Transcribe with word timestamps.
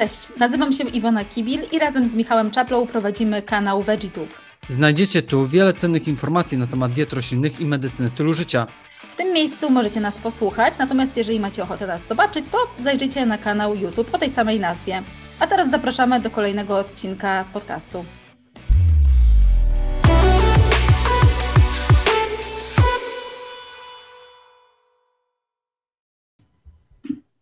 Cześć, 0.00 0.28
nazywam 0.38 0.72
się 0.72 0.84
Iwona 0.84 1.24
Kibil 1.24 1.60
i 1.72 1.78
razem 1.78 2.08
z 2.08 2.14
Michałem 2.14 2.50
Czaplą 2.50 2.86
prowadzimy 2.86 3.42
kanał 3.42 3.82
VeggieTube. 3.82 4.34
Znajdziecie 4.68 5.22
tu 5.22 5.46
wiele 5.46 5.74
cennych 5.74 6.08
informacji 6.08 6.58
na 6.58 6.66
temat 6.66 6.92
diet 6.92 7.12
roślinnych 7.12 7.60
i 7.60 7.64
medycyny 7.64 8.08
stylu 8.08 8.34
życia. 8.34 8.66
W 9.10 9.16
tym 9.16 9.32
miejscu 9.32 9.70
możecie 9.70 10.00
nas 10.00 10.18
posłuchać, 10.18 10.78
natomiast 10.78 11.16
jeżeli 11.16 11.40
macie 11.40 11.62
ochotę 11.62 11.86
nas 11.86 12.06
zobaczyć, 12.06 12.48
to 12.48 12.58
zajrzyjcie 12.82 13.26
na 13.26 13.38
kanał 13.38 13.76
YouTube 13.76 14.14
o 14.14 14.18
tej 14.18 14.30
samej 14.30 14.60
nazwie. 14.60 15.02
A 15.40 15.46
teraz 15.46 15.70
zapraszamy 15.70 16.20
do 16.20 16.30
kolejnego 16.30 16.78
odcinka 16.78 17.44
podcastu. 17.52 18.04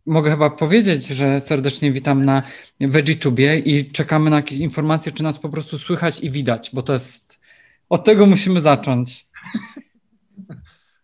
Mogę 0.08 0.30
chyba 0.30 0.50
powiedzieć, 0.50 1.06
że 1.06 1.40
serdecznie 1.40 1.92
witam 1.92 2.24
na 2.24 2.42
VeggieTubie 2.80 3.58
i 3.58 3.90
czekamy 3.90 4.30
na 4.30 4.36
jakieś 4.36 4.58
informacje, 4.58 5.12
czy 5.12 5.22
nas 5.22 5.38
po 5.38 5.48
prostu 5.48 5.78
słychać 5.78 6.20
i 6.20 6.30
widać, 6.30 6.70
bo 6.72 6.82
to 6.82 6.92
jest. 6.92 7.38
Od 7.88 8.04
tego 8.04 8.26
musimy 8.26 8.60
zacząć. 8.60 9.26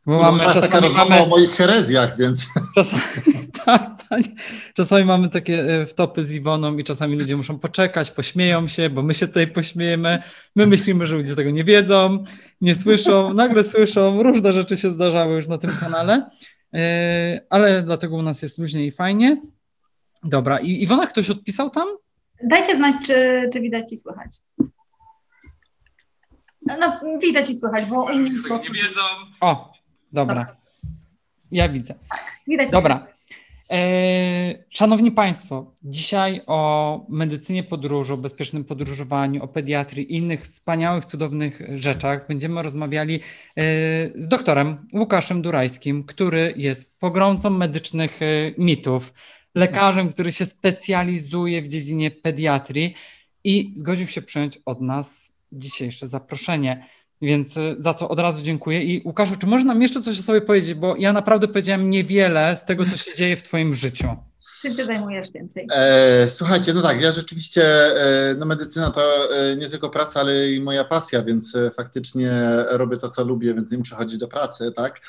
Bo 0.07 0.12
no, 0.12 0.33
mamy, 0.33 0.55
czasami 0.55 0.95
mamy 0.95 1.23
o 1.23 1.27
moich 1.27 1.51
herezjach, 1.51 2.19
więc. 2.19 2.47
Czasami, 2.75 3.03
tak, 3.65 3.91
tak, 4.09 4.21
czasami 4.75 5.05
mamy 5.05 5.29
takie 5.29 5.81
e, 5.83 5.87
wtopy 5.87 6.25
z 6.25 6.34
Iwoną 6.34 6.77
i 6.79 6.84
czasami 6.84 7.17
ludzie 7.17 7.37
muszą 7.37 7.59
poczekać, 7.59 8.11
pośmieją 8.11 8.69
się, 8.69 8.91
bo 8.91 9.03
my 9.03 9.15
się 9.15 9.27
tutaj 9.27 9.47
pośmiejemy. 9.47 10.23
My 10.57 10.67
myślimy, 10.67 11.07
że 11.07 11.17
ludzie 11.17 11.37
tego 11.37 11.51
nie 11.51 11.65
wiedzą, 11.65 12.25
nie 12.61 12.75
słyszą, 12.75 13.34
nagle 13.34 13.65
słyszą. 13.65 14.23
Różne 14.23 14.53
rzeczy 14.53 14.77
się 14.77 14.93
zdarzały 14.93 15.37
już 15.37 15.48
na 15.48 15.59
tym 15.59 15.71
kanale. 15.81 16.27
E, 16.74 17.41
ale 17.51 17.83
dlatego 17.83 18.16
u 18.16 18.23
nas 18.23 18.42
jest 18.42 18.59
luźnie 18.59 18.87
i 18.87 18.92
fajnie. 18.92 19.37
Dobra, 20.23 20.59
i 20.59 20.83
Iwona, 20.83 21.06
ktoś 21.06 21.30
odpisał 21.30 21.70
tam? 21.70 21.88
Dajcie 22.42 22.77
znać, 22.77 22.95
czy, 23.06 23.48
czy 23.52 23.60
widać 23.60 23.92
i 23.92 23.97
słychać. 23.97 24.37
No, 26.62 27.00
widać 27.22 27.50
i 27.50 27.55
słychać, 27.55 27.91
bo 27.91 28.05
u 28.05 28.08
mnie 28.08 28.31
nie 28.31 28.70
wiedzą. 28.70 29.00
O, 29.41 29.72
dobra. 30.12 30.34
dobra. 30.34 30.56
Ja 31.50 31.69
widzę. 31.69 31.94
Widać 32.47 32.70
dobra. 32.70 33.14
E, 33.70 34.65
szanowni 34.70 35.12
Państwo, 35.12 35.75
dzisiaj 35.83 36.41
o 36.47 37.07
medycynie 37.09 37.62
podróży, 37.62 38.15
o 38.15 38.17
bezpiecznym 38.17 38.65
podróżowaniu, 38.65 39.43
o 39.43 39.48
pediatrii 39.48 40.12
i 40.12 40.17
innych 40.17 40.41
wspaniałych, 40.41 41.05
cudownych 41.05 41.62
rzeczach 41.75 42.29
będziemy 42.29 42.62
rozmawiali 42.62 43.15
e, 43.15 43.21
z 44.15 44.29
doktorem 44.29 44.89
Łukaszem 44.93 45.43
Durajskim, 45.43 46.05
który 46.05 46.55
jest 46.56 46.98
pogromcą 46.98 47.51
medycznych 47.51 48.23
e, 48.23 48.27
mitów, 48.59 49.15
lekarzem, 49.55 50.09
który 50.09 50.33
się 50.33 50.47
specjalizuje 50.47 51.62
w 51.62 51.69
dziedzinie 51.69 52.11
pediatrii 52.11 52.95
i 53.45 53.73
zgodził 53.77 54.06
się 54.06 54.23
przyjąć 54.23 54.59
od 54.65 54.81
nas 54.81 55.37
dzisiejsze 55.53 56.09
zaproszenie. 56.09 56.87
Więc 57.25 57.56
y, 57.56 57.77
za 57.78 57.94
co 57.94 58.08
od 58.08 58.19
razu 58.19 58.42
dziękuję. 58.42 58.84
I 58.84 59.03
Łukaszu, 59.05 59.36
czy 59.36 59.47
można 59.47 59.72
nam 59.72 59.83
jeszcze 59.83 60.00
coś 60.00 60.20
o 60.20 60.22
sobie 60.22 60.41
powiedzieć? 60.41 60.75
Bo 60.75 60.97
ja 60.97 61.12
naprawdę 61.12 61.48
powiedziałem 61.48 61.91
niewiele 61.91 62.56
z 62.56 62.64
tego, 62.64 62.84
co 62.84 62.97
się 62.97 63.14
dzieje 63.16 63.36
w 63.36 63.42
Twoim 63.42 63.75
życiu. 63.75 64.08
Czym 64.65 64.77
ty 64.77 64.84
zajmujesz 64.84 65.31
więcej? 65.31 65.67
E, 65.73 66.29
słuchajcie, 66.29 66.75
no 66.75 66.83
tak, 66.83 67.03
ja 67.03 67.12
rzeczywiście, 67.12 67.62
e, 67.62 68.34
no 68.39 68.47
medycyna 68.47 68.91
to 68.91 69.03
e, 69.37 69.56
nie 69.56 69.69
tylko 69.69 69.91
praca, 69.91 70.21
ale 70.21 70.51
i 70.51 70.61
moja 70.61 70.84
pasja, 70.84 71.23
więc 71.23 71.55
e, 71.55 71.71
faktycznie 71.71 72.33
robię 72.71 72.97
to, 72.97 73.09
co 73.09 73.25
lubię, 73.25 73.55
więc 73.55 73.73
nie 73.73 73.79
muszę 73.79 73.97
chodzić 73.97 74.19
do 74.19 74.29
pracy, 74.29 74.73
tak? 74.77 75.01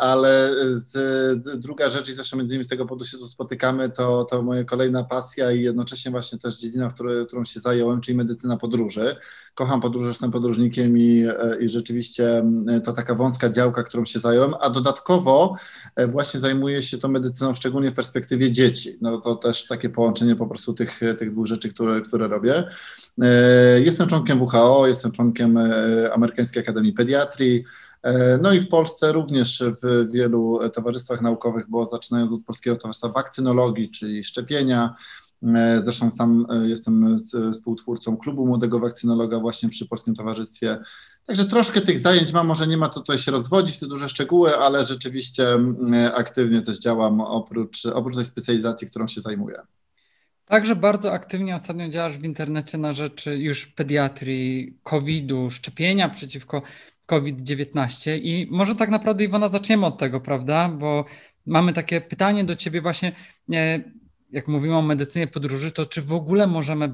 Ale 0.00 0.50
z, 0.76 1.60
druga 1.60 1.90
rzecz, 1.90 2.08
i 2.08 2.14
zresztą 2.14 2.36
między 2.36 2.54
innymi 2.54 2.64
z 2.64 2.68
tego 2.68 2.86
powodu 2.86 3.04
się 3.04 3.18
tu 3.18 3.28
spotykamy, 3.28 3.90
to, 3.90 4.24
to 4.24 4.42
moja 4.42 4.64
kolejna 4.64 5.04
pasja 5.04 5.52
i 5.52 5.62
jednocześnie 5.62 6.10
właśnie 6.10 6.38
też 6.38 6.56
dziedzina, 6.56 6.90
w 6.90 6.94
której, 6.94 7.26
którą 7.26 7.44
się 7.44 7.60
zająłem, 7.60 8.00
czyli 8.00 8.18
medycyna 8.18 8.56
podróży. 8.56 9.16
Kocham 9.54 9.80
podróże, 9.80 10.08
jestem 10.08 10.30
podróżnikiem 10.30 10.98
i, 10.98 11.26
i 11.60 11.68
rzeczywiście 11.68 12.44
to 12.84 12.92
taka 12.92 13.14
wąska 13.14 13.48
działka, 13.48 13.82
którą 13.82 14.04
się 14.04 14.18
zająłem, 14.18 14.54
a 14.60 14.70
dodatkowo 14.70 15.56
właśnie 16.08 16.40
zajmuję 16.40 16.82
się 16.82 16.98
tą 16.98 17.08
medycyną 17.08 17.54
szczególnie 17.54 17.90
w 17.90 17.94
perspektywie 17.94 18.27
perspektywie 18.28 18.52
dzieci. 18.52 18.98
No 19.00 19.20
to 19.20 19.36
też 19.36 19.66
takie 19.66 19.88
połączenie 19.90 20.36
po 20.36 20.46
prostu 20.46 20.72
tych, 20.72 21.00
tych 21.18 21.30
dwóch 21.30 21.46
rzeczy, 21.46 21.68
które, 21.68 22.00
które 22.00 22.28
robię. 22.28 22.64
E, 23.22 23.80
jestem 23.80 24.06
członkiem 24.06 24.42
WHO, 24.42 24.86
jestem 24.86 25.12
członkiem 25.12 25.56
e, 25.56 26.12
Amerykańskiej 26.12 26.62
Akademii 26.62 26.92
Pediatrii. 26.92 27.64
E, 28.02 28.38
no 28.42 28.52
i 28.52 28.60
w 28.60 28.68
Polsce 28.68 29.12
również 29.12 29.64
w 29.82 30.10
wielu 30.12 30.60
towarzystwach 30.74 31.20
naukowych, 31.20 31.64
bo 31.68 31.88
zaczynając 31.88 32.32
od 32.32 32.44
Polskiego 32.44 32.76
Towarzystwa 32.76 33.08
Wakcynologii, 33.08 33.90
czyli 33.90 34.24
szczepienia, 34.24 34.94
Zresztą 35.84 36.10
sam 36.10 36.46
jestem 36.64 37.16
współtwórcą 37.52 38.16
klubu 38.16 38.46
młodego 38.46 38.80
wakcynologa 38.80 39.40
właśnie 39.40 39.68
przy 39.68 39.88
Polskim 39.88 40.14
Towarzystwie 40.14 40.78
Także 41.28 41.44
troszkę 41.44 41.80
tych 41.80 41.98
zajęć 41.98 42.32
mam, 42.32 42.46
może 42.46 42.66
nie 42.66 42.76
ma 42.76 42.88
to 42.88 43.00
tutaj 43.00 43.18
się 43.18 43.32
rozwodzić 43.32 43.76
w 43.76 43.80
te 43.80 43.86
duże 43.86 44.08
szczegóły, 44.08 44.56
ale 44.56 44.86
rzeczywiście 44.86 45.48
mm, 45.48 46.12
aktywnie 46.14 46.62
też 46.62 46.78
działam 46.78 47.20
oprócz, 47.20 47.86
oprócz 47.86 48.14
tej 48.14 48.24
specjalizacji, 48.24 48.90
którą 48.90 49.08
się 49.08 49.20
zajmuję. 49.20 49.60
Także 50.44 50.76
bardzo 50.76 51.12
aktywnie 51.12 51.54
ostatnio 51.54 51.88
działasz 51.88 52.18
w 52.18 52.24
internecie 52.24 52.78
na 52.78 52.92
rzeczy 52.92 53.38
już 53.38 53.66
pediatrii, 53.66 54.78
COVID-u, 54.82 55.50
szczepienia 55.50 56.08
przeciwko 56.08 56.62
COVID-19 57.06 58.18
i 58.22 58.48
może 58.50 58.74
tak 58.74 58.90
naprawdę 58.90 59.24
Iwona 59.24 59.48
zaczniemy 59.48 59.86
od 59.86 59.98
tego, 59.98 60.20
prawda? 60.20 60.68
Bo 60.68 61.04
mamy 61.46 61.72
takie 61.72 62.00
pytanie 62.00 62.44
do 62.44 62.56
Ciebie 62.56 62.80
właśnie, 62.80 63.12
e, 63.52 63.80
jak 64.30 64.48
mówimy 64.48 64.76
o 64.76 64.82
medycynie 64.82 65.26
podróży, 65.26 65.72
to 65.72 65.86
czy 65.86 66.02
w 66.02 66.12
ogóle 66.12 66.46
możemy 66.46 66.92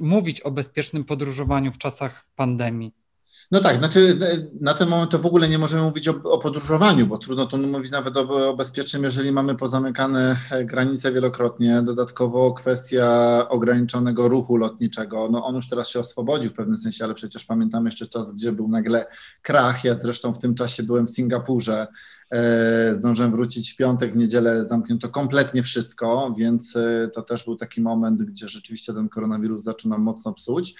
mówić 0.00 0.40
o 0.40 0.50
bezpiecznym 0.50 1.04
podróżowaniu 1.04 1.72
w 1.72 1.78
czasach 1.78 2.26
pandemii? 2.36 3.05
No 3.50 3.60
tak, 3.60 3.78
znaczy 3.78 4.18
na 4.60 4.74
ten 4.74 4.88
moment 4.88 5.10
to 5.10 5.18
w 5.18 5.26
ogóle 5.26 5.48
nie 5.48 5.58
możemy 5.58 5.82
mówić 5.82 6.08
o, 6.08 6.22
o 6.22 6.38
podróżowaniu, 6.38 7.06
bo 7.06 7.18
trudno 7.18 7.46
tu 7.46 7.58
mówić 7.58 7.90
nawet 7.90 8.16
o, 8.16 8.48
o, 8.50 8.56
bezpiecznym, 8.56 9.04
jeżeli 9.04 9.32
mamy 9.32 9.54
pozamykane 9.54 10.36
e, 10.50 10.64
granice 10.64 11.12
wielokrotnie. 11.12 11.82
Dodatkowo 11.82 12.52
kwestia 12.52 13.46
ograniczonego 13.48 14.28
ruchu 14.28 14.56
lotniczego. 14.56 15.28
No 15.30 15.44
on 15.44 15.54
już 15.54 15.68
teraz 15.68 15.88
się 15.88 16.00
oswobodził 16.00 16.50
w 16.50 16.54
pewnym 16.54 16.76
sensie, 16.76 17.04
ale 17.04 17.14
przecież 17.14 17.44
pamiętam 17.44 17.86
jeszcze 17.86 18.06
czas, 18.06 18.32
gdzie 18.32 18.52
był 18.52 18.68
nagle 18.68 19.06
krach. 19.42 19.84
Ja 19.84 19.96
zresztą 20.02 20.34
w 20.34 20.38
tym 20.38 20.54
czasie 20.54 20.82
byłem 20.82 21.06
w 21.06 21.10
Singapurze. 21.10 21.86
E, 22.32 22.94
zdążyłem 22.94 23.32
wrócić 23.32 23.72
w 23.72 23.76
piątek, 23.76 24.12
w 24.12 24.16
niedzielę 24.16 24.64
zamknięto 24.64 25.08
kompletnie 25.08 25.62
wszystko, 25.62 26.34
więc 26.38 26.76
e, 26.76 27.10
to 27.14 27.22
też 27.22 27.44
był 27.44 27.56
taki 27.56 27.80
moment, 27.80 28.22
gdzie 28.22 28.48
rzeczywiście 28.48 28.94
ten 28.94 29.08
koronawirus 29.08 29.62
zaczął 29.62 29.90
nam 29.90 30.02
mocno 30.02 30.32
psuć. 30.32 30.74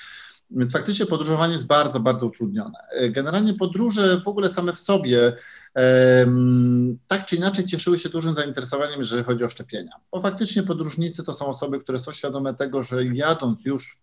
Więc 0.51 0.73
faktycznie 0.73 1.07
podróżowanie 1.07 1.53
jest 1.53 1.67
bardzo, 1.67 2.01
bardzo 2.01 2.27
utrudnione. 2.27 2.79
E, 2.91 3.11
generalnie 3.11 3.55
podróże 3.55 4.21
w 4.21 4.29
ogóle 4.29 4.49
same 4.49 4.73
w 4.73 4.79
sobie 4.79 5.33
tak 7.09 7.27
czy 7.27 7.37
inaczej 7.37 7.67
cieszyły 7.67 7.99
się 7.99 8.09
dużym 8.09 8.37
zainteresowaniem, 8.37 8.99
jeżeli 8.99 9.25
chodzi 9.25 9.45
o 9.45 9.49
szczepienia. 9.49 9.93
Bo 10.13 10.21
faktycznie 10.21 10.63
podróżnicy 10.63 11.23
to 11.23 11.33
są 11.33 11.47
osoby, 11.47 11.81
które 11.81 11.99
są 11.99 12.13
świadome 12.13 12.55
tego, 12.55 12.83
że 12.83 13.05
jadąc 13.05 13.65
już 13.65 13.99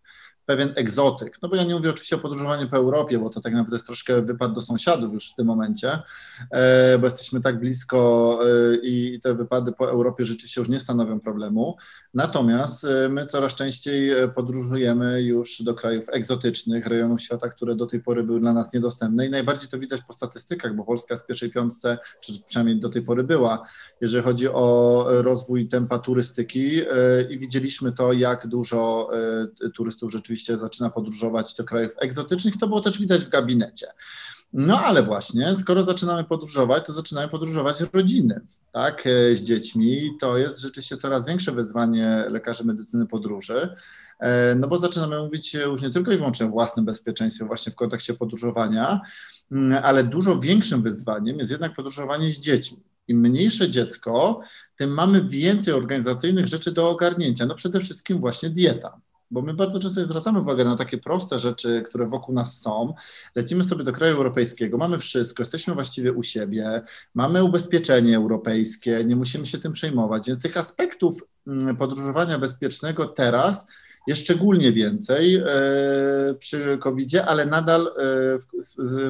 pewien 0.45 0.73
egzotyk. 0.75 1.41
No 1.41 1.49
bo 1.49 1.55
ja 1.55 1.63
nie 1.63 1.75
mówię 1.75 1.89
oczywiście 1.89 2.15
o 2.15 2.19
podróżowaniu 2.19 2.69
po 2.69 2.77
Europie, 2.77 3.19
bo 3.19 3.29
to 3.29 3.41
tak 3.41 3.53
naprawdę 3.53 3.75
jest 3.75 3.85
troszkę 3.85 4.21
wypad 4.21 4.53
do 4.53 4.61
sąsiadów 4.61 5.13
już 5.13 5.31
w 5.31 5.35
tym 5.35 5.47
momencie, 5.47 5.99
e, 6.51 6.97
bo 6.99 7.05
jesteśmy 7.05 7.41
tak 7.41 7.59
blisko 7.59 8.39
e, 8.41 8.75
i 8.75 9.19
te 9.19 9.35
wypady 9.35 9.71
po 9.71 9.89
Europie 9.89 10.25
rzeczywiście 10.25 10.61
już 10.61 10.69
nie 10.69 10.79
stanowią 10.79 11.19
problemu. 11.19 11.77
Natomiast 12.13 12.85
e, 12.85 13.09
my 13.09 13.25
coraz 13.25 13.55
częściej 13.55 14.11
podróżujemy 14.35 15.21
już 15.21 15.61
do 15.61 15.73
krajów 15.73 16.05
egzotycznych, 16.11 16.87
rejonów 16.87 17.21
świata, 17.21 17.49
które 17.49 17.75
do 17.75 17.85
tej 17.85 17.99
pory 17.99 18.23
były 18.23 18.39
dla 18.39 18.53
nas 18.53 18.73
niedostępne 18.73 19.27
i 19.27 19.29
najbardziej 19.29 19.69
to 19.69 19.77
widać 19.77 20.01
po 20.07 20.13
statystykach, 20.13 20.75
bo 20.75 20.83
Polska 20.83 21.17
z 21.17 21.25
pierwszej 21.25 21.51
piątce, 21.51 21.97
czy 22.21 22.33
przynajmniej 22.45 22.79
do 22.79 22.89
tej 22.89 23.01
pory 23.01 23.23
była, 23.23 23.67
jeżeli 24.01 24.23
chodzi 24.23 24.47
o 24.47 25.05
rozwój 25.07 25.67
tempa 25.67 25.99
turystyki 25.99 26.81
i 27.29 27.37
widzieliśmy 27.37 27.91
to, 27.91 28.13
jak 28.13 28.47
dużo 28.47 29.09
turystów 29.75 30.11
rzeczywiście 30.11 30.32
rzeczywiście 30.33 30.57
zaczyna 30.57 30.89
podróżować 30.89 31.55
do 31.55 31.63
krajów 31.63 31.91
egzotycznych, 31.97 32.57
to 32.57 32.67
było 32.67 32.81
też 32.81 32.99
widać 32.99 33.25
w 33.25 33.29
gabinecie. 33.29 33.87
No 34.53 34.79
ale 34.79 35.03
właśnie, 35.03 35.55
skoro 35.59 35.83
zaczynamy 35.83 36.23
podróżować, 36.23 36.85
to 36.85 36.93
zaczynają 36.93 37.29
podróżować 37.29 37.81
rodziny, 37.93 38.41
tak, 38.71 39.07
e, 39.07 39.35
z 39.35 39.43
dziećmi. 39.43 40.11
To 40.19 40.37
jest 40.37 40.59
rzeczywiście 40.59 40.97
coraz 40.97 41.27
większe 41.27 41.51
wyzwanie 41.51 42.25
lekarzy 42.29 42.63
medycyny 42.63 43.07
podróży, 43.07 43.69
e, 44.19 44.55
no 44.55 44.67
bo 44.67 44.77
zaczynamy 44.77 45.19
mówić 45.19 45.53
już 45.53 45.81
nie 45.81 45.89
tylko 45.89 46.11
i 46.11 46.17
wyłącznie 46.17 46.45
o 46.45 46.49
własnym 46.49 46.85
bezpieczeństwie 46.85 47.45
właśnie 47.45 47.71
w 47.71 47.75
kontekście 47.75 48.13
podróżowania, 48.13 49.01
ale 49.83 50.03
dużo 50.03 50.39
większym 50.39 50.81
wyzwaniem 50.81 51.37
jest 51.37 51.51
jednak 51.51 51.75
podróżowanie 51.75 52.31
z 52.31 52.39
dziećmi. 52.39 52.77
Im 53.07 53.19
mniejsze 53.19 53.69
dziecko, 53.69 54.41
tym 54.75 54.89
mamy 54.89 55.23
więcej 55.27 55.73
organizacyjnych 55.73 56.47
rzeczy 56.47 56.71
do 56.71 56.89
ogarnięcia. 56.89 57.45
No 57.45 57.55
przede 57.55 57.79
wszystkim 57.79 58.19
właśnie 58.19 58.49
dieta 58.49 59.01
bo 59.33 59.41
my 59.41 59.53
bardzo 59.53 59.79
często 59.79 60.05
zwracamy 60.05 60.39
uwagę 60.39 60.65
na 60.65 60.75
takie 60.75 60.97
proste 60.97 61.39
rzeczy, 61.39 61.83
które 61.85 62.07
wokół 62.07 62.35
nas 62.35 62.61
są. 62.61 62.93
Lecimy 63.35 63.63
sobie 63.63 63.83
do 63.83 63.93
kraju 63.93 64.15
europejskiego, 64.15 64.77
mamy 64.77 64.99
wszystko, 64.99 65.41
jesteśmy 65.41 65.73
właściwie 65.73 66.13
u 66.13 66.23
siebie, 66.23 66.81
mamy 67.13 67.43
ubezpieczenie 67.43 68.17
europejskie, 68.17 69.05
nie 69.05 69.15
musimy 69.15 69.45
się 69.45 69.57
tym 69.57 69.73
przejmować. 69.73 70.27
Więc 70.27 70.43
tych 70.43 70.57
aspektów 70.57 71.23
mm, 71.47 71.77
podróżowania 71.77 72.39
bezpiecznego 72.39 73.05
teraz 73.05 73.67
jest 74.07 74.21
szczególnie 74.21 74.71
więcej 74.71 75.35
e, 75.35 75.43
przy 76.39 76.77
COVID-zie, 76.81 77.25
ale 77.25 77.45
nadal 77.45 77.87
e, 77.87 77.91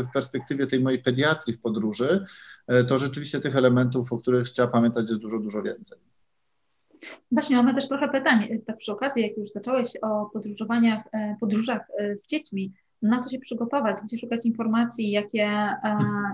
w 0.04 0.14
perspektywie 0.14 0.68
tej 0.68 0.80
mojej 0.80 1.00
pediatrii 1.00 1.58
w 1.58 1.62
podróży, 1.62 2.26
e, 2.68 2.84
to 2.84 2.98
rzeczywiście 2.98 3.40
tych 3.40 3.56
elementów, 3.56 4.14
o 4.14 4.18
których 4.18 4.50
trzeba 4.50 4.68
pamiętać, 4.68 5.10
jest 5.10 5.22
dużo, 5.22 5.40
dużo 5.40 5.62
więcej. 5.62 6.13
Właśnie 7.32 7.56
mamy 7.56 7.74
też 7.74 7.88
trochę 7.88 8.10
pytań, 8.10 8.48
tak 8.66 8.78
przy 8.78 8.92
okazji, 8.92 9.24
jak 9.24 9.38
już 9.38 9.50
zacząłeś 9.50 9.88
o 10.02 10.30
podróżowaniach, 10.34 11.04
podróżach 11.40 11.88
z 12.14 12.28
dziećmi, 12.28 12.72
na 13.02 13.20
co 13.20 13.30
się 13.30 13.40
przygotować, 13.40 13.98
gdzie 14.04 14.18
szukać 14.18 14.46
informacji, 14.46 15.12
jakie, 15.12 15.70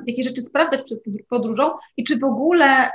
jakie 0.07 0.23
rzeczy 0.23 0.41
sprawdzać 0.41 0.83
przed 0.83 0.99
podróżą? 1.29 1.71
I 1.97 2.03
czy 2.03 2.17
w 2.17 2.23
ogóle 2.23 2.91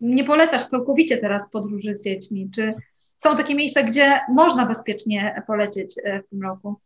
nie 0.00 0.24
polecasz 0.24 0.66
całkowicie 0.66 1.16
teraz 1.16 1.50
podróży 1.50 1.96
z 1.96 2.04
dziećmi, 2.04 2.50
czy 2.54 2.74
są 3.16 3.36
takie 3.36 3.54
miejsca, 3.54 3.82
gdzie 3.82 4.20
można 4.28 4.66
bezpiecznie 4.66 5.42
polecieć 5.46 5.94
e, 6.04 6.22
w 6.22 6.28
tym 6.28 6.42
roku? 6.42 6.76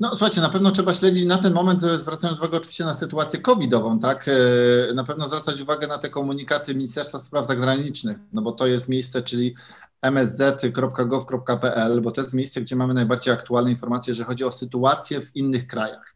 No 0.00 0.08
słuchajcie, 0.08 0.40
na 0.40 0.48
pewno 0.48 0.70
trzeba 0.70 0.94
śledzić 0.94 1.24
na 1.24 1.38
ten 1.38 1.52
moment, 1.52 1.84
e, 1.84 1.98
zwracając 1.98 2.38
uwagę 2.38 2.56
oczywiście 2.56 2.84
na 2.84 2.94
sytuację 2.94 3.40
covidową, 3.40 3.98
tak? 3.98 4.28
E, 4.28 4.94
na 4.94 5.04
pewno 5.04 5.26
zwracać 5.26 5.60
uwagę 5.60 5.86
na 5.86 5.98
te 5.98 6.10
komunikaty 6.10 6.74
Ministerstwa 6.74 7.18
Spraw 7.18 7.46
Zagranicznych, 7.46 8.18
no 8.32 8.42
bo 8.42 8.52
to 8.52 8.66
jest 8.66 8.88
miejsce, 8.88 9.22
czyli 9.22 9.54
msz.gov.pl, 10.02 12.00
bo 12.00 12.10
to 12.10 12.20
jest 12.20 12.34
miejsce, 12.34 12.60
gdzie 12.60 12.76
mamy 12.76 12.94
najbardziej 12.94 13.34
aktualne 13.34 13.70
informacje, 13.70 14.10
jeżeli 14.10 14.26
chodzi 14.26 14.44
o 14.44 14.52
sytuację 14.52 15.20
w 15.20 15.36
innych 15.36 15.66
krajach. 15.66 16.15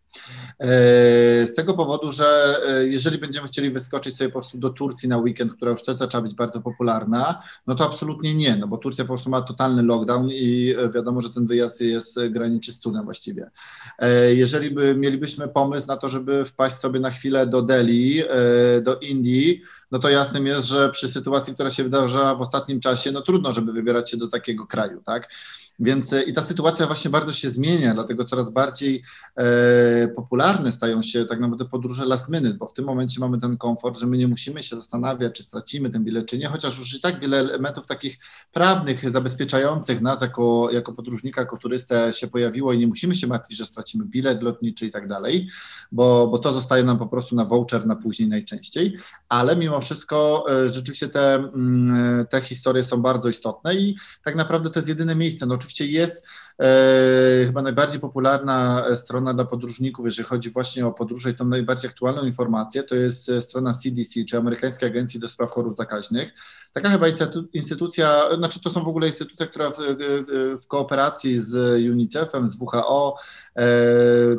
E, 0.60 0.66
z 1.46 1.54
tego 1.54 1.74
powodu, 1.74 2.12
że 2.12 2.56
e, 2.68 2.86
jeżeli 2.86 3.18
będziemy 3.18 3.46
chcieli 3.46 3.70
wyskoczyć 3.70 4.16
sobie 4.16 4.30
po 4.30 4.38
prostu 4.38 4.58
do 4.58 4.70
Turcji 4.70 5.08
na 5.08 5.18
weekend, 5.18 5.52
która 5.52 5.70
już 5.70 5.82
też 5.82 5.96
zaczęła 5.96 6.22
być 6.22 6.34
bardzo 6.34 6.60
popularna, 6.60 7.42
no 7.66 7.74
to 7.74 7.84
absolutnie 7.84 8.34
nie, 8.34 8.56
no 8.56 8.68
bo 8.68 8.78
Turcja 8.78 9.04
po 9.04 9.08
prostu 9.08 9.30
ma 9.30 9.42
totalny 9.42 9.82
lockdown 9.82 10.28
i 10.30 10.74
e, 10.78 10.90
wiadomo, 10.90 11.20
że 11.20 11.30
ten 11.30 11.46
wyjazd 11.46 11.80
jest 11.80 12.20
graniczy 12.30 12.72
z 12.72 12.78
cudem 12.78 13.04
właściwie. 13.04 13.50
Jeżeli 14.34 14.70
by 14.70 14.94
mielibyśmy 14.94 15.48
pomysł 15.48 15.86
na 15.86 15.96
to, 15.96 16.08
żeby 16.08 16.44
wpaść 16.44 16.76
sobie 16.76 17.00
na 17.00 17.10
chwilę 17.10 17.46
do 17.46 17.62
Delhi, 17.62 18.22
do 18.82 18.98
Indii, 18.98 19.62
no 19.90 19.98
to 19.98 20.08
jasnym 20.08 20.46
jest, 20.46 20.66
że 20.66 20.90
przy 20.90 21.08
sytuacji, 21.08 21.54
która 21.54 21.70
się 21.70 21.84
wydarzała 21.84 22.34
w 22.34 22.40
ostatnim 22.40 22.80
czasie, 22.80 23.12
no 23.12 23.20
trudno, 23.20 23.52
żeby 23.52 23.72
wybierać 23.72 24.10
się 24.10 24.16
do 24.16 24.28
takiego 24.28 24.66
kraju, 24.66 25.02
tak? 25.06 25.28
Więc 25.80 26.12
e, 26.12 26.22
i 26.22 26.32
ta 26.32 26.42
sytuacja 26.42 26.86
właśnie 26.86 27.10
bardzo 27.10 27.32
się 27.32 27.50
zmienia, 27.50 27.94
dlatego 27.94 28.24
coraz 28.24 28.50
bardziej 28.50 29.02
e, 29.36 30.08
popularne 30.08 30.72
stają 30.72 31.02
się 31.02 31.24
tak 31.24 31.40
naprawdę 31.40 31.64
podróże 31.64 32.04
last 32.04 32.28
minute, 32.28 32.54
bo 32.54 32.66
w 32.66 32.72
tym 32.72 32.84
momencie 32.84 33.20
mamy 33.20 33.40
ten 33.40 33.56
komfort, 33.56 33.98
że 33.98 34.06
my 34.06 34.16
nie 34.16 34.28
musimy 34.28 34.62
się 34.62 34.76
zastanawiać, 34.76 35.34
czy 35.34 35.42
stracimy 35.42 35.90
ten 35.90 36.04
bilet, 36.04 36.26
czy 36.26 36.38
nie, 36.38 36.48
chociaż 36.48 36.78
już 36.78 36.94
i 36.94 37.00
tak 37.00 37.20
wiele 37.20 37.38
elementów 37.38 37.86
takich 37.86 38.18
prawnych, 38.52 39.10
zabezpieczających 39.10 40.00
nas 40.00 40.22
jako, 40.22 40.68
jako 40.72 40.92
podróżnika, 40.92 41.40
jako 41.40 41.56
turystę 41.56 42.12
się 42.12 42.28
pojawiło 42.28 42.72
i 42.72 42.78
nie 42.78 42.86
musimy 42.86 43.14
się 43.14 43.26
martwić, 43.26 43.58
że 43.58 43.66
stracimy 43.66 44.04
bilet 44.04 44.42
lotniczy 44.42 44.86
i 44.86 44.90
tak 44.90 45.08
dalej, 45.08 45.48
bo, 45.92 46.28
bo 46.28 46.38
to 46.38 46.52
zostaje 46.52 46.84
nam 46.84 46.98
po 46.98 47.06
prostu 47.06 47.36
na 47.36 47.44
voucher 47.44 47.86
na 47.86 47.96
później 47.96 48.28
najczęściej, 48.28 48.96
ale 49.28 49.56
mimo 49.56 49.80
wszystko 49.80 50.44
e, 50.50 50.68
rzeczywiście 50.68 51.08
te, 51.08 51.34
mm, 51.34 52.26
te 52.26 52.40
historie 52.40 52.84
są 52.84 53.02
bardzo 53.02 53.28
istotne 53.28 53.74
i 53.74 53.96
tak 54.24 54.36
naprawdę 54.36 54.70
to 54.70 54.78
jest 54.78 54.88
jedyne 54.88 55.16
miejsce, 55.16 55.46
no 55.46 55.58
jest 55.78 56.26
e, 56.60 57.42
chyba 57.46 57.62
najbardziej 57.62 58.00
popularna 58.00 58.84
strona 58.96 59.34
dla 59.34 59.44
podróżników, 59.44 60.04
jeżeli 60.04 60.28
chodzi 60.28 60.50
właśnie 60.50 60.86
o 60.86 60.92
podróże 60.92 61.30
i 61.30 61.34
tą 61.34 61.44
najbardziej 61.44 61.90
aktualną 61.90 62.26
informację, 62.26 62.82
to 62.82 62.94
jest 62.94 63.28
e, 63.28 63.42
strona 63.42 63.74
CDC, 63.74 64.24
czy 64.24 64.38
Amerykańskiej 64.38 64.88
Agencji 64.88 65.20
do 65.20 65.28
Spraw 65.28 65.50
Chorób 65.50 65.76
Zakaźnych. 65.76 66.32
Taka 66.72 66.90
chyba 66.90 67.06
instytucja, 67.52 68.36
znaczy 68.36 68.60
to 68.60 68.70
są 68.70 68.84
w 68.84 68.88
ogóle 68.88 69.06
instytucja, 69.06 69.46
która 69.46 69.70
w, 69.70 69.76
w 70.62 70.66
kooperacji 70.66 71.40
z 71.40 71.54
UNICEF-em, 71.92 72.48
z 72.48 72.56
WHO 72.60 73.16
e, 73.56 73.62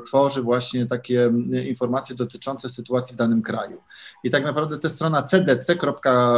tworzy 0.07 0.42
właśnie 0.42 0.86
takie 0.86 1.33
informacje 1.68 2.16
dotyczące 2.16 2.69
sytuacji 2.69 3.13
w 3.16 3.18
danym 3.18 3.42
kraju. 3.42 3.81
I 4.24 4.30
tak 4.30 4.44
naprawdę 4.44 4.78
to 4.78 4.88
jest 4.88 4.95
strona 4.95 5.24
cdc.gov 5.24 6.38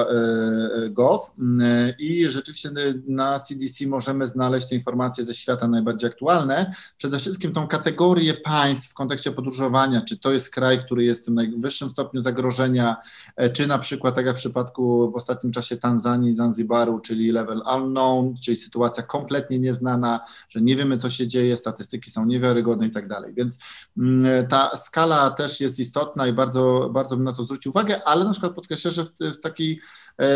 i 1.99 2.25
rzeczywiście 2.29 2.69
na 3.07 3.39
CDC 3.39 3.87
możemy 3.87 4.27
znaleźć 4.27 4.69
te 4.69 4.75
informacje 4.75 5.25
ze 5.25 5.33
świata 5.33 5.67
najbardziej 5.67 6.09
aktualne. 6.09 6.73
Przede 6.97 7.19
wszystkim 7.19 7.53
tą 7.53 7.67
kategorię 7.67 8.33
państw 8.33 8.89
w 8.89 8.93
kontekście 8.93 9.31
podróżowania, 9.31 10.01
czy 10.01 10.19
to 10.19 10.31
jest 10.31 10.49
kraj, 10.49 10.85
który 10.85 11.03
jest 11.03 11.21
w 11.21 11.25
tym 11.25 11.35
najwyższym 11.35 11.89
stopniu 11.89 12.21
zagrożenia, 12.21 12.95
e, 13.35 13.49
czy 13.49 13.67
na 13.67 13.79
przykład, 13.79 14.15
tak 14.15 14.25
jak 14.25 14.35
w 14.35 14.39
przypadku 14.39 15.11
w 15.11 15.15
ostatnim 15.15 15.53
czasie 15.53 15.77
Tanzanii, 15.83 16.33
Zanzibaru, 16.33 16.99
czyli 16.99 17.31
level 17.31 17.61
unknown, 17.75 18.35
czyli 18.43 18.57
sytuacja 18.57 19.03
kompletnie 19.03 19.59
nieznana, 19.59 20.19
że 20.49 20.61
nie 20.61 20.75
wiemy, 20.75 20.97
co 20.97 21.09
się 21.09 21.27
dzieje, 21.27 21.57
statystyki 21.57 22.11
są 22.11 22.25
niewiarygodne 22.25 22.87
i 22.87 22.91
tak 22.91 23.07
dalej. 23.07 23.33
Więc 23.33 23.59
mm, 23.97 24.47
ta 24.47 24.75
skala 24.75 25.31
też 25.31 25.61
jest 25.61 25.79
istotna 25.79 26.27
i 26.27 26.33
bardzo, 26.33 26.89
bardzo 26.93 27.15
bym 27.15 27.25
na 27.25 27.33
to 27.33 27.43
zwrócił 27.43 27.69
uwagę, 27.69 28.07
ale 28.07 28.25
na 28.25 28.31
przykład 28.31 28.53
podkreślę, 28.53 28.91
że 28.91 29.05
w, 29.05 29.09
w 29.19 29.39
takiej 29.39 29.79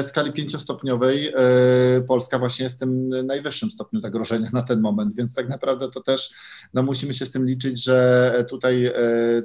skali 0.02 0.32
pięciostopniowej 0.32 1.28
e, 1.28 1.34
Polska 2.08 2.40
właśnie 2.40 2.64
jest 2.64 2.76
w 2.76 2.80
tym 2.80 3.10
najwyższym 3.10 3.72
stopniu 3.72 4.00
zagrożenia 4.00 4.50
na 4.54 4.64
ten 4.64 4.82
moment, 4.82 5.16
więc 5.16 5.36
tak 5.36 5.50
naprawdę 5.50 5.92
to 5.92 6.02
też 6.02 6.34
no, 6.74 6.84
musimy 6.84 7.14
się 7.14 7.26
z 7.26 7.32
tym 7.32 7.46
liczyć, 7.46 7.84
że 7.84 8.46
tutaj 8.50 8.86
e, 8.86 8.94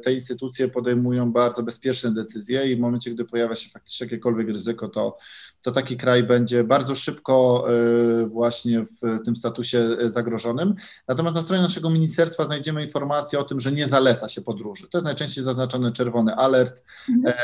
te 0.05 0.15
instytucje 0.15 0.69
podejmują 0.69 1.33
bardzo 1.33 1.63
bezpieczne 1.63 2.15
decyzje 2.15 2.73
i 2.73 2.77
w 2.77 2.81
momencie, 2.81 3.11
gdy 3.11 3.25
pojawia 3.25 3.57
się 3.57 3.71
faktycznie 3.71 4.05
jakiekolwiek 4.05 4.49
ryzyko, 4.49 4.89
to, 4.89 5.17
to 5.63 5.73
taki 5.73 5.97
kraj 5.97 6.23
będzie 6.23 6.65
bardzo 6.65 6.95
szybko 6.95 7.67
właśnie 8.27 8.85
w 9.03 9.25
tym 9.25 9.37
statusie 9.37 9.97
zagrożonym. 10.07 10.75
Natomiast 11.09 11.37
na 11.37 11.43
stronie 11.43 11.63
naszego 11.63 11.91
ministerstwa 11.91 12.45
znajdziemy 12.45 12.83
informację 12.83 13.39
o 13.39 13.45
tym, 13.45 13.61
że 13.61 13.73
nie 13.73 13.87
zaleca 13.87 14.29
się 14.29 14.43
podróży. 14.43 14.89
To 14.91 14.99
jest 14.99 15.05
najczęściej 15.05 15.45
zaznaczony 15.45 15.93
czerwony 15.93 16.35
alert. 16.35 16.85
Mhm. 17.09 17.35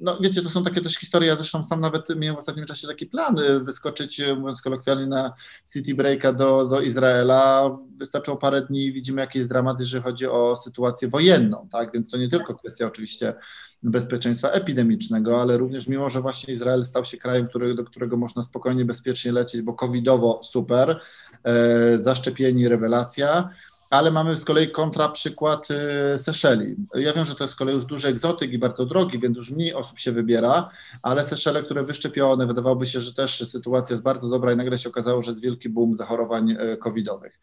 No 0.00 0.18
wiecie, 0.20 0.42
to 0.42 0.48
są 0.48 0.64
takie 0.64 0.80
też 0.80 0.94
historie, 0.94 1.28
ja 1.28 1.36
zresztą 1.36 1.64
sam 1.64 1.80
nawet 1.80 2.07
miałem 2.16 2.36
w 2.36 2.38
ostatnim 2.38 2.66
czasie 2.66 2.88
taki 2.88 3.06
plan 3.06 3.36
wyskoczyć, 3.62 4.22
mówiąc 4.38 4.62
kolokwialnie, 4.62 5.06
na 5.06 5.34
City 5.72 5.94
Breaka 5.94 6.32
do, 6.32 6.66
do 6.66 6.80
Izraela. 6.80 7.78
Wystarczyło 7.96 8.36
parę 8.36 8.62
dni 8.62 8.84
i 8.84 8.92
widzimy, 8.92 9.20
jaki 9.20 9.38
jest 9.38 9.48
dramat, 9.48 9.80
jeżeli 9.80 10.02
chodzi 10.02 10.26
o 10.26 10.60
sytuację 10.64 11.08
wojenną, 11.08 11.68
tak? 11.72 11.92
Więc 11.92 12.10
to 12.10 12.16
nie 12.16 12.28
tylko 12.28 12.54
kwestia 12.54 12.86
oczywiście 12.86 13.34
bezpieczeństwa 13.82 14.50
epidemicznego, 14.50 15.40
ale 15.40 15.58
również 15.58 15.88
mimo, 15.88 16.08
że 16.08 16.20
właśnie 16.20 16.54
Izrael 16.54 16.84
stał 16.84 17.04
się 17.04 17.16
krajem, 17.16 17.48
który, 17.48 17.74
do 17.74 17.84
którego 17.84 18.16
można 18.16 18.42
spokojnie, 18.42 18.84
bezpiecznie 18.84 19.32
lecieć, 19.32 19.62
bo 19.62 19.74
covidowo 19.74 20.40
super, 20.42 21.00
e, 21.44 21.98
zaszczepieni 21.98 22.68
rewelacja, 22.68 23.50
ale 23.90 24.10
mamy 24.10 24.36
z 24.36 24.44
kolei 24.44 24.70
kontra 24.70 25.08
przykład 25.08 25.68
y, 26.14 26.18
Seszeli. 26.18 26.76
Ja 26.94 27.12
wiem, 27.12 27.24
że 27.24 27.34
to 27.34 27.44
jest 27.44 27.54
z 27.54 27.56
kolei 27.56 27.74
już 27.74 27.84
duży 27.84 28.08
egzotyk 28.08 28.52
i 28.52 28.58
bardzo 28.58 28.86
drogi, 28.86 29.18
więc 29.18 29.36
już 29.36 29.50
mniej 29.50 29.74
osób 29.74 29.98
się 29.98 30.12
wybiera, 30.12 30.70
ale 31.02 31.24
Seszele, 31.24 31.62
które 31.62 31.84
wyszczepione, 31.84 32.46
wydawałoby 32.46 32.86
się, 32.86 33.00
że 33.00 33.14
też 33.14 33.48
sytuacja 33.50 33.94
jest 33.94 34.02
bardzo 34.02 34.28
dobra 34.28 34.52
i 34.52 34.56
nagle 34.56 34.78
się 34.78 34.88
okazało, 34.88 35.22
że 35.22 35.30
jest 35.30 35.42
wielki 35.42 35.68
boom 35.68 35.94
zachorowań 35.94 36.50
y, 36.50 36.76
covidowych. 36.76 37.40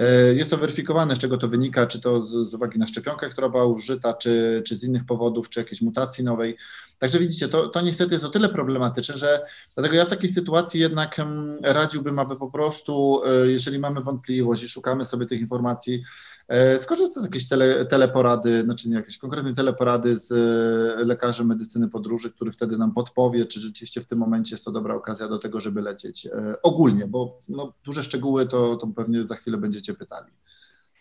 Y, 0.00 0.34
jest 0.34 0.50
to 0.50 0.56
weryfikowane, 0.56 1.16
z 1.16 1.18
czego 1.18 1.38
to 1.38 1.48
wynika, 1.48 1.86
czy 1.86 2.00
to 2.00 2.26
z, 2.26 2.50
z 2.50 2.54
uwagi 2.54 2.78
na 2.78 2.86
szczepionkę, 2.86 3.30
która 3.30 3.48
była 3.48 3.66
użyta, 3.66 4.14
czy, 4.14 4.62
czy 4.66 4.76
z 4.76 4.84
innych 4.84 5.06
powodów, 5.06 5.48
czy 5.48 5.60
jakiejś 5.60 5.82
mutacji 5.82 6.24
nowej. 6.24 6.56
Także 6.98 7.18
widzicie, 7.18 7.48
to, 7.48 7.68
to 7.68 7.80
niestety 7.80 8.14
jest 8.14 8.24
o 8.24 8.28
tyle 8.28 8.48
problematyczne, 8.48 9.18
że 9.18 9.40
dlatego 9.74 9.96
ja 9.96 10.04
w 10.04 10.08
takiej 10.08 10.32
sytuacji 10.32 10.80
jednak 10.80 11.16
radziłbym, 11.62 12.18
aby 12.18 12.36
po 12.36 12.50
prostu, 12.50 13.22
e, 13.26 13.48
jeżeli 13.48 13.78
mamy 13.78 14.00
wątpliwość 14.00 14.62
i 14.62 14.68
szukamy 14.68 15.04
sobie 15.04 15.26
tych 15.26 15.40
informacji, 15.40 16.02
e, 16.48 16.78
skorzystać 16.78 17.22
z 17.22 17.26
jakiejś 17.26 17.48
tele, 17.48 17.86
teleporady, 17.86 18.62
znaczy 18.62 18.88
nie 18.88 18.96
jakieś 18.96 19.18
konkretnej 19.18 19.54
teleporady 19.54 20.16
z 20.16 20.32
e, 20.32 21.04
lekarzem 21.04 21.46
medycyny 21.46 21.88
podróży, 21.88 22.30
który 22.30 22.52
wtedy 22.52 22.78
nam 22.78 22.94
podpowie, 22.94 23.44
czy 23.44 23.60
rzeczywiście 23.60 24.00
w 24.00 24.06
tym 24.06 24.18
momencie 24.18 24.54
jest 24.54 24.64
to 24.64 24.72
dobra 24.72 24.94
okazja 24.94 25.28
do 25.28 25.38
tego, 25.38 25.60
żeby 25.60 25.80
lecieć 25.80 26.28
ogólnie, 26.62 27.06
bo 27.06 27.42
no, 27.48 27.72
duże 27.84 28.02
szczegóły 28.02 28.48
to, 28.48 28.76
to 28.76 28.86
pewnie 28.86 29.24
za 29.24 29.34
chwilę 29.34 29.58
będziecie 29.58 29.94
pytali. 29.94 30.32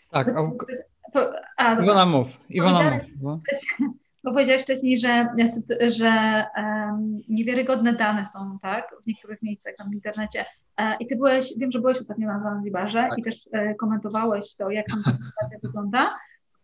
Tak, 0.10 0.27
a, 0.27 0.51
a, 1.58 1.84
Iwona 1.84 2.06
mów. 2.06 2.27
Iwona 2.50 2.92
mów. 3.22 3.39
Bo 4.24 4.32
powiedziałeś 4.32 4.62
wcześniej, 4.62 5.00
że, 5.00 5.27
że 5.88 6.44
um, 6.58 7.22
niewiarygodne 7.30 7.94
dane 7.94 8.25
są, 8.25 8.60
tak, 8.62 8.96
w 9.04 9.08
niektórych 9.08 9.42
miejscach 9.42 9.75
tam 9.75 9.89
w 9.89 9.94
internecie. 9.94 10.46
E, 10.78 10.96
I 11.00 11.08
ty 11.08 11.16
byłeś, 11.16 11.54
wiem, 11.58 11.72
że 11.72 11.80
byłeś 11.80 11.98
ostatnio 11.98 12.28
na 12.28 12.40
Zanzibarze 12.40 13.08
tak. 13.10 13.18
i 13.18 13.24
też 13.24 13.36
e, 13.52 13.76
komentowałeś 13.76 14.56
to, 14.56 14.70
jak 14.70 14.86
tam 14.88 15.04
ta 15.04 15.12
sytuacja 15.26 15.60
wygląda. 15.64 16.16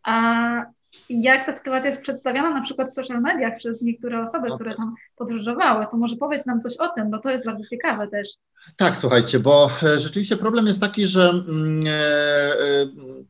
A 0.04 0.66
jak 1.10 1.46
ta 1.46 1.54
sytuacja 1.54 1.90
jest 1.90 2.02
przedstawiana 2.02 2.50
na 2.50 2.62
przykład 2.62 2.90
w 2.90 2.94
social 2.94 3.22
mediach 3.22 3.58
przez 3.58 3.82
niektóre 3.82 4.22
osoby, 4.22 4.46
okay. 4.46 4.58
które 4.58 4.76
tam 4.76 4.96
podróżowały, 5.16 5.86
to 5.92 5.98
może 5.98 6.16
powiedz 6.16 6.46
nam 6.46 6.62
coś 6.62 6.78
o 6.78 6.88
tym, 6.88 7.12
bo 7.12 7.20
to 7.20 7.32
jest 7.32 7.46
bardzo 7.46 7.64
ciekawe 7.70 8.08
też. 8.08 8.30
Tak, 8.78 8.98
słuchajcie, 8.98 9.40
bo 9.40 9.70
e, 9.84 10.00
rzeczywiście 10.00 10.38
problem 10.38 10.68
jest 10.68 10.82
taki, 10.82 11.08
że 11.08 11.30
mm, 11.30 11.82
e, 11.88 11.92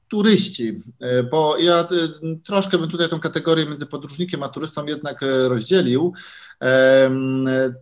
turyści, 0.07 0.83
bo 1.31 1.57
ja 1.57 1.87
troszkę 2.45 2.77
bym 2.77 2.89
tutaj 2.89 3.09
tą 3.09 3.19
kategorię 3.19 3.65
między 3.65 3.85
podróżnikiem 3.85 4.43
a 4.43 4.49
turystą 4.49 4.85
jednak 4.85 5.19
rozdzielił. 5.47 6.13
E, 6.61 7.11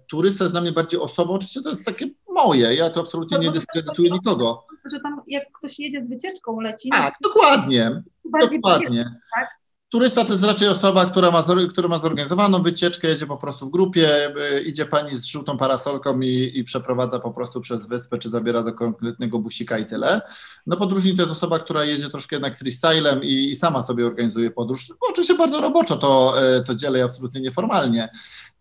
turysta 0.08 0.43
jest 0.43 0.53
dla 0.53 0.62
mnie 0.62 0.72
bardziej 0.72 1.00
osobą, 1.00 1.34
oczywiście 1.34 1.62
to 1.62 1.70
jest 1.70 1.86
takie 1.86 2.10
moje, 2.31 2.75
ja 2.75 2.89
to 2.89 3.01
absolutnie 3.01 3.39
nie 3.39 3.51
dyskredytuję 3.51 4.11
nikogo. 4.11 4.65
Że 4.91 5.00
tam 5.00 5.21
jak 5.27 5.43
ktoś 5.51 5.79
jedzie 5.79 6.03
z 6.03 6.09
wycieczką, 6.09 6.59
leci. 6.59 6.89
Tak, 6.89 7.13
dokładnie. 7.23 8.03
Dokładnie. 8.51 9.03
Tak? 9.35 9.61
Turysta 9.91 10.25
to 10.25 10.31
jest 10.31 10.43
raczej 10.43 10.67
osoba, 10.67 11.05
która 11.05 11.31
ma, 11.31 11.43
która 11.69 11.88
ma 11.88 12.00
zorganizowaną 12.00 12.63
wycieczkę, 12.63 13.07
jedzie 13.07 13.27
po 13.27 13.38
prostu 13.38 13.65
w 13.65 13.71
grupie, 13.71 14.33
idzie 14.65 14.85
pani 14.85 15.15
z 15.15 15.25
żółtą 15.25 15.57
parasolką 15.57 16.19
i, 16.19 16.51
i 16.55 16.63
przeprowadza 16.63 17.19
po 17.19 17.31
prostu 17.31 17.61
przez 17.61 17.88
wyspę, 17.88 18.17
czy 18.17 18.29
zabiera 18.29 18.63
do 18.63 18.73
konkretnego 18.73 19.39
busika 19.39 19.77
i 19.77 19.85
tyle. 19.85 20.21
No 20.67 20.77
podróżnik 20.77 21.15
to 21.15 21.21
jest 21.21 21.31
osoba, 21.31 21.59
która 21.59 21.83
jedzie 21.83 22.09
troszkę 22.09 22.35
jednak 22.35 22.57
freestylem 22.57 23.23
i, 23.23 23.50
i 23.50 23.55
sama 23.55 23.81
sobie 23.81 24.05
organizuje 24.05 24.51
podróż. 24.51 24.93
Oczywiście 25.09 25.35
bardzo 25.35 25.61
roboczo 25.61 25.97
to, 25.97 26.41
e, 26.41 26.63
to 26.63 26.75
dzielę 26.75 27.03
absolutnie 27.03 27.41
nieformalnie. 27.41 28.09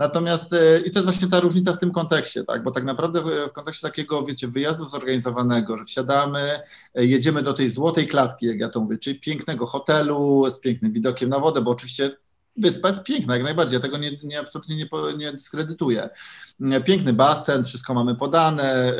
Natomiast 0.01 0.53
e, 0.53 0.79
i 0.79 0.91
to 0.91 0.99
jest 0.99 1.05
właśnie 1.05 1.29
ta 1.29 1.41
różnica 1.41 1.73
w 1.73 1.79
tym 1.79 1.93
kontekście, 1.93 2.45
tak? 2.45 2.65
Bo 2.65 2.71
tak 2.71 2.85
naprawdę 2.85 3.23
w 3.23 3.53
kontekście 3.53 3.89
takiego, 3.89 4.23
wiecie, 4.23 4.49
wyjazdu 4.49 4.91
zorganizowanego, 4.91 5.77
że 5.77 5.85
wsiadamy, 5.85 6.61
e, 6.95 7.05
jedziemy 7.05 7.43
do 7.43 7.53
tej 7.53 7.71
złotej 7.71 8.07
klatki, 8.07 8.47
jak 8.47 8.59
ja 8.59 8.69
to 8.69 8.81
mówię, 8.81 8.99
czyli 8.99 9.21
pięknego 9.21 9.67
hotelu 9.67 10.51
z 10.51 10.61
pięknym 10.61 10.93
widokiem 10.93 11.29
na 11.29 11.39
wodę, 11.39 11.61
bo 11.61 11.71
oczywiście 11.71 12.11
Wyspa 12.57 12.89
jest 12.89 13.03
piękna, 13.03 13.35
jak 13.35 13.45
najbardziej, 13.45 13.77
ja 13.77 13.81
tego 13.81 13.99
nie, 13.99 14.19
nie 14.25 14.41
absolutnie 14.41 14.77
nie, 14.77 14.89
nie 15.17 15.33
dyskredytuję. 15.33 16.09
Piękny 16.85 17.13
basen, 17.13 17.65
wszystko 17.65 17.95
mamy 17.95 18.15
podane, 18.15 18.93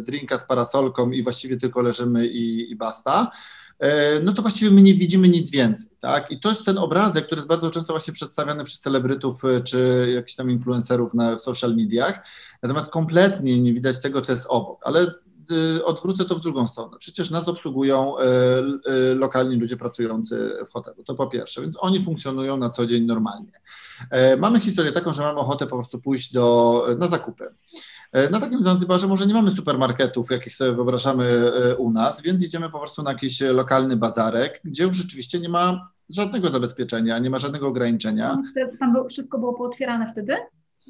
drinka 0.00 0.38
z 0.38 0.46
parasolką 0.46 1.10
i 1.10 1.22
właściwie 1.22 1.56
tylko 1.56 1.82
leżymy 1.82 2.26
i, 2.26 2.70
i 2.70 2.76
basta. 2.76 3.30
E, 3.78 4.20
no 4.20 4.32
to 4.32 4.42
właściwie 4.42 4.70
my 4.70 4.82
nie 4.82 4.94
widzimy 4.94 5.28
nic 5.28 5.50
więcej, 5.50 5.90
tak? 6.00 6.30
I 6.30 6.40
to 6.40 6.48
jest 6.48 6.64
ten 6.64 6.78
obrazek, 6.78 7.26
który 7.26 7.38
jest 7.38 7.48
bardzo 7.48 7.70
często 7.70 7.92
właśnie 7.92 8.12
przedstawiany 8.12 8.64
przez 8.64 8.80
celebrytów 8.80 9.44
e, 9.44 9.60
czy 9.60 10.08
jakichś 10.14 10.34
tam 10.34 10.50
influencerów 10.50 11.14
na 11.14 11.38
social 11.38 11.76
mediach, 11.76 12.26
natomiast 12.62 12.90
kompletnie 12.90 13.60
nie 13.60 13.72
widać 13.72 14.00
tego, 14.00 14.22
co 14.22 14.32
jest 14.32 14.46
obok, 14.48 14.80
ale 14.84 15.00
e, 15.00 15.84
odwrócę 15.84 16.24
to 16.24 16.34
w 16.34 16.40
drugą 16.40 16.68
stronę. 16.68 16.96
Przecież 16.98 17.30
nas 17.30 17.48
obsługują 17.48 18.14
lokalni 19.14 19.56
ludzie 19.56 19.76
pracujący 19.76 20.52
w 20.68 20.72
hotelu. 20.72 21.04
To 21.04 21.14
po 21.14 21.26
pierwsze, 21.26 21.60
więc 21.60 21.76
oni 21.80 22.02
funkcjonują 22.02 22.56
na 22.56 22.70
co 22.70 22.86
dzień 22.86 23.04
normalnie. 23.04 23.52
Mamy 24.38 24.60
historię 24.60 24.92
taką, 24.92 25.14
że 25.14 25.22
mamy 25.22 25.38
ochotę 25.38 25.66
po 25.66 25.76
prostu 25.76 26.00
pójść 26.00 26.32
do, 26.32 26.86
na 26.98 27.08
zakupy. 27.08 27.54
E, 28.16 28.30
na 28.30 28.40
takim 28.40 28.62
Zanzibarze 28.62 29.06
może 29.06 29.26
nie 29.26 29.34
mamy 29.34 29.50
supermarketów, 29.50 30.30
jakich 30.30 30.54
sobie 30.54 30.72
wyobrażamy 30.72 31.24
e, 31.24 31.76
u 31.76 31.90
nas, 31.90 32.22
więc 32.22 32.44
idziemy 32.44 32.70
po 32.70 32.78
prostu 32.78 33.02
na 33.02 33.12
jakiś 33.12 33.40
lokalny 33.40 33.96
bazarek, 33.96 34.60
gdzie 34.64 34.84
już 34.84 34.96
rzeczywiście 34.96 35.40
nie 35.40 35.48
ma 35.48 35.90
żadnego 36.08 36.48
zabezpieczenia, 36.48 37.18
nie 37.18 37.30
ma 37.30 37.38
żadnego 37.38 37.68
ograniczenia. 37.68 38.38
Tam 38.80 39.08
wszystko 39.08 39.38
było 39.38 39.54
pootwierane 39.54 40.12
wtedy? 40.12 40.36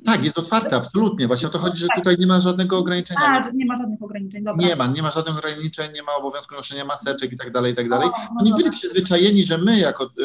Tak, 0.04 0.24
jest 0.24 0.38
otwarte, 0.38 0.76
absolutnie. 0.76 1.26
Właśnie 1.26 1.48
o 1.48 1.50
to 1.50 1.58
chodzi, 1.58 1.80
że 1.80 1.86
tak. 1.86 1.96
tutaj 1.96 2.16
nie 2.18 2.26
ma 2.26 2.40
żadnego 2.40 2.78
ograniczenia. 2.78 3.20
A, 3.20 3.40
że 3.40 3.52
nie 3.52 3.66
ma 3.66 3.76
żadnych 3.76 4.02
ograniczeń, 4.02 4.44
dobra. 4.44 4.66
Nie 4.66 4.76
ma, 4.76 4.86
nie 4.86 5.02
ma 5.02 5.10
żadnych 5.10 5.38
ograniczeń, 5.38 5.92
nie 5.94 6.02
ma 6.02 6.14
obowiązku 6.14 6.54
noszenia 6.54 6.84
maseczek 6.84 7.32
i 7.32 7.36
tak 7.36 7.52
dalej, 7.52 7.72
i 7.72 7.76
tak 7.76 7.88
dalej. 7.88 8.08
No 8.34 8.40
Oni 8.40 8.54
byli 8.54 8.70
przyzwyczajeni, 8.70 9.44
że 9.44 9.58
my 9.58 9.78
jako 9.78 10.04
y, 10.04 10.22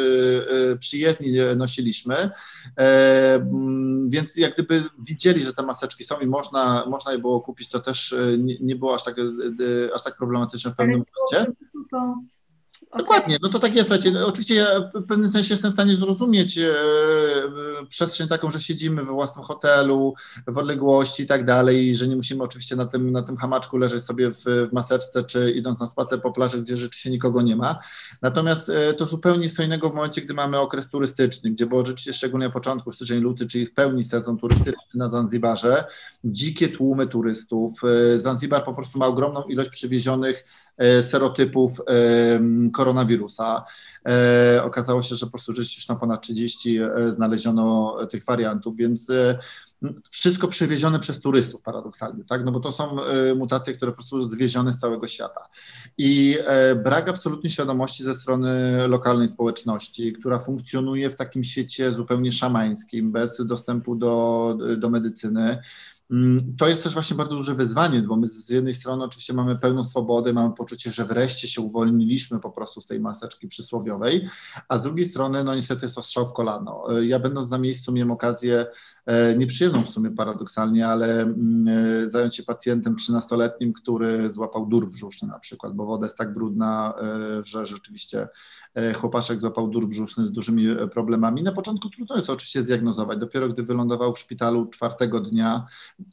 y, 0.74 0.78
przyjezdni 0.78 1.32
nosiliśmy, 1.56 2.16
y, 2.16 2.32
więc 4.08 4.38
jak 4.38 4.54
gdyby 4.54 4.84
widzieli, 5.00 5.44
że 5.44 5.54
te 5.54 5.64
maseczki 5.64 6.04
są 6.04 6.20
i 6.20 6.26
można, 6.26 6.86
można 6.90 7.12
je 7.12 7.18
było 7.18 7.42
kupić, 7.42 7.70
to 7.70 7.80
też 7.80 8.12
y, 8.12 8.38
nie, 8.40 8.58
nie 8.60 8.76
było 8.76 8.96
aż 8.96 9.04
tak, 9.04 9.18
y, 9.18 9.22
y, 9.62 9.90
aż 9.96 10.04
tak 10.04 10.18
problematyczne 10.18 10.72
w 10.72 10.76
pewnym 10.76 11.04
momencie. 11.32 11.52
Dokładnie, 12.98 13.38
no 13.42 13.50
to 13.50 13.60
tak 13.60 13.76
jest. 13.76 13.90
Słuchajcie, 13.90 14.26
oczywiście 14.26 14.56
ja 14.56 14.66
w 14.94 15.04
pewnym 15.04 15.30
sensie 15.30 15.54
jestem 15.54 15.72
w 15.72 15.74
stanie 15.74 15.96
zrozumieć 15.96 16.58
e, 16.58 16.74
przestrzeń 17.90 18.28
taką, 18.28 18.52
że 18.52 18.60
siedzimy 18.60 19.06
we 19.06 19.12
własnym 19.12 19.46
hotelu, 19.46 20.14
w 20.48 20.58
odległości 20.58 21.24
i 21.24 21.26
tak 21.26 21.46
dalej, 21.46 21.96
że 21.96 22.08
nie 22.08 22.16
musimy 22.16 22.44
oczywiście 22.44 22.76
na 22.76 22.86
tym, 22.86 23.12
na 23.12 23.24
tym 23.24 23.38
hamaczku 23.38 23.78
leżeć 23.78 24.06
sobie 24.06 24.32
w, 24.32 24.44
w 24.46 24.74
maseczce, 24.74 25.24
czy 25.24 25.52
idąc 25.52 25.80
na 25.80 25.88
spacer 25.88 26.22
po 26.22 26.32
plaży, 26.32 26.62
gdzie 26.62 26.78
rzeczywiście 26.78 27.10
nikogo 27.10 27.42
nie 27.42 27.56
ma. 27.56 27.80
Natomiast 28.22 28.70
e, 28.70 28.94
to 28.94 29.06
zupełnie 29.06 29.50
co 29.50 29.64
innego 29.64 29.90
w 29.90 29.94
momencie, 29.94 30.22
gdy 30.22 30.34
mamy 30.34 30.60
okres 30.60 30.90
turystyczny, 30.90 31.52
gdzie 31.52 31.66
było 31.66 31.86
rzeczywiście 31.86 32.14
szczególnie 32.14 32.48
na 32.48 32.54
początku, 32.54 32.92
styczeń, 32.92 33.20
luty, 33.20 33.46
czyli 33.46 33.66
w 33.66 33.74
pełni 33.74 34.04
sezon 34.04 34.38
turystyczny 34.38 34.76
na 34.94 35.10
Zanzibarze, 35.10 35.86
dzikie 36.24 36.70
tłumy 36.70 37.08
turystów. 37.08 37.82
E, 37.84 38.20
Zanzibar 38.20 38.66
po 38.66 38.74
prostu 38.74 39.00
ma 39.00 39.08
ogromną 39.08 39.44
ilość 39.44 39.70
przywiezionych 39.70 40.46
serotypów 41.02 41.82
koronawirusa. 42.72 43.64
E, 44.08 44.64
okazało 44.64 45.02
się, 45.02 45.16
że 45.16 45.26
po 45.26 45.32
prostu 45.32 45.52
już 45.52 45.88
na 45.88 45.96
ponad 45.96 46.22
30 46.22 46.78
e, 46.78 47.12
znaleziono 47.12 47.98
tych 48.10 48.26
wariantów, 48.26 48.76
więc 48.76 49.12
wszystko 50.10 50.48
przywiezione 50.48 51.00
przez 51.00 51.22
turystów 51.22 51.62
paradoksalnie, 51.62 52.24
tak? 52.24 52.46
No 52.46 52.52
bo 52.52 52.60
to 52.60 52.72
są 52.72 52.98
mutacje, 53.36 53.74
które 53.74 53.92
po 53.92 53.96
prostu 53.96 54.32
zwiezione 54.32 54.74
z 54.74 54.80
całego 54.80 55.08
świata. 55.08 55.48
I 55.98 56.38
brak 56.84 57.10
absolutnie 57.10 57.50
świadomości 57.50 58.04
ze 58.04 58.16
strony 58.16 58.74
lokalnej 58.88 59.28
społeczności, 59.28 60.14
która 60.14 60.40
funkcjonuje 60.40 61.10
w 61.10 61.16
takim 61.16 61.44
świecie 61.44 61.94
zupełnie 61.94 62.32
szamańskim, 62.32 63.12
bez 63.12 63.46
dostępu 63.46 63.96
do, 63.96 64.58
do 64.78 64.90
medycyny, 64.90 65.60
to 66.58 66.68
jest 66.68 66.84
też 66.84 66.94
właśnie 66.94 67.18
bardzo 67.18 67.36
duże 67.36 67.56
wyzwanie, 67.56 68.02
bo 68.02 68.16
my 68.16 68.28
z 68.28 68.50
jednej 68.50 68.74
strony 68.74 69.04
oczywiście 69.04 69.34
mamy 69.34 69.58
pełną 69.58 69.84
swobodę, 69.84 70.34
mamy 70.34 70.54
poczucie, 70.54 70.92
że 70.92 71.06
wreszcie 71.06 71.48
się 71.48 71.62
uwolniliśmy 71.62 72.40
po 72.40 72.52
prostu 72.52 72.82
z 72.82 72.86
tej 72.86 73.00
maseczki 73.00 73.48
przysłowiowej, 73.48 74.28
a 74.68 74.78
z 74.78 74.82
drugiej 74.82 75.06
strony, 75.06 75.44
no 75.44 75.56
niestety 75.56 75.86
jest 75.86 75.96
to 75.96 76.04
strzał 76.04 76.30
w 76.30 76.34
kolano. 76.34 76.86
Ja 77.02 77.20
będąc 77.20 77.50
na 77.50 77.58
miejscu 77.58 77.92
miałem 77.92 78.12
okazję, 78.12 78.66
nieprzyjemną 79.38 79.84
w 79.84 79.90
sumie 79.90 80.12
paradoksalnie, 80.12 80.88
ale 80.88 81.22
mm, 81.22 81.68
e, 82.04 82.08
zająć 82.08 82.36
się 82.36 82.44
pacjentem 82.44 82.96
13-letnim, 82.96 83.74
który 83.74 84.30
złapał 84.30 84.66
dur 84.66 84.90
brzuszny 84.90 85.28
na 85.28 85.40
przykład, 85.40 85.74
bo 85.74 85.86
woda 85.86 86.06
jest 86.06 86.18
tak 86.18 86.34
brudna, 86.34 86.94
e, 87.02 87.44
że 87.44 87.66
rzeczywiście 87.66 88.28
E, 88.76 88.94
chłopaczek 88.94 89.40
złapał 89.40 89.68
dur 89.68 89.88
brzuszny 89.88 90.28
z 90.28 90.32
dużymi 90.32 90.68
e, 90.68 90.88
problemami. 90.88 91.44
Na 91.44 91.52
początku 91.52 91.90
trudno 91.90 92.16
jest 92.16 92.30
oczywiście 92.30 92.62
zdiagnozować. 92.62 93.20
Dopiero 93.20 93.48
gdy 93.50 93.64
wylądował 93.64 94.14
w 94.14 94.20
szpitalu 94.20 94.66
czwartego 94.66 95.20
dnia, 95.20 95.66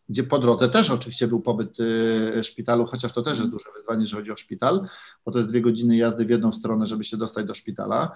gdzie 0.08 0.24
po 0.24 0.38
drodze 0.38 0.68
też 0.68 0.90
oczywiście 0.90 1.28
był 1.28 1.40
pobyt 1.40 1.76
w 1.78 2.40
szpitalu, 2.42 2.86
chociaż 2.86 3.12
to 3.12 3.22
też 3.22 3.38
jest 3.38 3.50
duże 3.50 3.64
wyzwanie, 3.76 4.00
jeżeli 4.00 4.20
chodzi 4.20 4.32
o 4.32 4.36
szpital, 4.36 4.88
bo 5.24 5.32
to 5.32 5.38
jest 5.38 5.50
dwie 5.50 5.60
godziny 5.60 5.96
jazdy 5.96 6.24
w 6.24 6.30
jedną 6.30 6.52
stronę, 6.52 6.86
żeby 6.86 7.04
się 7.04 7.16
dostać 7.16 7.46
do 7.46 7.54
szpitala. 7.54 8.12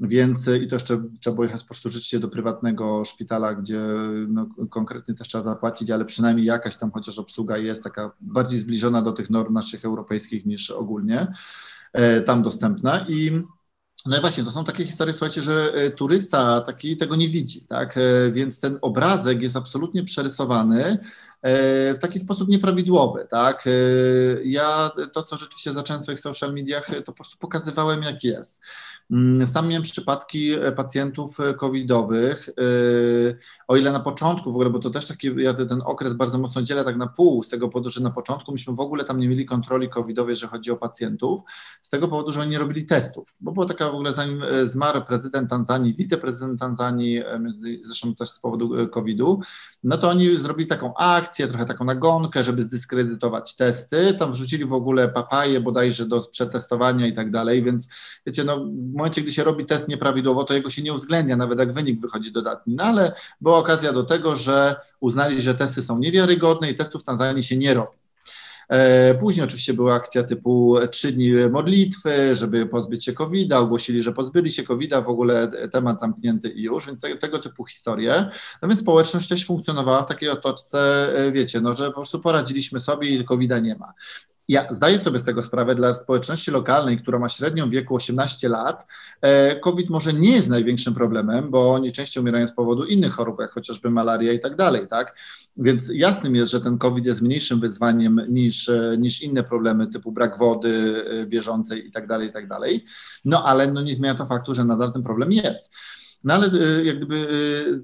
Więc 0.00 0.48
i 0.62 0.68
to 0.68 0.76
jeszcze 0.76 1.02
trzeba 1.20 1.34
było 1.34 1.44
jechać 1.44 1.62
po 1.62 1.66
prostu 1.66 1.88
rzeczywiście 1.88 2.18
do 2.18 2.28
prywatnego 2.28 3.04
szpitala, 3.04 3.54
gdzie 3.54 3.80
no, 4.28 4.46
konkretnie 4.70 5.14
też 5.14 5.28
trzeba 5.28 5.44
zapłacić, 5.44 5.90
ale 5.90 6.04
przynajmniej 6.04 6.46
jakaś 6.46 6.76
tam 6.76 6.90
chociaż 6.90 7.18
obsługa 7.18 7.56
jest 7.56 7.84
taka 7.84 8.10
bardziej 8.20 8.58
zbliżona 8.58 9.02
do 9.02 9.12
tych 9.12 9.30
norm 9.30 9.54
naszych 9.54 9.84
europejskich 9.84 10.46
niż 10.46 10.70
ogólnie 10.70 11.26
e, 11.92 12.20
tam 12.20 12.42
dostępna. 12.42 13.06
I 13.08 13.42
no 14.06 14.18
i 14.18 14.20
właśnie, 14.20 14.44
to 14.44 14.50
są 14.50 14.64
takie 14.64 14.86
historie, 14.86 15.12
słuchajcie, 15.12 15.42
że 15.42 15.72
e, 15.74 15.90
turysta 15.90 16.60
taki 16.60 16.96
tego 16.96 17.16
nie 17.16 17.28
widzi, 17.28 17.66
tak? 17.66 17.96
E, 17.96 18.30
więc 18.32 18.60
ten 18.60 18.78
obrazek 18.82 19.42
jest 19.42 19.56
absolutnie 19.56 20.04
przerysowany 20.04 20.98
w 21.94 21.98
taki 22.00 22.18
sposób 22.18 22.48
nieprawidłowy, 22.48 23.26
tak? 23.30 23.64
Ja 24.44 24.90
to, 25.12 25.22
co 25.22 25.36
rzeczywiście 25.36 25.72
zacząłem 25.72 26.00
w 26.00 26.02
swoich 26.02 26.20
social 26.20 26.54
mediach, 26.54 26.86
to 26.86 27.02
po 27.02 27.12
prostu 27.12 27.38
pokazywałem, 27.38 28.02
jak 28.02 28.24
jest. 28.24 28.60
Mm, 29.10 29.46
sam 29.46 29.68
miałem 29.68 29.82
przypadki 29.82 30.52
e, 30.52 30.72
pacjentów 30.72 31.40
e, 31.40 31.54
covidowych, 31.54 32.48
e, 32.48 32.52
o 33.68 33.76
ile 33.76 33.92
na 33.92 34.00
początku 34.00 34.52
w 34.52 34.54
ogóle, 34.54 34.70
bo 34.70 34.78
to 34.78 34.90
też 34.90 35.06
taki, 35.06 35.30
ja 35.36 35.54
ten 35.54 35.82
okres 35.84 36.14
bardzo 36.14 36.38
mocno 36.38 36.62
dzielę 36.62 36.84
tak 36.84 36.96
na 36.96 37.06
pół, 37.06 37.42
z 37.42 37.48
tego 37.48 37.68
powodu, 37.68 37.88
że 37.88 38.00
na 38.00 38.10
początku 38.10 38.52
myśmy 38.52 38.74
w 38.74 38.80
ogóle 38.80 39.04
tam 39.04 39.20
nie 39.20 39.28
mieli 39.28 39.46
kontroli 39.46 39.88
covidowej, 39.88 40.36
że 40.36 40.46
chodzi 40.46 40.70
o 40.70 40.76
pacjentów, 40.76 41.40
z 41.82 41.90
tego 41.90 42.08
powodu, 42.08 42.32
że 42.32 42.40
oni 42.40 42.50
nie 42.50 42.58
robili 42.58 42.86
testów, 42.86 43.34
bo 43.40 43.52
była 43.52 43.66
taka 43.66 43.90
w 43.90 43.94
ogóle 43.94 44.12
zanim 44.12 44.42
zmarł 44.64 45.04
prezydent 45.04 45.50
Tanzanii, 45.50 45.94
wiceprezydent 45.94 46.60
Tanzanii, 46.60 47.22
zresztą 47.84 48.14
też 48.14 48.28
z 48.28 48.40
powodu 48.40 48.88
covidu, 48.88 49.40
no 49.84 49.98
to 49.98 50.08
oni 50.08 50.36
zrobili 50.36 50.66
taką 50.66 50.94
akcję, 50.96 51.48
trochę 51.48 51.66
taką 51.66 51.84
nagonkę, 51.84 52.44
żeby 52.44 52.62
zdyskredytować 52.62 53.56
testy, 53.56 54.14
tam 54.18 54.32
wrzucili 54.32 54.64
w 54.64 54.72
ogóle 54.72 55.08
papaje 55.08 55.60
bodajże 55.60 56.06
do 56.06 56.20
przetestowania 56.20 57.06
i 57.06 57.12
tak 57.12 57.30
dalej, 57.30 57.62
więc 57.62 57.88
wiecie, 58.26 58.44
no 58.44 58.66
momencie, 58.98 59.22
gdy 59.22 59.32
się 59.32 59.44
robi 59.44 59.64
test 59.64 59.88
nieprawidłowo, 59.88 60.44
to 60.44 60.54
jego 60.54 60.70
się 60.70 60.82
nie 60.82 60.92
uwzględnia, 60.92 61.36
nawet 61.36 61.58
jak 61.58 61.72
wynik 61.72 62.00
wychodzi 62.00 62.32
dodatni. 62.32 62.74
No 62.74 62.84
ale 62.84 63.12
była 63.40 63.58
okazja 63.58 63.92
do 63.92 64.04
tego, 64.04 64.36
że 64.36 64.76
uznali, 65.00 65.42
że 65.42 65.54
testy 65.54 65.82
są 65.82 65.98
niewiarygodne 65.98 66.70
i 66.70 66.74
testów 66.74 67.02
w 67.02 67.04
Tanzanii 67.04 67.42
się 67.42 67.56
nie 67.56 67.74
robi. 67.74 67.98
Później 69.20 69.44
oczywiście 69.44 69.74
była 69.74 69.94
akcja 69.94 70.22
typu 70.22 70.76
trzy 70.90 71.12
dni 71.12 71.32
modlitwy, 71.50 72.36
żeby 72.36 72.66
pozbyć 72.66 73.04
się 73.04 73.12
COVID-a, 73.12 73.58
ogłosili, 73.58 74.02
że 74.02 74.12
pozbyli 74.12 74.52
się 74.52 74.62
COVID-a, 74.62 75.02
w 75.02 75.08
ogóle 75.08 75.52
temat 75.72 76.00
zamknięty 76.00 76.48
i 76.48 76.62
już, 76.62 76.86
więc 76.86 77.02
tego 77.20 77.38
typu 77.38 77.64
historie. 77.64 78.30
No 78.62 78.68
więc 78.68 78.80
społeczność 78.80 79.28
też 79.28 79.46
funkcjonowała 79.46 80.02
w 80.02 80.06
takiej 80.06 80.28
otoczce, 80.28 81.08
wiecie, 81.32 81.60
no, 81.60 81.74
że 81.74 81.86
po 81.86 81.94
prostu 81.94 82.20
poradziliśmy 82.20 82.80
sobie 82.80 83.08
i 83.08 83.24
COVID-a 83.24 83.58
nie 83.58 83.74
ma. 83.74 83.92
Ja 84.48 84.66
zdaję 84.70 84.98
sobie 84.98 85.18
z 85.18 85.24
tego 85.24 85.42
sprawę 85.42 85.74
dla 85.74 85.94
społeczności 85.94 86.50
lokalnej, 86.50 86.98
która 86.98 87.18
ma 87.18 87.28
średnią 87.28 87.70
wieku 87.70 87.94
18 87.94 88.48
lat, 88.48 88.86
e, 89.20 89.60
COVID 89.60 89.90
może 89.90 90.12
nie 90.12 90.32
jest 90.32 90.48
największym 90.48 90.94
problemem, 90.94 91.50
bo 91.50 91.72
oni 91.72 91.92
częściej 91.92 92.22
umierają 92.22 92.46
z 92.46 92.52
powodu 92.52 92.84
innych 92.84 93.12
chorób, 93.12 93.40
jak 93.40 93.50
chociażby 93.50 93.90
malaria 93.90 94.32
i 94.32 94.40
tak 94.40 94.56
dalej, 94.56 94.88
tak? 94.88 95.18
Więc 95.56 95.90
jasnym 95.94 96.34
jest, 96.36 96.50
że 96.50 96.60
ten 96.60 96.78
COVID 96.78 97.06
jest 97.06 97.22
mniejszym 97.22 97.60
wyzwaniem 97.60 98.20
niż, 98.28 98.68
e, 98.68 98.96
niż 98.98 99.22
inne 99.22 99.44
problemy 99.44 99.86
typu 99.86 100.12
brak 100.12 100.38
wody 100.38 101.04
e, 101.06 101.26
bieżącej 101.26 101.86
i 101.86 101.90
tak 101.90 102.06
dalej, 102.06 102.28
i 102.28 102.32
tak 102.32 102.48
dalej. 102.48 102.84
No 103.24 103.44
ale 103.44 103.72
no, 103.72 103.82
nie 103.82 103.92
zmienia 103.92 104.14
to 104.14 104.26
faktu, 104.26 104.54
że 104.54 104.64
nadal 104.64 104.92
ten 104.92 105.02
problem 105.02 105.32
jest. 105.32 105.74
No 106.24 106.34
ale 106.34 106.46
y, 106.46 106.84
jak 106.84 106.96
gdyby 106.96 107.28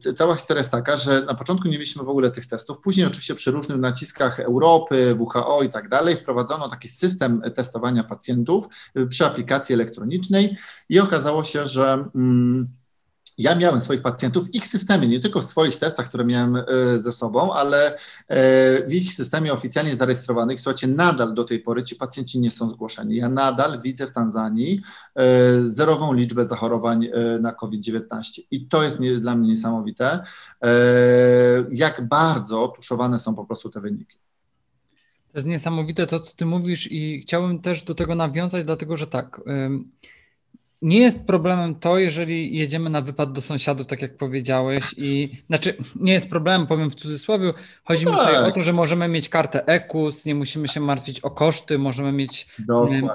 y, 0.07 0.13
cała 0.13 0.35
historia 0.35 0.61
jest 0.61 0.71
taka, 0.71 0.97
że 0.97 1.23
na 1.23 1.35
początku 1.35 1.69
nie 1.69 1.73
mieliśmy 1.73 2.05
w 2.05 2.09
ogóle 2.09 2.31
tych 2.31 2.47
testów, 2.47 2.81
później 2.81 3.07
oczywiście 3.07 3.35
przy 3.35 3.51
różnych 3.51 3.79
naciskach 3.79 4.41
Europy, 4.41 5.17
WHO 5.19 5.63
i 5.63 5.69
tak 5.69 5.89
dalej 5.89 6.17
wprowadzono 6.17 6.69
taki 6.69 6.89
system 6.89 7.43
testowania 7.55 8.05
pacjentów 8.05 8.67
y, 8.99 9.07
przy 9.07 9.27
aplikacji 9.27 9.75
elektronicznej 9.75 10.57
i 10.89 11.01
okazało 11.01 11.45
się, 11.45 11.67
że 11.67 12.05
mm, 12.15 12.69
ja 13.39 13.55
miałem 13.55 13.81
swoich 13.81 14.03
pacjentów 14.03 14.47
w 14.47 14.55
ich 14.55 14.67
systemie, 14.67 15.09
nie 15.09 15.21
tylko 15.21 15.41
w 15.41 15.45
swoich 15.45 15.77
testach, 15.77 16.09
które 16.09 16.25
miałem 16.25 16.57
e, 16.57 16.65
ze 16.99 17.13
sobą, 17.13 17.53
ale 17.53 17.95
e, 17.95 17.97
w 18.89 18.93
ich 18.93 19.13
systemie 19.13 19.53
oficjalnie 19.53 19.97
zarejestrowanych. 19.97 20.61
Słuchajcie, 20.61 20.87
nadal 20.87 21.35
do 21.35 21.45
tej 21.45 21.61
pory 21.61 21.85
ci 21.85 21.97
pacjenci 21.97 22.41
nie 22.41 22.51
są 22.51 22.71
zgłoszeni. 22.71 23.17
Ja 23.17 23.29
nadal 23.29 23.81
widzę 23.83 24.07
w 24.07 24.13
Tanzanii 24.13 24.83
e, 25.17 25.23
zerową 25.73 26.13
liczbę 26.13 26.49
zachorowań 26.49 27.09
na 27.41 27.53
COVID-19 27.53 28.41
i 28.51 28.67
to 28.67 28.83
jest 28.83 28.99
dla 29.21 29.37
mnie 29.37 29.49
niesamowite, 29.49 30.25
jak 31.73 32.09
bardzo 32.09 32.69
tuszowane 32.69 33.19
są 33.19 33.35
po 33.35 33.45
prostu 33.45 33.71
te 33.71 33.81
wyniki. 33.81 34.19
To 35.33 35.39
jest 35.39 35.47
niesamowite 35.47 36.07
to, 36.07 36.21
co 36.21 36.37
ty 36.37 36.47
mówisz 36.47 36.93
i 36.93 37.21
chciałbym 37.21 37.61
też 37.61 37.83
do 37.83 37.95
tego 37.95 38.15
nawiązać, 38.15 38.65
dlatego 38.65 38.97
że 38.97 39.07
tak, 39.07 39.41
nie 40.85 40.99
jest 40.99 41.27
problemem 41.27 41.75
to, 41.75 41.99
jeżeli 41.99 42.57
jedziemy 42.57 42.91
na 42.91 43.01
wypad 43.01 43.33
do 43.33 43.41
sąsiadów, 43.41 43.87
tak 43.87 44.03
jak 44.03 44.17
powiedziałeś, 44.17 44.95
i 44.97 45.43
znaczy 45.47 45.75
nie 45.97 46.13
jest 46.13 46.31
problemem, 46.31 46.67
powiem 46.67 46.91
w 46.91 46.95
cudzysłowie, 46.95 47.53
chodzi 47.85 48.05
no 48.05 48.11
mi 48.13 48.19
tutaj 48.19 48.45
o 48.45 48.53
to, 48.53 48.63
że 48.63 48.73
możemy 48.73 49.09
mieć 49.09 49.29
kartę 49.29 49.67
EKUS, 49.67 50.25
nie 50.25 50.35
musimy 50.35 50.69
się 50.69 50.81
martwić 50.81 51.21
o 51.21 51.31
koszty, 51.31 51.79
możemy 51.79 52.13
mieć 52.13 52.47
Dokładnie. 52.59 53.09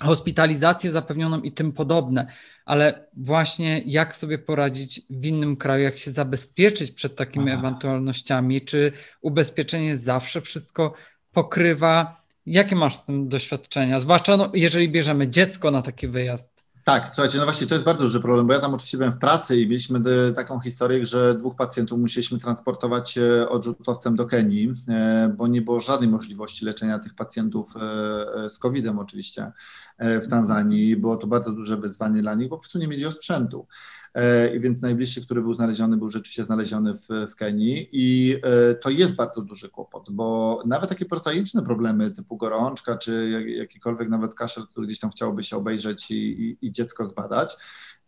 hospitalizację 0.00 0.90
zapewnioną 0.90 1.40
i 1.40 1.52
tym 1.52 1.72
podobne, 1.72 2.26
ale 2.64 3.06
właśnie 3.16 3.82
jak 3.86 4.16
sobie 4.16 4.38
poradzić 4.38 5.02
w 5.10 5.26
innym 5.26 5.56
kraju, 5.56 5.84
jak 5.84 5.98
się 5.98 6.10
zabezpieczyć 6.10 6.90
przed 6.90 7.16
takimi 7.16 7.50
Aha. 7.50 7.58
ewentualnościami, 7.58 8.60
czy 8.60 8.92
ubezpieczenie 9.20 9.96
zawsze 9.96 10.40
wszystko 10.40 10.92
pokrywa, 11.32 12.28
Jakie 12.46 12.76
masz 12.76 12.96
z 12.96 13.04
tym 13.04 13.28
doświadczenia? 13.28 14.00
Zwłaszcza 14.00 14.36
no, 14.36 14.50
jeżeli 14.54 14.88
bierzemy 14.88 15.28
dziecko 15.28 15.70
na 15.70 15.82
taki 15.82 16.08
wyjazd. 16.08 16.57
Tak, 16.88 17.06
słuchajcie, 17.06 17.38
no 17.38 17.44
właśnie 17.44 17.66
to 17.66 17.74
jest 17.74 17.84
bardzo 17.84 18.02
duży 18.02 18.20
problem, 18.20 18.46
bo 18.46 18.52
ja 18.52 18.60
tam 18.60 18.74
oczywiście 18.74 18.98
byłem 18.98 19.12
w 19.12 19.18
pracy 19.18 19.60
i 19.60 19.66
mieliśmy 19.66 20.00
taką 20.34 20.60
historię, 20.60 21.06
że 21.06 21.34
dwóch 21.34 21.56
pacjentów 21.56 21.98
musieliśmy 21.98 22.38
transportować 22.38 23.18
e, 23.18 23.48
odrzutowcem 23.48 24.16
do 24.16 24.26
Kenii, 24.26 24.74
e, 24.88 25.34
bo 25.36 25.46
nie 25.46 25.62
było 25.62 25.80
żadnej 25.80 26.10
możliwości 26.10 26.64
leczenia 26.64 26.98
tych 26.98 27.14
pacjentów 27.14 27.74
e, 27.76 28.50
z 28.50 28.58
COVID-em 28.58 28.98
oczywiście 28.98 29.52
w 29.98 30.28
Tanzanii. 30.30 30.96
Było 30.96 31.16
to 31.16 31.26
bardzo 31.26 31.52
duże 31.52 31.76
wyzwanie 31.76 32.20
dla 32.20 32.34
nich, 32.34 32.48
bo 32.48 32.56
po 32.56 32.60
prostu 32.60 32.78
nie 32.78 32.88
mieli 32.88 33.06
osprzętu. 33.06 33.66
E, 34.14 34.58
więc 34.60 34.82
najbliższy, 34.82 35.24
który 35.24 35.42
był 35.42 35.54
znaleziony, 35.54 35.96
był 35.96 36.08
rzeczywiście 36.08 36.44
znaleziony 36.44 36.94
w, 36.94 37.30
w 37.30 37.34
Kenii. 37.34 37.88
I 37.92 38.36
e, 38.42 38.74
to 38.74 38.90
jest 38.90 39.14
bardzo 39.14 39.42
duży 39.42 39.68
kłopot, 39.68 40.06
bo 40.10 40.62
nawet 40.66 40.90
takie 40.90 41.04
prozaiczne 41.04 41.62
problemy 41.62 42.10
typu 42.10 42.36
gorączka, 42.36 42.98
czy 42.98 43.44
jakikolwiek 43.46 44.08
nawet 44.08 44.34
kaszel, 44.34 44.66
który 44.66 44.86
gdzieś 44.86 44.98
tam 44.98 45.10
chciałoby 45.10 45.44
się 45.44 45.56
obejrzeć 45.56 46.10
i, 46.10 46.14
i, 46.14 46.66
i 46.66 46.72
dziecko 46.72 47.08
zbadać, 47.08 47.56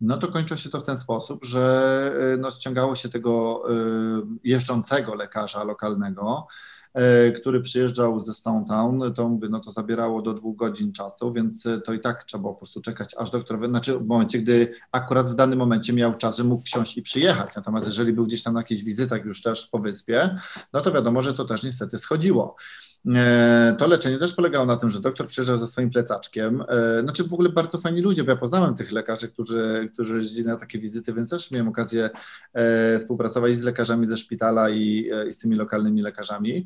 no 0.01 0.17
to 0.17 0.27
kończy 0.27 0.57
się 0.57 0.69
to 0.69 0.79
w 0.79 0.83
ten 0.83 0.97
sposób, 0.97 1.45
że 1.45 2.13
e, 2.33 2.37
no, 2.37 2.51
ściągało 2.51 2.95
się 2.95 3.09
tego 3.09 3.63
jeżdżącego 4.43 5.15
lekarza 5.15 5.63
lokalnego, 5.63 6.47
który 7.41 7.61
przyjeżdżał 7.61 8.19
ze 8.19 8.33
Stone 8.33 8.65
Town, 8.65 9.13
to 9.13 9.37
no 9.49 9.59
to 9.59 9.71
zabierało 9.71 10.21
do 10.21 10.33
dwóch 10.33 10.55
godzin 10.55 10.93
czasu, 10.93 11.33
więc 11.33 11.65
e, 11.65 11.81
to 11.81 11.93
i 11.93 11.99
tak 11.99 12.23
trzeba 12.23 12.43
po 12.43 12.55
prostu 12.55 12.81
czekać 12.81 13.15
aż 13.17 13.31
doktor, 13.31 13.67
znaczy 13.67 13.99
w 13.99 14.05
momencie, 14.05 14.39
gdy 14.39 14.73
akurat 14.91 15.29
w 15.29 15.35
danym 15.35 15.59
momencie 15.59 15.93
miał 15.93 16.15
czas, 16.15 16.37
że 16.37 16.43
mógł 16.43 16.63
wsiąść 16.63 16.97
i 16.97 17.01
przyjechać, 17.01 17.55
natomiast 17.55 17.87
jeżeli 17.87 18.13
był 18.13 18.25
gdzieś 18.25 18.43
tam 18.43 18.53
na 18.53 18.59
jakichś 18.59 18.83
wizytach 18.83 19.25
już 19.25 19.41
też 19.41 19.67
po 19.67 19.79
wyspie, 19.79 20.37
no 20.73 20.81
to 20.81 20.91
wiadomo, 20.91 21.21
że 21.21 21.33
to 21.33 21.45
też 21.45 21.63
niestety 21.63 21.97
schodziło. 21.97 22.55
E, 23.15 23.75
to 23.79 23.87
leczenie 23.87 24.17
też 24.17 24.33
polegało 24.33 24.65
na 24.65 24.77
tym, 24.77 24.89
że 24.89 25.01
doktor 25.01 25.27
przyjeżdżał 25.27 25.57
ze 25.57 25.67
swoim 25.67 25.89
plecaczkiem. 25.89 26.63
Znaczy 27.03 27.23
w 27.23 27.33
ogóle 27.33 27.49
bardzo 27.49 27.77
fajni 27.77 28.01
ludzie, 28.01 28.23
bo 28.23 28.31
ja 28.31 28.37
poznałem 28.37 28.75
tych 28.75 28.91
lekarzy, 28.91 29.27
którzy, 29.27 29.89
którzy 29.93 30.15
jeździli 30.15 30.47
na 30.47 30.57
takie 30.57 30.79
wizyty, 30.79 31.13
więc 31.13 31.29
też 31.29 31.51
miałem 31.51 31.67
okazję 31.67 32.09
współpracować 32.99 33.55
z 33.55 33.63
lekarzami 33.63 34.05
ze 34.05 34.17
szpitala 34.17 34.69
i, 34.69 35.11
i 35.29 35.33
z 35.33 35.37
tymi 35.37 35.55
lokalnymi 35.55 36.01
lekarzami. 36.01 36.65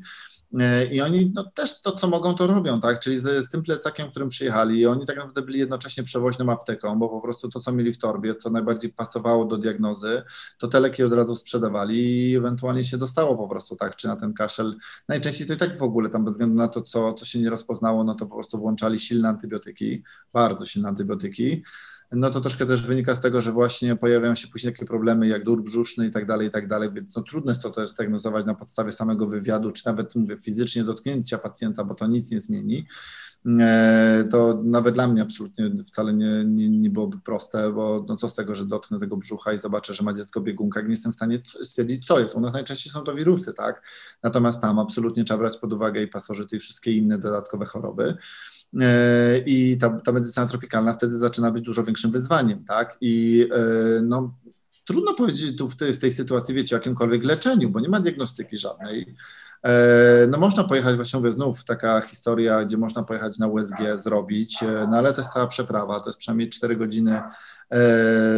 E, 0.60 0.84
I 0.84 1.00
oni 1.00 1.32
no, 1.34 1.44
też 1.54 1.82
to, 1.82 1.96
co 1.96 2.08
mogą, 2.08 2.34
to 2.34 2.46
robią, 2.46 2.80
tak? 2.80 3.00
Czyli 3.00 3.20
z, 3.20 3.46
z 3.46 3.48
tym 3.48 3.62
plecakiem, 3.62 4.10
którym 4.10 4.28
przyjechali, 4.28 4.86
oni 4.86 5.06
tak 5.06 5.16
naprawdę 5.16 5.42
byli 5.42 5.58
jednocześnie 5.58 6.02
przewoźną 6.02 6.52
apteką, 6.52 6.98
bo 6.98 7.08
po 7.08 7.20
prostu 7.20 7.48
to, 7.48 7.60
co 7.60 7.72
mieli 7.72 7.92
w 7.92 7.98
torbie, 7.98 8.34
co 8.34 8.50
najbardziej 8.50 8.92
pasowało 8.92 9.44
do 9.44 9.58
diagnozy, 9.58 10.22
to 10.58 10.68
te 10.68 10.80
leki 10.80 11.02
od 11.02 11.12
razu 11.12 11.36
sprzedawali 11.36 12.30
i 12.30 12.36
ewentualnie 12.36 12.84
się 12.84 12.98
dostało 12.98 13.36
po 13.36 13.48
prostu, 13.48 13.76
tak? 13.76 13.96
Czy 13.96 14.08
na 14.08 14.16
ten 14.16 14.34
kaszel. 14.34 14.76
Najczęściej 15.08 15.46
to 15.46 15.54
i 15.54 15.56
tak 15.56 15.78
w 15.78 15.82
ogóle, 15.82 16.08
tam 16.10 16.24
bez 16.24 16.34
względu 16.34 16.56
na 16.56 16.68
to, 16.68 16.82
co, 16.82 17.14
co 17.14 17.24
się 17.24 17.40
nie 17.40 17.50
rozpoznało, 17.50 18.04
no 18.04 18.14
to 18.14 18.26
po 18.26 18.34
prostu 18.34 18.58
włączali 18.58 18.98
silne 18.98 19.28
antybiotyki, 19.28 20.02
bardzo 20.32 20.66
silne 20.66 20.88
antybiotyki 20.88 21.62
no 22.12 22.30
to 22.30 22.40
troszkę 22.40 22.66
też 22.66 22.82
wynika 22.82 23.14
z 23.14 23.20
tego, 23.20 23.40
że 23.40 23.52
właśnie 23.52 23.96
pojawiają 23.96 24.34
się 24.34 24.48
później 24.48 24.72
takie 24.72 24.86
problemy 24.86 25.28
jak 25.28 25.44
dur 25.44 25.62
brzuszny 25.62 26.06
i 26.06 26.10
tak 26.10 26.26
dalej, 26.26 26.48
i 26.48 26.50
tak 26.50 26.66
dalej, 26.68 26.92
więc 26.92 27.16
no 27.16 27.22
trudno 27.22 27.50
jest 27.50 27.62
to 27.62 27.70
też 27.70 27.92
diagnozować 27.92 28.46
na 28.46 28.54
podstawie 28.54 28.92
samego 28.92 29.26
wywiadu, 29.26 29.72
czy 29.72 29.86
nawet 29.86 30.14
mówię 30.14 30.36
fizycznie 30.36 30.84
dotknięcia 30.84 31.38
pacjenta, 31.38 31.84
bo 31.84 31.94
to 31.94 32.06
nic 32.06 32.30
nie 32.30 32.40
zmieni. 32.40 32.86
E, 33.60 34.28
to 34.30 34.62
nawet 34.64 34.94
dla 34.94 35.08
mnie 35.08 35.22
absolutnie 35.22 35.70
wcale 35.86 36.14
nie, 36.14 36.44
nie, 36.44 36.68
nie 36.68 36.90
byłoby 36.90 37.18
proste, 37.18 37.72
bo 37.72 38.04
no 38.08 38.16
co 38.16 38.28
z 38.28 38.34
tego, 38.34 38.54
że 38.54 38.66
dotknę 38.66 39.00
tego 39.00 39.16
brzucha 39.16 39.52
i 39.52 39.58
zobaczę, 39.58 39.94
że 39.94 40.04
ma 40.04 40.14
dziecko 40.14 40.40
biegunka, 40.40 40.80
nie 40.80 40.90
jestem 40.90 41.12
w 41.12 41.14
stanie 41.14 41.42
stwierdzić, 41.64 42.06
co 42.06 42.20
jest. 42.20 42.34
U 42.34 42.40
nas 42.40 42.52
najczęściej 42.52 42.92
są 42.92 43.04
to 43.04 43.14
wirusy, 43.14 43.54
tak? 43.54 43.82
Natomiast 44.22 44.60
tam 44.60 44.78
absolutnie 44.78 45.24
trzeba 45.24 45.38
brać 45.38 45.56
pod 45.58 45.72
uwagę 45.72 46.02
i 46.02 46.08
pasożyty 46.08 46.56
i 46.56 46.58
wszystkie 46.58 46.92
inne 46.92 47.18
dodatkowe 47.18 47.66
choroby. 47.66 48.16
E, 48.80 49.38
i 49.46 49.78
ta, 49.78 49.90
ta 49.90 50.12
medycyna 50.12 50.46
tropikalna 50.46 50.92
wtedy 50.92 51.18
zaczyna 51.18 51.50
być 51.50 51.64
dużo 51.64 51.84
większym 51.84 52.10
wyzwaniem, 52.10 52.64
tak? 52.64 52.96
I 53.00 53.46
e, 53.52 54.02
no, 54.02 54.34
trudno 54.86 55.14
powiedzieć 55.14 55.58
tu 55.58 55.68
w 55.68 55.76
tej, 55.76 55.92
w 55.92 55.98
tej 55.98 56.12
sytuacji, 56.12 56.54
wiecie, 56.54 56.76
o 56.76 56.78
jakimkolwiek 56.78 57.24
leczeniu, 57.24 57.70
bo 57.70 57.80
nie 57.80 57.88
ma 57.88 58.00
diagnostyki 58.00 58.56
żadnej. 58.56 59.14
E, 59.62 60.26
no 60.30 60.38
można 60.38 60.64
pojechać, 60.64 60.96
właśnie 60.96 61.20
mówię, 61.20 61.32
znów 61.32 61.64
taka 61.64 62.00
historia, 62.00 62.64
gdzie 62.64 62.76
można 62.76 63.02
pojechać 63.02 63.38
na 63.38 63.46
USG 63.46 63.78
zrobić, 64.02 64.58
no 64.90 64.96
ale 64.96 65.12
to 65.12 65.20
jest 65.20 65.32
cała 65.32 65.46
przeprawa, 65.46 66.00
to 66.00 66.08
jest 66.08 66.18
przynajmniej 66.18 66.50
4 66.50 66.76
godziny 66.76 67.22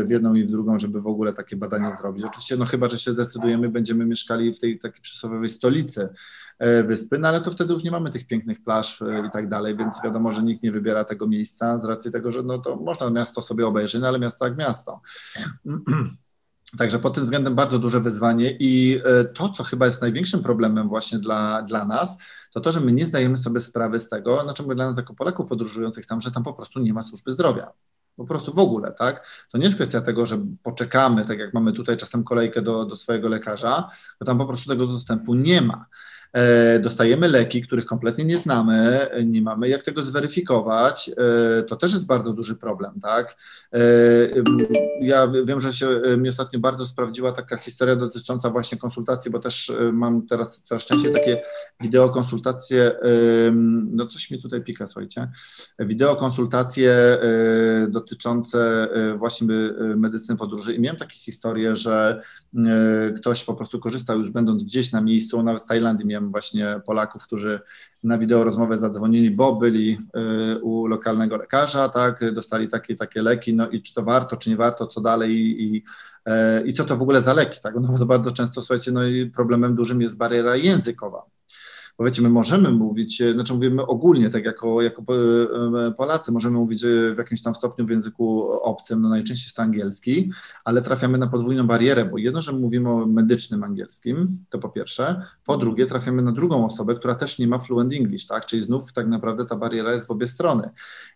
w 0.04 0.06
jedną 0.08 0.34
i 0.34 0.44
w 0.44 0.50
drugą, 0.50 0.78
żeby 0.78 1.00
w 1.00 1.06
ogóle 1.06 1.32
takie 1.32 1.56
badanie 1.56 1.96
zrobić. 1.96 2.24
Oczywiście, 2.24 2.56
no 2.56 2.66
chyba, 2.66 2.90
że 2.90 2.98
się 2.98 3.12
zdecydujemy, 3.12 3.68
będziemy 3.68 4.06
mieszkali 4.06 4.54
w 4.54 4.58
tej 4.58 4.78
takiej 4.78 5.02
przysłowiowej 5.02 5.48
stolicy, 5.48 6.08
wyspy, 6.84 7.18
no 7.18 7.28
ale 7.28 7.40
to 7.40 7.50
wtedy 7.50 7.72
już 7.72 7.84
nie 7.84 7.90
mamy 7.90 8.10
tych 8.10 8.26
pięknych 8.26 8.64
plaż 8.64 9.02
e, 9.02 9.26
i 9.26 9.30
tak 9.30 9.48
dalej, 9.48 9.76
więc 9.76 10.02
wiadomo, 10.04 10.32
że 10.32 10.42
nikt 10.42 10.62
nie 10.62 10.72
wybiera 10.72 11.04
tego 11.04 11.26
miejsca 11.26 11.80
z 11.82 11.84
racji 11.84 12.12
tego, 12.12 12.30
że 12.30 12.42
no 12.42 12.58
to 12.58 12.76
można 12.76 13.10
miasto 13.10 13.42
sobie 13.42 13.66
obejrzeć, 13.66 14.00
no 14.00 14.08
ale 14.08 14.18
miasto 14.18 14.44
jak 14.44 14.56
miasto. 14.56 15.00
Także 16.78 16.98
pod 16.98 17.14
tym 17.14 17.24
względem 17.24 17.54
bardzo 17.54 17.78
duże 17.78 18.00
wyzwanie 18.00 18.56
i 18.60 19.00
e, 19.04 19.24
to, 19.24 19.48
co 19.48 19.64
chyba 19.64 19.86
jest 19.86 20.02
największym 20.02 20.42
problemem 20.42 20.88
właśnie 20.88 21.18
dla, 21.18 21.62
dla 21.62 21.84
nas, 21.84 22.18
to 22.54 22.60
to, 22.60 22.72
że 22.72 22.80
my 22.80 22.92
nie 22.92 23.06
zdajemy 23.06 23.36
sobie 23.36 23.60
sprawy 23.60 23.98
z 23.98 24.08
tego, 24.08 24.42
znaczy 24.42 24.62
mówię 24.62 24.74
dla 24.74 24.88
nas 24.88 24.96
jako 24.96 25.14
Polaków 25.14 25.48
podróżujących 25.48 26.06
tam, 26.06 26.20
że 26.20 26.30
tam 26.30 26.42
po 26.42 26.52
prostu 26.52 26.80
nie 26.80 26.92
ma 26.94 27.02
służby 27.02 27.32
zdrowia. 27.32 27.72
Po 28.16 28.24
prostu 28.24 28.54
w 28.54 28.58
ogóle, 28.58 28.92
tak? 28.92 29.26
To 29.52 29.58
nie 29.58 29.64
jest 29.64 29.76
kwestia 29.76 30.00
tego, 30.00 30.26
że 30.26 30.38
poczekamy, 30.62 31.24
tak 31.24 31.38
jak 31.38 31.54
mamy 31.54 31.72
tutaj 31.72 31.96
czasem 31.96 32.24
kolejkę 32.24 32.62
do, 32.62 32.84
do 32.84 32.96
swojego 32.96 33.28
lekarza, 33.28 33.90
bo 34.20 34.26
tam 34.26 34.38
po 34.38 34.46
prostu 34.46 34.70
tego 34.70 34.86
dostępu 34.86 35.34
nie 35.34 35.62
ma. 35.62 35.86
E, 36.32 36.78
dostajemy 36.78 37.28
leki, 37.28 37.62
których 37.62 37.86
kompletnie 37.86 38.24
nie 38.24 38.38
znamy, 38.38 39.06
nie 39.24 39.42
mamy 39.42 39.68
jak 39.68 39.82
tego 39.82 40.02
zweryfikować, 40.02 41.10
e, 41.58 41.62
to 41.62 41.76
też 41.76 41.92
jest 41.92 42.06
bardzo 42.06 42.32
duży 42.32 42.56
problem, 42.56 43.00
tak? 43.02 43.36
E, 43.74 43.78
ja 45.00 45.32
wiem, 45.44 45.60
że 45.60 45.72
się 45.72 45.88
mi 46.18 46.28
ostatnio 46.28 46.60
bardzo 46.60 46.86
sprawdziła 46.86 47.32
taka 47.32 47.56
historia 47.56 47.96
dotycząca 47.96 48.50
właśnie 48.50 48.78
konsultacji, 48.78 49.30
bo 49.30 49.38
też 49.38 49.72
mam 49.92 50.26
teraz 50.26 50.62
coraz 50.64 50.86
częściej 50.86 51.12
takie 51.12 51.42
wideokonsultacje, 51.80 52.92
no 53.90 54.06
coś 54.06 54.30
mi 54.30 54.42
tutaj 54.42 54.62
pika, 54.62 54.86
słuchajcie, 54.86 55.28
wideokonsultacje 55.78 57.18
dotyczące 57.88 58.88
właśnie 59.16 59.46
medycyny 59.96 60.38
podróży. 60.38 60.74
I 60.74 60.80
miałem 60.80 60.96
takie 60.96 61.16
historie, 61.18 61.76
że 61.76 62.22
ktoś 63.16 63.44
po 63.44 63.54
prostu 63.54 63.78
korzystał 63.78 64.18
już 64.18 64.30
będąc 64.30 64.64
gdzieś 64.64 64.92
na 64.92 65.00
miejscu, 65.00 65.42
nawet 65.42 65.62
z 65.62 65.66
Tajlandii 65.66 66.06
miałem 66.20 66.30
właśnie 66.30 66.80
Polaków, 66.86 67.22
którzy 67.22 67.60
na 68.02 68.18
wideo 68.18 68.44
rozmowę 68.44 68.78
zadzwonili, 68.78 69.30
bo 69.30 69.56
byli 69.56 69.98
y, 70.54 70.62
u 70.62 70.86
lokalnego 70.86 71.36
lekarza, 71.36 71.88
tak, 71.88 72.32
dostali 72.32 72.68
takie 72.68 72.94
takie 72.94 73.22
leki, 73.22 73.54
no 73.54 73.68
i 73.68 73.82
czy 73.82 73.94
to 73.94 74.02
warto, 74.02 74.36
czy 74.36 74.50
nie 74.50 74.56
warto, 74.56 74.86
co 74.86 75.00
dalej 75.00 75.30
i, 75.32 75.76
i 75.76 75.84
i 76.66 76.72
co 76.72 76.84
to 76.84 76.96
w 76.96 77.02
ogóle 77.02 77.22
za 77.22 77.34
leki, 77.34 77.60
tak? 77.60 77.74
No 77.80 77.98
bo 77.98 78.06
bardzo 78.06 78.30
często, 78.30 78.60
słuchajcie, 78.62 78.92
no 78.92 79.06
i 79.06 79.26
problemem 79.26 79.74
dużym 79.74 80.00
jest 80.00 80.16
bariera 80.16 80.56
językowa 80.56 81.37
bo 81.98 82.04
wiecie, 82.04 82.22
my 82.22 82.30
możemy 82.30 82.70
mówić, 82.70 83.20
e, 83.20 83.32
znaczy 83.32 83.52
mówimy 83.52 83.86
ogólnie, 83.86 84.30
tak 84.30 84.44
jako, 84.44 84.82
jako 84.82 85.02
e, 85.86 85.92
Polacy, 85.92 86.32
możemy 86.32 86.58
mówić 86.58 86.84
e, 86.84 87.14
w 87.14 87.18
jakimś 87.18 87.42
tam 87.42 87.54
stopniu 87.54 87.86
w 87.86 87.90
języku 87.90 88.50
obcym, 88.50 89.02
no 89.02 89.08
najczęściej 89.08 89.46
jest 89.46 89.56
to 89.56 89.62
angielski, 89.62 90.30
ale 90.64 90.82
trafiamy 90.82 91.18
na 91.18 91.26
podwójną 91.26 91.66
barierę, 91.66 92.04
bo 92.04 92.18
jedno, 92.18 92.40
że 92.40 92.52
mówimy 92.52 92.90
o 92.90 93.06
medycznym 93.06 93.64
angielskim, 93.64 94.44
to 94.50 94.58
po 94.58 94.68
pierwsze, 94.68 95.22
po 95.44 95.56
drugie 95.56 95.86
trafiamy 95.86 96.22
na 96.22 96.32
drugą 96.32 96.66
osobę, 96.66 96.94
która 96.94 97.14
też 97.14 97.38
nie 97.38 97.46
ma 97.46 97.58
fluent 97.58 97.92
English, 97.92 98.26
tak, 98.26 98.46
czyli 98.46 98.62
znów 98.62 98.92
tak 98.92 99.08
naprawdę 99.08 99.46
ta 99.46 99.56
bariera 99.56 99.92
jest 99.92 100.06
w 100.06 100.10
obie 100.10 100.26
strony, 100.26 100.70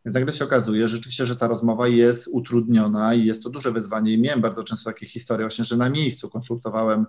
więc 0.05 0.15
nagle 0.15 0.33
się 0.33 0.45
okazuje 0.45 0.89
rzeczywiście, 0.89 1.27
że 1.27 1.37
ta 1.37 1.49
rozmowa 1.49 1.89
jest 1.89 2.29
utrudniona 2.33 3.15
i 3.15 3.25
jest 3.25 3.43
to 3.43 3.51
duże 3.51 3.73
wyzwanie. 3.73 4.13
I 4.13 4.21
miałem 4.21 4.41
bardzo 4.41 4.65
często 4.65 4.91
takie 4.91 5.07
historie 5.07 5.47
właśnie, 5.47 5.65
że 5.65 5.77
na 5.77 5.91
miejscu 5.91 6.29
konsultowałem, 6.29 7.07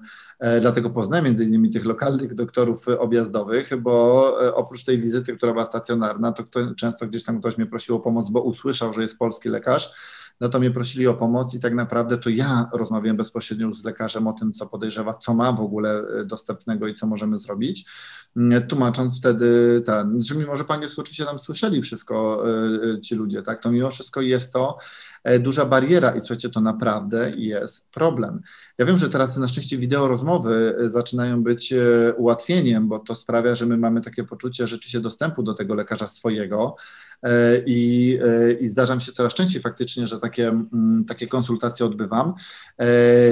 dlatego 0.62 0.89
poznałem 0.89 1.25
między 1.25 1.45
innymi 1.45 1.71
tych 1.71 1.86
lokalnych 1.86 2.36
doktorów 2.36 2.88
objazdowych, 2.88 3.62
bo 3.78 4.38
e, 4.45 4.56
oprócz 4.56 4.84
tej 4.84 4.99
wizyty, 4.99 5.38
która 5.38 5.52
była 5.52 5.65
stacjonarna, 5.65 6.32
to 6.32 6.43
kto, 6.43 6.76
często 6.76 7.08
gdzieś 7.08 7.23
tam 7.23 7.39
ktoś 7.39 7.58
mnie 7.58 7.67
prosił 7.67 7.95
o 7.95 7.99
pomoc, 7.99 8.30
bo 8.30 8.41
usłyszał, 8.41 8.93
że 8.93 9.02
jest 9.02 9.17
polski 9.17 9.49
lekarz, 9.49 9.93
no 10.41 10.49
to 10.49 10.60
mnie 10.60 10.71
prosili 10.71 11.08
o 11.08 11.13
pomoc 11.13 11.56
i 11.56 11.60
tak 11.60 11.73
naprawdę 11.73 12.17
to 12.17 12.30
ja 12.30 12.69
rozmawiałem 12.73 13.17
bezpośrednio 13.17 13.73
z 13.73 13.84
lekarzem 13.84 14.28
o 14.28 14.34
tym, 14.34 14.54
co 14.54 14.65
podejrzewa, 14.65 15.13
co 15.13 15.34
ma 15.34 15.52
w 15.52 15.60
ogóle 15.60 16.02
e, 16.19 16.26
dostępnego 16.26 16.88
i 16.88 16.93
co 16.93 17.08
możemy 17.08 17.38
zrobić, 17.38 17.86
tłumacząc 18.69 19.17
wtedy 19.19 19.82
ten, 19.86 20.21
że 20.21 20.36
mimo, 20.36 20.58
że 20.58 20.63
angielsku 20.67 21.02
oczywiście 21.02 21.26
tam 21.26 21.39
słyszeli 21.39 21.82
wszystko 21.82 22.43
e, 22.97 23.02
ci 23.02 23.15
ludzie, 23.15 23.41
tak, 23.41 23.60
to 23.60 23.71
mimo 23.71 23.89
wszystko 23.89 24.21
jest 24.21 24.54
to 24.54 24.78
duża 25.39 25.65
bariera 25.65 26.12
i 26.12 26.19
słuchajcie, 26.19 26.49
to 26.49 26.62
naprawdę 26.62 27.32
jest 27.36 27.91
problem. 27.91 28.41
Ja 28.77 28.86
wiem, 28.86 28.97
że 28.97 29.09
teraz 29.09 29.38
na 29.38 29.47
szczęście 29.47 29.77
wideo 29.77 30.07
rozmowy 30.07 30.75
e, 30.79 30.89
zaczynają 30.89 31.43
być 31.43 31.73
e, 31.73 32.13
ułatwieniem, 32.17 32.88
bo 32.88 32.99
to 32.99 33.15
sprawia, 33.15 33.55
że 33.55 33.65
my 33.65 33.77
mamy 33.77 34.01
takie 34.01 34.23
poczucie 34.23 34.67
rzeczywiście 34.67 34.99
dostępu 34.99 35.43
do 35.43 35.53
tego 35.53 35.75
lekarza 35.75 36.07
swojego, 36.07 36.75
E, 37.23 37.63
i, 37.65 38.19
i 38.59 38.69
zdarza 38.69 38.95
mi 38.95 39.01
się 39.01 39.12
coraz 39.12 39.33
częściej 39.33 39.62
faktycznie, 39.62 40.07
że 40.07 40.19
takie, 40.19 40.47
mm, 40.47 41.05
takie 41.07 41.27
konsultacje 41.27 41.86
odbywam. 41.86 42.33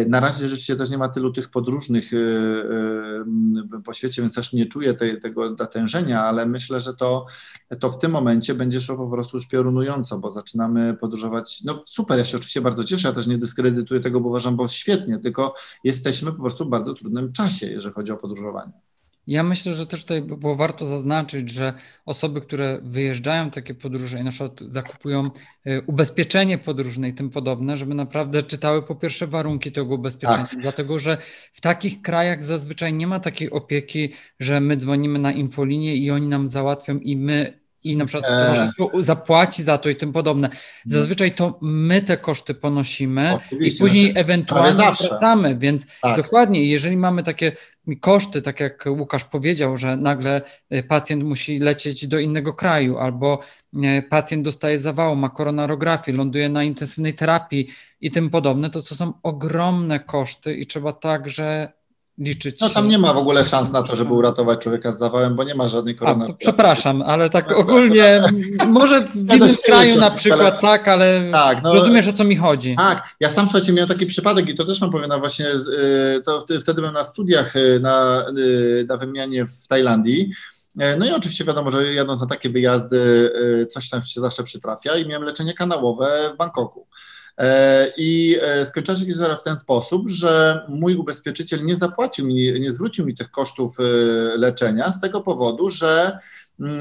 Na 0.07 0.19
razie 0.19 0.47
rzeczywiście 0.47 0.75
też 0.75 0.89
nie 0.89 0.97
ma 0.97 1.09
tylu 1.09 1.33
tych 1.33 1.49
podróżnych 1.49 2.11
po 3.85 3.93
świecie, 3.93 4.21
więc 4.21 4.35
też 4.35 4.53
nie 4.53 4.65
czuję 4.65 4.93
tej, 4.93 5.19
tego 5.19 5.49
natężenia, 5.59 6.23
ale 6.23 6.45
myślę, 6.45 6.79
że 6.79 6.93
to, 6.93 7.25
to 7.79 7.89
w 7.89 7.97
tym 7.97 8.11
momencie 8.11 8.53
będzie 8.53 8.81
szło 8.81 8.97
po 8.97 9.09
prostu 9.09 9.37
już 9.37 9.47
piorunująco, 9.47 10.19
bo 10.19 10.31
zaczynamy 10.31 10.93
podróżować. 10.93 11.63
No 11.63 11.83
super, 11.87 12.17
ja 12.17 12.25
się 12.25 12.37
oczywiście 12.37 12.61
bardzo 12.61 12.83
cieszę, 12.83 13.07
ja 13.07 13.13
też 13.13 13.27
nie 13.27 13.37
dyskredytuję 13.37 13.99
tego, 13.99 14.21
bo 14.21 14.29
uważam, 14.29 14.55
bo 14.55 14.67
świetnie, 14.67 15.19
tylko 15.31 15.55
jesteśmy 15.83 16.31
po 16.31 16.41
prostu 16.41 16.65
w 16.65 16.69
bardzo 16.69 16.93
trudnym 16.93 17.33
czasie, 17.33 17.67
jeżeli 17.67 17.95
chodzi 17.95 18.11
o 18.11 18.17
podróżowanie. 18.17 18.71
Ja 19.27 19.43
myślę, 19.43 19.73
że 19.73 19.87
też 19.87 20.01
tutaj 20.01 20.21
było 20.21 20.55
warto 20.55 20.85
zaznaczyć, 20.85 21.49
że 21.49 21.73
osoby, 22.05 22.41
które 22.41 22.79
wyjeżdżają 22.83 23.51
takie 23.51 23.73
podróże 23.73 24.19
i 24.19 24.23
na 24.23 24.31
przykład 24.31 24.59
zakupują 24.59 25.29
e, 25.65 25.81
ubezpieczenie 25.81 26.57
podróżne 26.57 27.09
i 27.09 27.13
tym 27.13 27.29
podobne, 27.29 27.77
żeby 27.77 27.95
naprawdę 27.95 28.43
czytały 28.43 28.83
po 28.83 28.95
pierwsze 28.95 29.27
warunki 29.27 29.71
tego 29.71 29.95
ubezpieczenia, 29.95 30.47
tak. 30.47 30.61
dlatego 30.61 30.99
że 30.99 31.17
w 31.53 31.61
takich 31.61 32.01
krajach 32.01 32.43
zazwyczaj 32.43 32.93
nie 32.93 33.07
ma 33.07 33.19
takiej 33.19 33.51
opieki, 33.51 34.13
że 34.39 34.59
my 34.61 34.77
dzwonimy 34.77 35.19
na 35.19 35.31
infolinię 35.31 35.95
i 35.95 36.11
oni 36.11 36.27
nam 36.27 36.47
załatwią 36.47 36.97
i 36.97 37.17
my 37.17 37.60
i 37.83 37.97
na 37.97 38.05
przykład 38.05 38.39
towarzystwo 38.39 38.89
zapłaci 38.99 39.63
za 39.63 39.77
to 39.77 39.89
i 39.89 39.95
tym 39.95 40.13
podobne. 40.13 40.49
Zazwyczaj 40.85 41.31
to 41.31 41.59
my 41.61 42.01
te 42.01 42.17
koszty 42.17 42.53
ponosimy 42.53 43.33
Oczywiście, 43.33 43.77
i 43.77 43.79
później 43.79 44.05
znaczy, 44.05 44.19
ewentualnie 44.19 44.93
wracamy, 45.01 45.57
więc 45.57 45.85
tak. 46.01 46.17
dokładnie, 46.17 46.65
jeżeli 46.65 46.97
mamy 46.97 47.23
takie 47.23 47.51
koszty, 48.01 48.41
tak 48.41 48.59
jak 48.59 48.85
Łukasz 48.87 49.23
powiedział, 49.23 49.77
że 49.77 49.97
nagle 49.97 50.41
y, 50.73 50.83
pacjent 50.83 51.23
musi 51.23 51.59
lecieć 51.59 52.07
do 52.07 52.19
innego 52.19 52.53
kraju 52.53 52.97
albo 52.97 53.39
y, 53.73 54.03
pacjent 54.09 54.43
dostaje 54.43 54.79
zawału, 54.79 55.15
ma 55.15 55.29
koronarografię, 55.29 56.13
ląduje 56.13 56.49
na 56.49 56.63
intensywnej 56.63 57.13
terapii 57.13 57.67
i 58.01 58.11
tym 58.11 58.29
podobne, 58.29 58.69
to 58.69 58.81
to 58.81 58.95
są 58.95 59.13
ogromne 59.23 59.99
koszty 59.99 60.55
i 60.55 60.65
trzeba 60.65 60.93
także 60.93 61.73
liczyć. 62.17 62.59
No 62.59 62.69
tam 62.69 62.89
nie 62.89 62.97
ma 62.97 63.13
w 63.13 63.17
ogóle 63.17 63.45
szans 63.45 63.71
na 63.71 63.83
to, 63.83 63.95
żeby 63.95 64.13
uratować 64.13 64.59
człowieka 64.59 64.91
z 64.91 64.99
zawałem, 64.99 65.35
bo 65.35 65.43
nie 65.43 65.55
ma 65.55 65.67
żadnej 65.67 65.95
koronawirusa. 65.95 66.37
Przepraszam, 66.39 67.01
ale 67.01 67.29
tak 67.29 67.51
ogólnie, 67.51 68.23
może 68.67 69.07
w 69.07 69.15
innym 69.35 69.55
kraju 69.65 69.99
na 69.99 70.11
przykład 70.11 70.41
ale... 70.41 70.61
tak, 70.61 70.87
ale 70.87 71.29
tak, 71.31 71.63
no, 71.63 71.73
rozumiesz 71.73 72.07
o 72.07 72.13
co 72.13 72.23
mi 72.23 72.35
chodzi. 72.35 72.75
Tak, 72.77 73.15
ja 73.19 73.29
sam 73.29 73.45
słuchajcie, 73.45 73.73
miałem 73.73 73.89
taki 73.89 74.05
przypadek 74.05 74.49
i 74.49 74.55
to 74.55 74.65
też 74.65 74.79
wam 74.79 74.91
powiem, 74.91 75.09
no 75.09 75.19
właśnie, 75.19 75.45
y, 75.47 76.21
to 76.25 76.45
wtedy 76.59 76.73
byłem 76.73 76.93
na 76.93 77.03
studiach 77.03 77.55
y, 77.55 77.79
na, 77.79 78.25
y, 78.37 78.85
na 78.89 78.97
wymianie 78.97 79.45
w 79.45 79.67
Tajlandii. 79.67 80.31
No 80.97 81.05
i 81.05 81.11
oczywiście 81.11 81.45
wiadomo, 81.45 81.71
że 81.71 81.93
jadąc 81.93 82.21
na 82.21 82.27
takie 82.27 82.49
wyjazdy, 82.49 83.31
coś 83.69 83.89
tam 83.89 84.05
się 84.05 84.21
zawsze 84.21 84.43
przytrafia 84.43 84.97
i 84.97 85.07
miałem 85.07 85.23
leczenie 85.23 85.53
kanałowe 85.53 86.31
w 86.33 86.37
Bangkoku. 86.37 86.87
E, 87.41 87.87
I 87.97 88.37
e, 88.41 88.65
skończyła 88.65 88.97
się 88.97 89.05
historia 89.05 89.35
w 89.35 89.43
ten 89.43 89.57
sposób, 89.57 90.09
że 90.09 90.61
mój 90.69 90.95
ubezpieczyciel 90.95 91.65
nie 91.65 91.75
zapłacił 91.75 92.27
mi, 92.27 92.59
nie 92.59 92.71
zwrócił 92.71 93.05
mi 93.05 93.15
tych 93.15 93.31
kosztów 93.31 93.77
e, 93.79 93.83
leczenia 94.37 94.91
z 94.91 95.01
tego 95.01 95.21
powodu, 95.21 95.69
że 95.69 96.19
mm, 96.59 96.79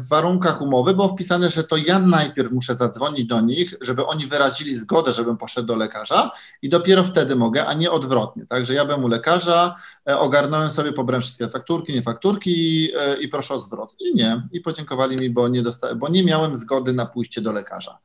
w 0.00 0.08
warunkach 0.08 0.62
umowy 0.62 0.94
było 0.94 1.08
wpisane, 1.08 1.50
że 1.50 1.64
to 1.64 1.76
ja 1.76 1.98
najpierw 1.98 2.52
muszę 2.52 2.74
zadzwonić 2.74 3.26
do 3.26 3.40
nich, 3.40 3.74
żeby 3.80 4.06
oni 4.06 4.26
wyrazili 4.26 4.74
zgodę, 4.74 5.12
żebym 5.12 5.36
poszedł 5.36 5.68
do 5.68 5.76
lekarza 5.76 6.30
i 6.62 6.68
dopiero 6.68 7.04
wtedy 7.04 7.36
mogę, 7.36 7.66
a 7.66 7.74
nie 7.74 7.90
odwrotnie. 7.90 8.46
Także 8.46 8.74
ja 8.74 8.84
byłem 8.84 9.04
u 9.04 9.08
lekarza, 9.08 9.76
ogarnąłem 10.04 10.70
sobie, 10.70 10.92
pobrałem 10.92 11.22
wszystkie 11.22 11.48
fakturki, 11.48 11.92
nie 11.92 12.02
fakturki 12.02 12.50
i, 12.50 12.92
i 13.20 13.28
proszę 13.28 13.54
o 13.54 13.60
zwrot. 13.60 13.94
I 14.00 14.14
nie, 14.14 14.42
i 14.52 14.60
podziękowali 14.60 15.16
mi, 15.16 15.30
bo 15.30 15.48
nie, 15.48 15.62
dosta- 15.62 15.94
bo 15.96 16.08
nie 16.08 16.24
miałem 16.24 16.54
zgody 16.54 16.92
na 16.92 17.06
pójście 17.06 17.40
do 17.40 17.52
lekarza. 17.52 17.98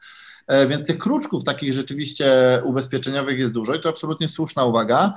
E, 0.47 0.67
więc 0.67 0.87
tych 0.87 0.97
kruczków 0.97 1.43
takich 1.43 1.73
rzeczywiście 1.73 2.27
ubezpieczeniowych 2.63 3.39
jest 3.39 3.53
dużo 3.53 3.75
i 3.75 3.81
to 3.81 3.89
absolutnie 3.89 4.27
słuszna 4.27 4.65
uwaga 4.65 5.13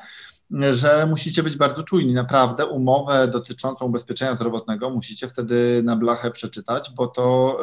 że 0.51 1.07
musicie 1.07 1.43
być 1.43 1.57
bardzo 1.57 1.83
czujni. 1.83 2.15
Naprawdę 2.15 2.67
umowę 2.67 3.29
dotyczącą 3.29 3.85
ubezpieczenia 3.85 4.35
zdrowotnego 4.35 4.91
musicie 4.91 5.29
wtedy 5.29 5.81
na 5.85 5.97
blachę 5.97 6.31
przeczytać, 6.31 6.91
bo 6.91 7.07
to 7.07 7.59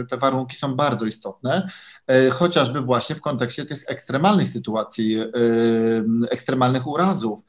y, 0.00 0.06
te 0.06 0.16
warunki 0.16 0.56
są 0.56 0.74
bardzo 0.74 1.06
istotne, 1.06 1.68
chociażby 2.32 2.80
właśnie 2.80 3.16
w 3.16 3.20
kontekście 3.20 3.64
tych 3.64 3.84
ekstremalnych 3.86 4.48
sytuacji, 4.48 5.20
y, 5.20 5.26
ekstremalnych 6.30 6.86
urazów. 6.86 7.40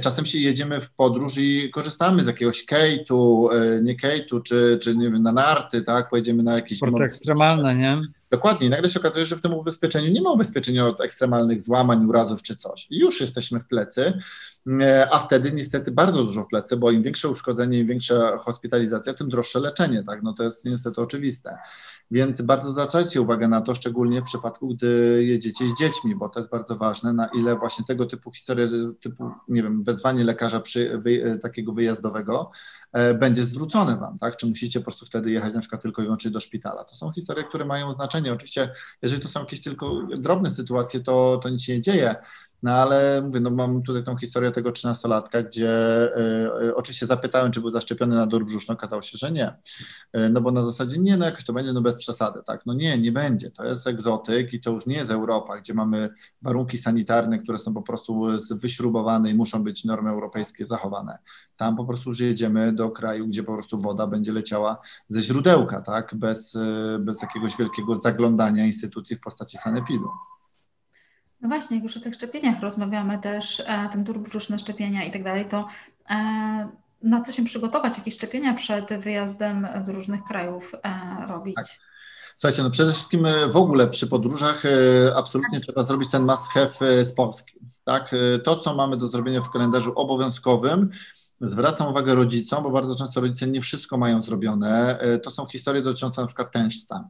Czasem 0.00 0.26
się 0.26 0.38
jedziemy 0.38 0.80
w 0.80 0.90
podróż 0.90 1.38
i 1.38 1.70
korzystamy 1.70 2.24
z 2.24 2.26
jakiegoś 2.26 2.64
kejtu, 2.64 3.48
nie 3.82 3.94
kejtu, 3.94 4.40
czy, 4.40 4.78
czy 4.82 4.96
nie 4.96 5.10
wiem, 5.10 5.22
na 5.22 5.32
narty, 5.32 5.82
tak, 5.82 6.10
pojedziemy 6.10 6.42
na 6.42 6.54
jakieś... 6.54 6.78
Sporty 6.78 7.04
ekstremalne, 7.04 7.74
nie? 7.74 8.00
Dokładnie. 8.30 8.66
I 8.66 8.70
nagle 8.70 8.90
się 8.90 9.00
okazuje, 9.00 9.26
że 9.26 9.36
w 9.36 9.40
tym 9.40 9.54
ubezpieczeniu 9.54 10.12
nie 10.12 10.22
ma 10.22 10.32
ubezpieczenia 10.32 10.86
od 10.86 11.00
ekstremalnych 11.00 11.60
złamań, 11.60 12.06
urazów 12.06 12.42
czy 12.42 12.56
coś. 12.56 12.86
I 12.90 12.98
już 12.98 13.20
jesteśmy 13.20 13.60
w 13.60 13.66
plecy, 13.66 14.06
e, 14.06 14.20
a 15.10 15.18
wtedy 15.18 15.52
niestety 15.52 15.92
bardzo 15.92 16.24
dużo 16.24 16.44
w 16.44 16.48
plecy, 16.48 16.76
bo 16.76 16.90
im 16.90 17.02
większe 17.02 17.28
uszkodzenie, 17.28 17.78
im 17.78 17.86
większa 17.86 18.38
hospitalizacja, 18.38 19.14
tym 19.14 19.28
droższe 19.28 19.60
leczenie, 19.60 20.02
tak? 20.02 20.22
No 20.22 20.32
to 20.32 20.42
jest 20.42 20.64
niestety 20.64 21.00
oczywiste. 21.00 21.58
Więc 22.10 22.42
bardzo 22.42 22.72
zwracajcie 22.72 23.20
uwagę 23.20 23.48
na 23.48 23.60
to, 23.60 23.74
szczególnie 23.74 24.20
w 24.20 24.24
przypadku, 24.24 24.68
gdy 24.68 25.20
jedziecie 25.24 25.68
z 25.68 25.78
dziećmi, 25.78 26.16
bo 26.16 26.28
to 26.28 26.40
jest 26.40 26.50
bardzo 26.50 26.76
ważne, 26.76 27.12
na 27.12 27.26
ile 27.26 27.56
właśnie 27.56 27.84
tego 27.84 28.06
typu 28.06 28.32
historie, 28.32 28.68
typu, 29.00 29.30
nie 29.48 29.62
wiem, 29.62 29.82
wezwanie 29.82 30.24
lekarza 30.24 30.60
przy, 30.60 30.98
wy, 30.98 31.38
takiego 31.42 31.72
wyjazdowego 31.72 32.50
e, 32.92 33.14
będzie 33.14 33.42
zwrócone 33.42 33.96
Wam, 33.96 34.18
tak? 34.18 34.36
Czy 34.36 34.46
musicie 34.46 34.80
po 34.80 34.84
prostu 34.84 35.06
wtedy 35.06 35.30
jechać 35.30 35.54
na 35.54 35.60
przykład 35.60 35.82
tylko 35.82 36.02
i 36.02 36.04
wyłącznie 36.04 36.30
do 36.30 36.40
szpitala. 36.40 36.84
To 36.84 36.96
są 36.96 37.12
historie, 37.12 37.44
które 37.44 37.64
mają 37.64 37.92
znaczenie. 37.92 38.32
Oczywiście, 38.32 38.70
jeżeli 39.02 39.22
to 39.22 39.28
są 39.28 39.40
jakieś 39.40 39.62
tylko 39.62 40.02
drobne 40.18 40.50
sytuacje, 40.50 41.00
to, 41.00 41.40
to 41.42 41.48
nic 41.48 41.62
się 41.62 41.74
nie 41.74 41.80
dzieje, 41.80 42.16
No 42.62 42.72
ale 42.72 43.22
mówię, 43.22 43.40
no 43.40 43.50
mam 43.50 43.82
tutaj 43.82 44.04
tą 44.04 44.16
historię 44.16 44.50
tego 44.50 44.72
trzynastolatka, 44.72 45.42
gdzie 45.42 45.70
y, 46.68 46.74
oczywiście 46.74 47.06
zapytałem, 47.06 47.52
czy 47.52 47.60
był 47.60 47.70
zaszczepiony 47.70 48.14
na 48.14 48.26
dór 48.26 48.44
brzuszny, 48.44 48.74
okazało 48.74 49.02
się, 49.02 49.18
że 49.18 49.32
nie. 49.32 49.48
Y, 50.16 50.30
no 50.30 50.40
bo 50.40 50.50
na 50.50 50.64
zasadzie 50.64 50.98
nie, 50.98 51.16
no 51.16 51.24
jakoś 51.24 51.44
to 51.44 51.52
będzie, 51.52 51.72
no 51.72 51.80
bez 51.80 51.96
przesady, 51.96 52.40
tak? 52.46 52.66
No 52.66 52.74
nie, 52.74 52.98
nie 52.98 53.12
będzie. 53.12 53.50
To 53.50 53.64
jest 53.64 53.86
egzotyk 53.86 54.52
i 54.52 54.60
to 54.60 54.70
już 54.70 54.86
nie 54.86 54.96
jest 54.96 55.10
Europa, 55.10 55.58
gdzie 55.60 55.74
mamy 55.74 56.08
warunki 56.42 56.78
sanitarne, 56.78 57.38
które 57.38 57.58
są 57.58 57.74
po 57.74 57.82
prostu 57.82 58.26
wyśrubowane 58.50 59.30
i 59.30 59.34
muszą 59.34 59.64
być 59.64 59.84
normy 59.84 60.10
europejskie 60.10 60.66
zachowane. 60.66 61.18
Tam 61.56 61.76
po 61.76 61.84
prostu 61.84 62.10
już 62.10 62.20
jedziemy 62.20 62.72
do 62.72 62.90
kraju, 62.90 63.26
gdzie 63.26 63.42
po 63.42 63.54
prostu 63.54 63.80
woda 63.80 64.06
będzie 64.06 64.32
leciała 64.32 64.80
ze 65.08 65.22
źródełka, 65.22 65.80
tak? 65.80 66.14
Bez, 66.14 66.58
bez 67.00 67.22
jakiegoś 67.22 67.56
wielkiego 67.56 67.96
zaglądania 67.96 68.66
instytucji 68.66 69.16
w 69.16 69.20
postaci 69.20 69.58
sanepidu. 69.58 70.08
No 71.40 71.48
właśnie, 71.48 71.76
jak 71.76 71.84
już 71.84 71.96
o 71.96 72.00
tych 72.00 72.14
szczepieniach 72.14 72.60
rozmawiamy 72.60 73.18
też, 73.18 73.60
e, 73.66 73.88
ten 73.92 74.04
dur 74.04 74.18
brzuszny 74.18 74.58
szczepienia 74.58 75.04
i 75.04 75.12
tak 75.12 75.24
dalej, 75.24 75.48
to 75.48 75.68
e, 76.10 76.68
na 77.02 77.20
co 77.20 77.32
się 77.32 77.44
przygotować, 77.44 77.98
jakie 77.98 78.10
szczepienia 78.10 78.54
przed 78.54 78.92
wyjazdem 79.00 79.68
do 79.86 79.92
różnych 79.92 80.24
krajów 80.24 80.74
e, 80.82 81.26
robić? 81.26 81.56
Tak. 81.56 81.66
Słuchajcie, 82.36 82.62
no 82.62 82.70
przede 82.70 82.92
wszystkim 82.92 83.26
w 83.50 83.56
ogóle 83.56 83.88
przy 83.88 84.06
podróżach 84.06 84.62
absolutnie 85.16 85.60
trzeba 85.60 85.82
zrobić 85.82 86.10
ten 86.10 86.26
must 86.26 86.50
have 86.50 87.04
z 87.04 87.12
Polski. 87.12 87.58
Tak? 87.84 88.14
To, 88.44 88.56
co 88.56 88.74
mamy 88.74 88.96
do 88.96 89.08
zrobienia 89.08 89.40
w 89.40 89.50
kalendarzu 89.50 89.92
obowiązkowym, 89.94 90.90
zwracam 91.40 91.88
uwagę 91.88 92.14
rodzicom, 92.14 92.62
bo 92.62 92.70
bardzo 92.70 92.94
często 92.94 93.20
rodzice 93.20 93.46
nie 93.46 93.60
wszystko 93.60 93.98
mają 93.98 94.22
zrobione. 94.22 94.98
To 95.22 95.30
są 95.30 95.46
historie 95.46 95.82
dotyczące 95.82 96.20
na 96.20 96.26
przykład 96.26 96.52
tężca. 96.52 97.08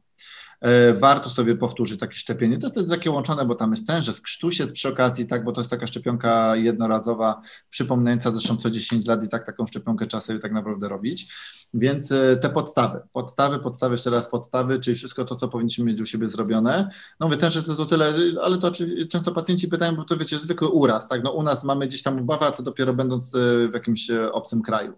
E, 0.61 0.95
warto 0.95 1.31
sobie 1.31 1.57
powtórzyć 1.57 2.01
takie 2.01 2.15
szczepienie. 2.15 2.59
To 2.59 2.81
jest 2.81 2.91
takie 2.91 3.11
łączone, 3.11 3.45
bo 3.45 3.55
tam 3.55 3.71
jest 3.71 3.87
tężec, 3.87 4.21
krztusiec 4.21 4.73
przy 4.73 4.89
okazji, 4.89 5.27
tak, 5.27 5.45
bo 5.45 5.53
to 5.53 5.61
jest 5.61 5.71
taka 5.71 5.87
szczepionka 5.87 6.57
jednorazowa, 6.57 7.41
przypominająca 7.71 8.31
zresztą 8.31 8.57
co 8.57 8.71
10 8.71 9.07
lat 9.07 9.25
i 9.25 9.29
tak 9.29 9.47
taką 9.47 9.67
szczepionkę 9.67 10.07
trzeba 10.07 10.21
sobie 10.21 10.39
tak 10.39 10.53
naprawdę 10.53 10.89
robić. 10.89 11.33
Więc 11.75 12.13
e, 12.13 12.37
te 12.37 12.51
podstawy, 12.51 13.01
podstawy, 13.13 13.59
podstawy, 13.59 13.95
jeszcze 13.95 14.11
raz 14.11 14.29
podstawy, 14.29 14.79
czyli 14.79 14.97
wszystko 14.97 15.25
to, 15.25 15.37
co 15.37 15.49
powinniśmy 15.49 15.85
mieć 15.85 16.01
u 16.01 16.07
siebie 16.07 16.29
zrobione. 16.29 16.91
No 17.21 17.27
mówię, 17.27 17.39
tężec 17.39 17.67
to 17.67 17.87
tyle, 17.87 18.15
ale 18.43 18.59
to 18.59 18.73
często 19.11 19.33
pacjenci 19.33 19.69
pytają, 19.69 19.97
bo 19.97 20.05
to 20.05 20.17
wiecie, 20.17 20.39
zwykły 20.39 20.69
uraz, 20.69 21.09
tak, 21.09 21.23
no 21.23 21.33
u 21.33 21.43
nas 21.43 21.65
mamy 21.65 21.87
gdzieś 21.87 22.03
tam 22.03 22.21
ubawę, 22.21 22.47
a 22.47 22.53
co 22.53 22.63
dopiero 22.63 22.95
będąc 22.95 23.35
e, 23.35 23.69
w 23.69 23.75
jakimś 23.75 24.11
obcym 24.33 24.63
kraju. 24.63 24.93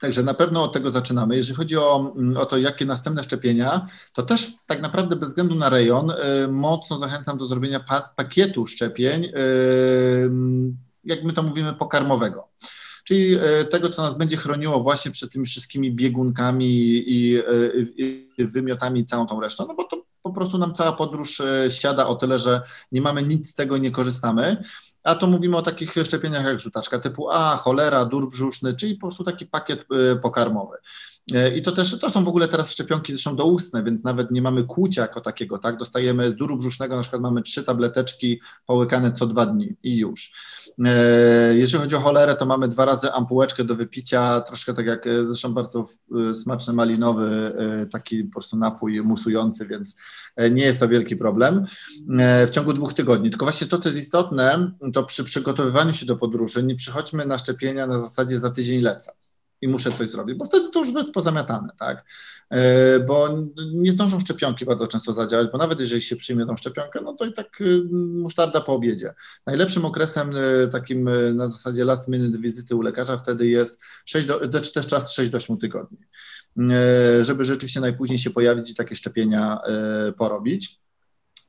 Także 0.00 0.22
na 0.22 0.34
pewno 0.34 0.64
od 0.64 0.72
tego 0.72 0.90
zaczynamy. 0.90 1.36
Jeżeli 1.36 1.56
chodzi 1.56 1.76
o, 1.76 2.12
mm, 2.16 2.36
o 2.36 2.46
to, 2.46 2.58
jakie 2.58 2.84
następne 2.84 3.22
szczepienia, 3.22 3.86
to 4.12 4.22
też 4.22 4.52
tak 4.66 4.82
naprawdę 4.82 5.16
bez 5.16 5.28
względu 5.28 5.54
na 5.54 5.68
rejon 5.68 6.10
y, 6.10 6.14
mocno 6.48 6.98
zachęcam 6.98 7.38
do 7.38 7.48
zrobienia 7.48 7.80
pa 7.80 8.00
pakietu 8.16 8.66
szczepień, 8.66 9.24
y, 9.24 9.30
jak 11.04 11.24
my 11.24 11.32
to 11.32 11.42
mówimy, 11.42 11.74
pokarmowego. 11.74 12.48
Czyli 13.04 13.34
y, 13.34 13.64
tego, 13.64 13.90
co 13.90 14.02
nas 14.02 14.18
będzie 14.18 14.36
chroniło 14.36 14.82
właśnie 14.82 15.10
przed 15.10 15.32
tymi 15.32 15.46
wszystkimi 15.46 15.92
biegunkami 15.92 16.66
i, 16.66 17.04
i, 17.08 18.30
i 18.38 18.44
wymiotami 18.44 19.00
i 19.00 19.06
całą 19.06 19.26
tą 19.26 19.40
resztą, 19.40 19.66
no 19.68 19.74
bo 19.74 19.84
to 19.84 20.04
po 20.22 20.32
prostu 20.32 20.58
nam 20.58 20.74
cała 20.74 20.92
podróż 20.92 21.42
siada 21.68 22.06
o 22.06 22.16
tyle, 22.16 22.38
że 22.38 22.62
nie 22.92 23.00
mamy 23.00 23.22
nic 23.22 23.50
z 23.50 23.54
tego, 23.54 23.78
nie 23.78 23.90
korzystamy. 23.90 24.62
A 25.04 25.14
to 25.14 25.26
mówimy 25.26 25.56
o 25.56 25.62
takich 25.62 25.92
szczepieniach 26.04 26.44
jak 26.44 26.60
żółtaczka 26.60 26.98
typu 26.98 27.30
A, 27.30 27.56
cholera, 27.56 28.04
dur 28.04 28.30
brzuszny, 28.30 28.74
czyli 28.74 28.94
po 28.94 29.00
prostu 29.00 29.24
taki 29.24 29.46
pakiet 29.46 29.80
y, 29.80 30.16
pokarmowy. 30.16 30.76
Y, 31.30 31.56
I 31.56 31.62
to 31.62 31.72
też, 31.72 31.98
to 31.98 32.10
są 32.10 32.24
w 32.24 32.28
ogóle 32.28 32.48
teraz 32.48 32.70
szczepionki 32.70 33.12
zresztą 33.12 33.36
doustne, 33.36 33.84
więc 33.84 34.04
nawet 34.04 34.30
nie 34.30 34.42
mamy 34.42 34.64
kłucia 34.64 35.02
jako 35.02 35.20
takiego, 35.20 35.58
tak? 35.58 35.76
Dostajemy 35.76 36.30
z 36.30 36.34
duru 36.34 36.56
brzusznego, 36.56 36.96
na 36.96 37.02
przykład 37.02 37.22
mamy 37.22 37.42
trzy 37.42 37.64
tableteczki 37.64 38.40
połykane 38.66 39.12
co 39.12 39.26
dwa 39.26 39.46
dni 39.46 39.76
i 39.82 39.96
już. 39.96 40.32
E, 40.84 41.54
jeżeli 41.54 41.82
chodzi 41.82 41.94
o 41.96 42.00
cholerę, 42.00 42.36
to 42.36 42.46
mamy 42.46 42.68
dwa 42.68 42.84
razy 42.84 43.12
ampułeczkę 43.12 43.64
do 43.64 43.74
wypicia, 43.74 44.40
troszkę 44.40 44.74
tak 44.74 44.86
jak 44.86 45.06
e, 45.06 45.26
zresztą 45.26 45.54
bardzo 45.54 45.86
e, 46.30 46.34
smaczny 46.34 46.74
malinowy, 46.74 47.30
taki 47.92 48.24
po 48.24 48.32
prostu 48.32 48.56
napój 48.56 49.02
musujący, 49.02 49.66
więc 49.66 49.96
nie 50.50 50.62
jest 50.62 50.80
to 50.80 50.88
wielki 50.88 51.16
problem 51.16 51.64
w 52.46 52.50
ciągu 52.50 52.72
dwóch 52.72 52.94
tygodni. 52.94 53.30
Tylko 53.30 53.44
właśnie 53.46 53.66
to, 53.66 53.78
co 53.78 53.88
jest 53.88 54.00
istotne, 54.00 54.72
to 54.92 55.04
przy 55.04 55.24
przygotowywaniu 55.24 55.92
się 55.92 56.06
do 56.06 56.16
podróży 56.16 56.62
nie 56.62 56.76
przychodźmy 56.76 57.26
na 57.26 57.38
szczepienia 57.38 57.86
na 57.86 57.98
zasadzie 57.98 58.38
za 58.38 58.50
tydzień 58.50 58.80
lecę 58.80 59.12
i 59.62 59.68
muszę 59.68 59.92
coś 59.92 60.10
zrobić, 60.10 60.38
bo 60.38 60.44
wtedy 60.44 60.70
to 60.70 60.78
już 60.78 60.94
jest 60.94 61.12
pozamiatane, 61.12 61.68
tak? 61.78 62.04
E, 62.50 63.00
bo 63.00 63.28
nie 63.72 63.92
zdążą 63.92 64.20
szczepionki 64.20 64.64
bardzo 64.64 64.86
często 64.86 65.12
zadziałać, 65.12 65.48
bo 65.52 65.58
nawet 65.58 65.80
jeżeli 65.80 66.02
się 66.02 66.16
przyjmie 66.16 66.46
tą 66.46 66.56
szczepionkę, 66.56 67.00
no 67.00 67.12
to 67.14 67.24
i 67.24 67.32
tak 67.32 67.60
y, 67.60 67.82
musztarda 68.12 68.60
po 68.60 68.74
obiedzie. 68.74 69.14
Najlepszym 69.46 69.84
okresem 69.84 70.36
y, 70.36 70.68
takim 70.72 71.08
y, 71.08 71.34
na 71.34 71.48
zasadzie 71.48 71.84
last 71.84 72.08
minute 72.08 72.38
wizyty 72.38 72.76
u 72.76 72.82
lekarza 72.82 73.16
wtedy 73.16 73.48
jest 73.48 73.80
6 74.04 74.26
do, 74.26 74.60
czy 74.60 74.72
też 74.72 74.86
czas 74.86 75.12
6 75.12 75.30
do 75.30 75.36
8 75.36 75.58
tygodni, 75.58 75.98
żeby 77.20 77.44
rzeczywiście 77.44 77.80
najpóźniej 77.80 78.18
się 78.18 78.30
pojawić 78.30 78.70
i 78.70 78.74
takie 78.74 78.94
szczepienia 78.94 79.58
porobić. 80.18 80.80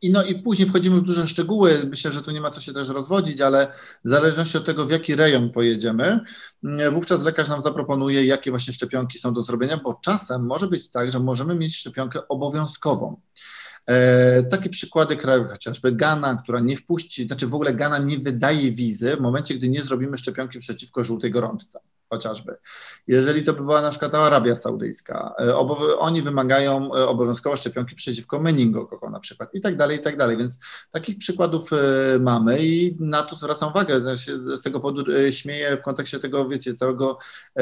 I, 0.02 0.12
no, 0.12 0.24
I 0.24 0.36
później 0.36 0.68
wchodzimy 0.68 1.00
w 1.00 1.04
duże 1.04 1.28
szczegóły. 1.28 1.82
Myślę, 1.90 2.12
że 2.12 2.22
tu 2.22 2.32
nie 2.32 2.42
ma 2.42 2.50
co 2.50 2.62
się 2.62 2.74
też 2.74 2.90
rozwodzić, 2.90 3.42
ale 3.42 3.74
w 4.06 4.10
zależności 4.10 4.58
od 4.58 4.66
tego, 4.66 4.86
w 4.86 4.92
jaki 4.92 5.16
rejon 5.16 5.50
pojedziemy, 5.50 6.20
mm, 6.64 6.94
wówczas 6.94 7.24
lekarz 7.24 7.50
nam 7.50 7.62
zaproponuje, 7.62 8.26
jakie 8.26 8.52
właśnie 8.52 8.74
szczepionki 8.74 9.20
są 9.20 9.34
do 9.34 9.44
zrobienia, 9.44 9.78
bo 9.84 10.00
czasem 10.04 10.46
może 10.46 10.68
być 10.68 10.90
tak, 10.90 11.12
że 11.12 11.20
możemy 11.20 11.56
mieć 11.56 11.78
szczepionkę 11.78 12.28
obowiązkową. 12.28 13.22
E, 13.88 14.44
takie 14.44 14.70
przykłady 14.70 15.16
krajowe, 15.16 15.50
chociażby 15.50 15.92
Ghana, 15.92 16.42
która 16.44 16.60
nie 16.60 16.78
wpuści, 16.78 17.28
znaczy 17.28 17.48
w 17.48 17.54
ogóle 17.54 17.74
Ghana 17.74 17.98
nie 17.98 18.20
wydaje 18.20 18.72
wizy 18.72 19.16
w 19.16 19.20
momencie, 19.20 19.56
gdy 19.56 19.70
nie 19.70 19.84
zrobimy 19.84 20.18
szczepionki 20.18 20.60
przeciwko 20.60 21.04
żółtej 21.04 21.32
gorączce 21.32 21.80
chociażby. 22.12 22.56
Jeżeli 23.08 23.44
to 23.44 23.54
by 23.54 23.60
była 23.60 23.82
na 23.82 23.90
przykład 23.90 24.16
Arabia 24.16 24.56
Saudyjska, 24.56 25.34
e, 25.40 25.56
oni 26.00 26.22
wymagają 26.22 26.94
e, 26.96 27.08
obowiązkowo 27.08 27.56
szczepionki 27.56 27.96
przeciwko 27.96 28.40
meningokoko 28.40 29.10
na 29.10 29.20
przykład 29.20 29.56
i 29.56 29.62
tak 29.62 29.78
dalej, 29.78 29.98
i 29.98 30.02
tak 30.02 30.18
dalej, 30.18 30.38
więc 30.38 30.60
takich 30.92 31.18
przykładów 31.18 31.74
e, 31.74 31.78
mamy 32.20 32.66
i 32.66 32.98
na 33.00 33.24
to 33.24 33.36
zwracam 33.36 33.70
uwagę, 33.70 34.16
z 34.56 34.62
tego 34.62 34.80
powodu 34.80 35.32
śmieję 35.32 35.78
w 35.78 35.82
kontekście 35.82 36.20
tego, 36.20 36.50
wiecie, 36.50 36.74
całego 36.74 37.18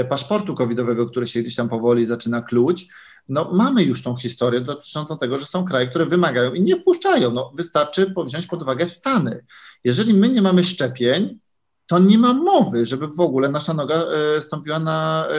paszportu 0.09 0.55
covidowego, 0.55 1.05
który 1.05 1.27
się 1.27 1.41
gdzieś 1.41 1.55
tam 1.55 1.69
powoli 1.69 2.05
zaczyna 2.05 2.41
kluć, 2.41 2.87
no 3.29 3.51
mamy 3.53 3.83
już 3.83 4.03
tą 4.03 4.17
historię 4.17 4.61
dotyczącą 4.61 5.17
tego, 5.17 5.37
że 5.37 5.45
są 5.45 5.65
kraje, 5.65 5.87
które 5.87 6.05
wymagają 6.05 6.53
i 6.53 6.63
nie 6.63 6.75
wpuszczają, 6.75 7.31
no 7.31 7.51
wystarczy 7.55 8.13
wziąć 8.25 8.47
pod 8.47 8.61
uwagę 8.61 8.87
Stany. 8.87 9.45
Jeżeli 9.83 10.13
my 10.13 10.29
nie 10.29 10.41
mamy 10.41 10.63
szczepień, 10.63 11.39
to 11.89 11.99
nie 11.99 12.17
ma 12.17 12.33
mowy, 12.33 12.85
żeby 12.85 13.07
w 13.07 13.19
ogóle 13.19 13.49
nasza 13.49 13.73
noga 13.73 13.95
e, 13.95 14.41
stąpiła 14.41 14.79
na 14.79 15.27
e, 15.27 15.33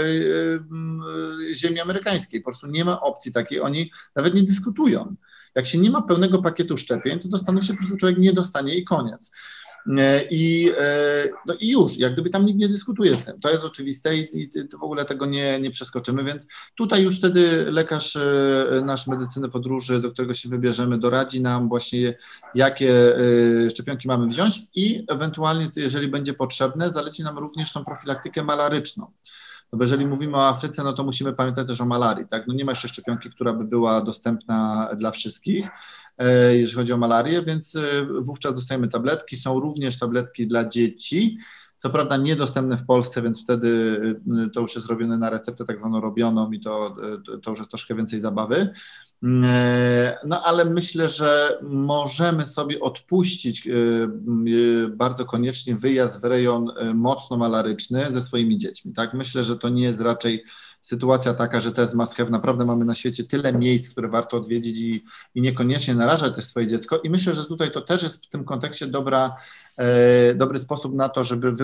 e, 1.50 1.54
ziemi 1.54 1.80
amerykańskiej. 1.80 2.40
Po 2.40 2.44
prostu 2.44 2.66
nie 2.66 2.84
ma 2.84 3.00
opcji 3.00 3.32
takiej, 3.32 3.60
oni 3.60 3.90
nawet 4.16 4.34
nie 4.34 4.42
dyskutują. 4.42 5.14
Jak 5.54 5.66
się 5.66 5.78
nie 5.78 5.90
ma 5.90 6.02
pełnego 6.02 6.42
pakietu 6.42 6.76
szczepień, 6.76 7.20
to 7.20 7.28
do 7.28 7.38
Stanów 7.38 7.64
się 7.64 7.72
po 7.72 7.78
prostu 7.78 7.96
człowiek 7.96 8.18
nie 8.18 8.32
dostanie 8.32 8.74
i 8.74 8.84
koniec. 8.84 9.30
E, 9.98 10.22
I, 10.30 10.70
e, 10.78 11.28
no 11.46 11.54
i 11.54 11.70
już, 11.70 11.96
jak 11.96 12.12
gdyby 12.12 12.30
tam 12.30 12.44
nikt 12.44 12.58
nie 12.58 12.68
dyskutuje 12.68 13.16
z 13.16 13.24
tym. 13.24 13.40
To 13.40 13.50
jest 13.50 13.64
oczywiste 13.64 14.16
i, 14.16 14.42
i 14.42 14.50
w 14.80 14.82
ogóle 14.82 15.04
tego 15.04 15.26
nie, 15.26 15.60
nie 15.60 15.70
przeskoczymy, 15.70 16.24
więc 16.24 16.46
tutaj 16.74 17.02
już 17.02 17.18
wtedy 17.18 17.66
lekarz 17.70 18.16
e, 18.16 18.82
nasz 18.84 19.06
medycyny 19.06 19.48
podróży, 19.48 20.00
do 20.00 20.10
którego 20.10 20.34
się 20.34 20.48
wybierzemy, 20.48 20.98
doradzi 20.98 21.42
nam 21.42 21.68
właśnie, 21.68 22.14
jakie 22.54 22.94
szczepionki 23.70 24.08
mamy 24.08 24.26
wziąć 24.26 24.60
i 24.74 25.04
ewentualnie, 25.08 25.68
jeżeli 25.76 26.08
będzie 26.08 26.34
potrzebne, 26.34 26.90
zaleci 26.90 27.22
nam 27.22 27.38
również 27.38 27.72
tą 27.72 27.84
profilaktykę 27.84 28.42
malaryczną. 28.42 29.06
No 29.72 29.78
bo 29.78 29.84
jeżeli 29.84 30.06
mówimy 30.06 30.36
o 30.36 30.48
Afryce, 30.48 30.84
no 30.84 30.92
to 30.92 31.04
musimy 31.04 31.32
pamiętać 31.32 31.66
też 31.66 31.80
o 31.80 31.86
malarii, 31.86 32.26
tak? 32.26 32.46
No 32.46 32.54
nie 32.54 32.64
ma 32.64 32.72
jeszcze 32.72 32.88
szczepionki, 32.88 33.30
która 33.30 33.52
by 33.52 33.64
była 33.64 34.00
dostępna 34.00 34.88
dla 34.96 35.10
wszystkich, 35.10 35.68
jeżeli 36.52 36.76
chodzi 36.76 36.92
o 36.92 36.96
malarię, 36.96 37.42
więc 37.42 37.76
e, 37.76 37.82
wówczas 38.20 38.54
dostajemy 38.54 38.88
tabletki. 38.88 39.36
Są 39.36 39.60
również 39.60 39.98
tabletki 39.98 40.46
dla 40.46 40.68
dzieci. 40.68 41.38
Co 41.78 41.90
prawda 41.90 42.16
niedostępne 42.16 42.76
w 42.76 42.86
Polsce, 42.86 43.22
więc 43.22 43.42
wtedy 43.42 44.00
e, 44.46 44.50
to 44.50 44.60
już 44.60 44.74
jest 44.74 44.86
robione 44.86 45.18
na 45.18 45.30
receptę 45.30 45.64
tak 45.64 45.78
zwaną 45.78 46.00
robioną 46.00 46.52
i 46.52 46.60
to, 46.60 46.96
to 47.42 47.50
już 47.50 47.58
jest 47.58 47.70
troszkę 47.70 47.94
więcej 47.94 48.20
zabawy. 48.20 48.70
No 50.24 50.42
ale 50.44 50.64
myślę, 50.64 51.08
że 51.08 51.58
możemy 51.62 52.46
sobie 52.46 52.80
odpuścić 52.80 53.68
bardzo 54.90 55.24
koniecznie 55.24 55.76
wyjazd 55.76 56.20
w 56.20 56.24
rejon 56.24 56.70
mocno 56.94 57.36
malaryczny 57.36 58.06
ze 58.12 58.22
swoimi 58.22 58.58
dziećmi. 58.58 58.92
Tak? 58.92 59.14
Myślę, 59.14 59.44
że 59.44 59.58
to 59.58 59.68
nie 59.68 59.82
jest 59.82 60.00
raczej 60.00 60.44
sytuacja 60.80 61.34
taka, 61.34 61.60
że 61.60 61.72
to 61.72 61.82
jest 61.82 61.94
must 61.94 62.16
have. 62.16 62.30
Naprawdę 62.30 62.64
mamy 62.64 62.84
na 62.84 62.94
świecie 62.94 63.24
tyle 63.24 63.52
miejsc, 63.52 63.90
które 63.90 64.08
warto 64.08 64.36
odwiedzić 64.36 64.78
i, 64.78 65.04
i 65.34 65.42
niekoniecznie 65.42 65.94
narażać 65.94 66.34
też 66.34 66.44
swoje 66.44 66.66
dziecko. 66.66 66.98
I 66.98 67.10
myślę, 67.10 67.34
że 67.34 67.44
tutaj 67.44 67.70
to 67.70 67.80
też 67.80 68.02
jest 68.02 68.26
w 68.26 68.28
tym 68.28 68.44
kontekście 68.44 68.86
dobra, 68.86 69.36
e, 69.76 70.34
dobry 70.34 70.58
sposób 70.58 70.94
na 70.94 71.08
to, 71.08 71.24
żeby 71.24 71.54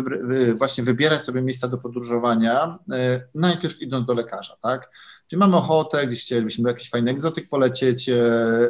właśnie 0.55 0.85
wybierać 0.85 1.25
sobie 1.25 1.43
miejsca 1.43 1.69
do 1.69 1.79
podróżowania, 1.79 2.79
e, 2.93 3.23
najpierw 3.35 3.83
idąc 3.83 4.07
do 4.07 4.15
lekarza, 4.15 4.57
tak? 4.63 4.91
Czyli 5.29 5.41
mamy 5.41 5.57
ochotę, 5.57 6.07
gdzieś 6.07 6.23
chcielibyśmy 6.23 6.69
jakiś 6.69 6.91
fajny 6.91 7.11
egzotyk 7.11 7.49
polecieć 7.49 8.09
e, 8.09 8.15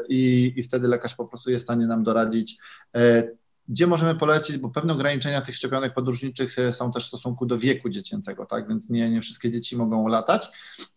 i, 0.09 0.52
i 0.56 0.62
wtedy 0.62 0.88
lekarz 0.88 1.14
po 1.14 1.24
prostu 1.26 1.50
jest 1.50 1.64
w 1.64 1.66
stanie 1.66 1.87
nam 1.87 2.04
doradzić, 2.04 2.59
e, 2.96 3.28
gdzie 3.68 3.87
możemy 3.87 4.14
polecić, 4.14 4.59
bo 4.59 4.70
pewne 4.70 4.92
ograniczenia 4.92 5.42
tych 5.42 5.57
szczepionek 5.57 5.94
podróżniczych 5.94 6.57
są 6.70 6.92
też 6.92 7.05
w 7.05 7.09
stosunku 7.09 7.46
do 7.46 7.59
wieku 7.59 7.88
dziecięcego, 7.88 8.46
tak, 8.46 8.68
więc 8.68 8.90
nie, 8.90 9.11
nie 9.11 9.20
wszystkie 9.20 9.50
dzieci 9.50 9.76
mogą 9.76 10.07
latać, 10.07 10.48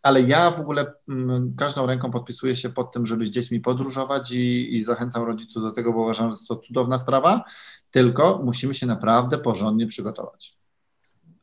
ale 0.02 0.22
ja 0.22 0.52
w 0.52 0.60
ogóle 0.60 0.94
mm, 1.10 1.54
każdą 1.58 1.86
ręką 1.86 2.12
podpisuję 2.12 2.56
się 2.56 2.70
pod 2.70 2.92
tym, 2.92 3.06
żeby 3.06 3.26
z 3.26 3.30
dziećmi 3.30 3.60
podróżować 3.60 4.32
i, 4.32 4.76
i 4.76 4.84
zachęcam 4.84 5.24
rodziców 5.24 5.64
do 5.64 5.72
tego, 5.72 5.94
bo 5.94 6.02
uważam, 6.02 6.32
że 6.32 6.38
to 6.48 6.56
cudowna 6.56 6.98
sprawa, 6.98 7.44
tylko 7.92 8.42
musimy 8.44 8.74
się 8.74 8.86
naprawdę 8.86 9.38
porządnie 9.38 9.88
przygotować. 9.88 10.60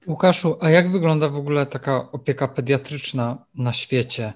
Łukaszu, 0.06 0.56
a 0.60 0.70
jak 0.70 0.90
wygląda 0.90 1.28
w 1.28 1.36
ogóle 1.36 1.66
taka 1.66 2.12
opieka 2.12 2.48
pediatryczna 2.48 3.38
na 3.54 3.72
świecie? 3.72 4.32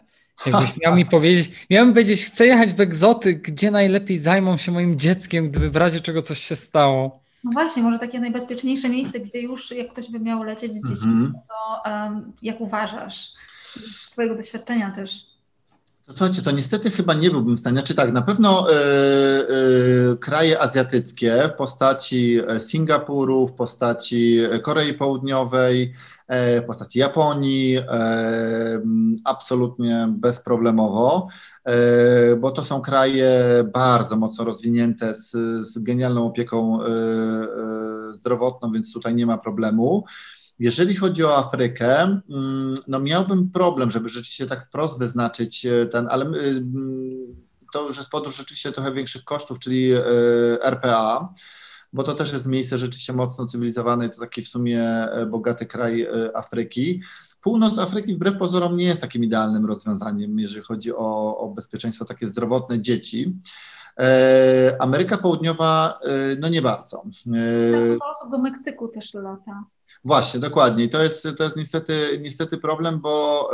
Jakbyś 0.46 0.76
miał 0.76 0.94
mi 0.94 1.06
powiedzieć, 1.06 1.66
miałem 1.70 1.92
powiedzieć, 1.92 2.24
chcę 2.24 2.46
jechać 2.46 2.72
w 2.72 2.80
egzotyk, 2.80 3.42
gdzie 3.42 3.70
najlepiej 3.70 4.18
zajmą 4.18 4.56
się 4.56 4.72
moim 4.72 4.98
dzieckiem, 4.98 5.50
gdyby 5.50 5.70
w 5.70 5.76
razie 5.76 6.00
czego 6.00 6.22
coś 6.22 6.38
się 6.38 6.56
stało. 6.56 7.20
No 7.44 7.50
właśnie, 7.52 7.82
może 7.82 7.98
takie 7.98 8.20
najbezpieczniejsze 8.20 8.88
miejsce, 8.88 9.20
gdzie 9.20 9.40
już 9.40 9.70
jak 9.70 9.88
ktoś 9.88 10.10
by 10.10 10.20
miał 10.20 10.42
lecieć 10.42 10.74
z 10.74 10.88
dziećmi, 10.88 11.12
mm 11.12 11.32
-hmm. 11.32 11.32
to 11.48 11.90
um, 11.90 12.32
jak 12.42 12.60
uważasz? 12.60 13.28
Z 13.74 14.10
Twojego 14.10 14.34
doświadczenia 14.34 14.90
też. 14.90 15.30
To 16.10 16.16
słuchajcie, 16.16 16.42
to 16.42 16.50
niestety 16.50 16.90
chyba 16.90 17.14
nie 17.14 17.30
byłbym 17.30 17.56
w 17.56 17.60
stanie. 17.60 17.78
Znaczy 17.78 17.94
tak, 17.94 18.12
na 18.12 18.22
pewno 18.22 18.66
y, 18.70 18.74
y, 18.74 20.16
kraje 20.16 20.60
azjatyckie 20.60 21.50
w 21.54 21.56
postaci 21.56 22.40
e, 22.48 22.60
Singapuru, 22.60 23.48
w 23.48 23.52
postaci 23.52 24.40
Korei 24.62 24.94
Południowej, 24.94 25.94
w 26.30 26.64
postaci 26.66 26.98
Japonii, 26.98 27.78
absolutnie 29.24 30.08
bezproblemowo, 30.10 31.28
bo 32.38 32.50
to 32.50 32.64
są 32.64 32.80
kraje 32.80 33.40
bardzo 33.72 34.16
mocno 34.16 34.44
rozwinięte 34.44 35.14
z, 35.14 35.30
z 35.66 35.78
genialną 35.78 36.26
opieką 36.26 36.78
zdrowotną, 38.14 38.72
więc 38.72 38.92
tutaj 38.92 39.14
nie 39.14 39.26
ma 39.26 39.38
problemu. 39.38 40.04
Jeżeli 40.60 40.96
chodzi 40.96 41.24
o 41.24 41.36
Afrykę, 41.36 42.20
mm, 42.30 42.74
no 42.88 43.00
miałbym 43.00 43.50
problem, 43.50 43.90
żeby 43.90 44.08
rzeczywiście 44.08 44.46
tak 44.46 44.66
wprost 44.66 44.98
wyznaczyć 44.98 45.66
e, 45.66 45.86
ten, 45.86 46.08
ale 46.10 46.32
to 47.72 47.86
już 47.86 47.96
jest 47.96 48.10
podróż 48.10 48.36
rzeczywiście 48.36 48.72
trochę 48.72 48.92
większych 48.92 49.24
kosztów, 49.24 49.58
czyli 49.58 49.92
e, 49.92 50.02
RPA, 50.62 51.34
bo 51.92 52.02
to 52.02 52.14
też 52.14 52.32
jest 52.32 52.46
miejsce 52.46 52.78
rzeczywiście 52.78 53.12
mocno 53.12 53.46
cywilizowane 53.46 54.08
to 54.08 54.20
taki 54.20 54.42
w 54.42 54.48
sumie 54.48 54.82
e, 54.82 55.26
bogaty 55.26 55.66
kraj 55.66 56.06
Afryki. 56.34 57.00
Północ 57.40 57.78
Afryki 57.78 58.14
wbrew 58.14 58.38
pozorom 58.38 58.76
nie 58.76 58.84
jest 58.84 59.00
takim 59.00 59.24
idealnym 59.24 59.66
rozwiązaniem, 59.66 60.38
jeżeli 60.38 60.64
chodzi 60.64 60.94
o, 60.94 61.38
o 61.38 61.48
bezpieczeństwo 61.48 62.04
takie 62.04 62.26
zdrowotne 62.26 62.80
dzieci. 62.80 63.34
Ameryka 64.78 65.18
Południowa, 65.18 66.00
no 66.38 66.48
nie 66.48 66.62
bardzo. 66.62 66.96
Tak, 66.96 67.90
dużo 67.90 68.10
osób 68.10 68.30
do 68.30 68.38
Meksyku 68.38 68.88
też 68.88 69.14
lata. 69.14 69.64
Właśnie, 70.04 70.40
dokładnie. 70.40 70.88
To 70.88 71.02
jest, 71.02 71.28
to 71.36 71.44
jest 71.44 71.56
niestety, 71.56 72.18
niestety 72.22 72.58
problem, 72.58 73.00
bo 73.00 73.50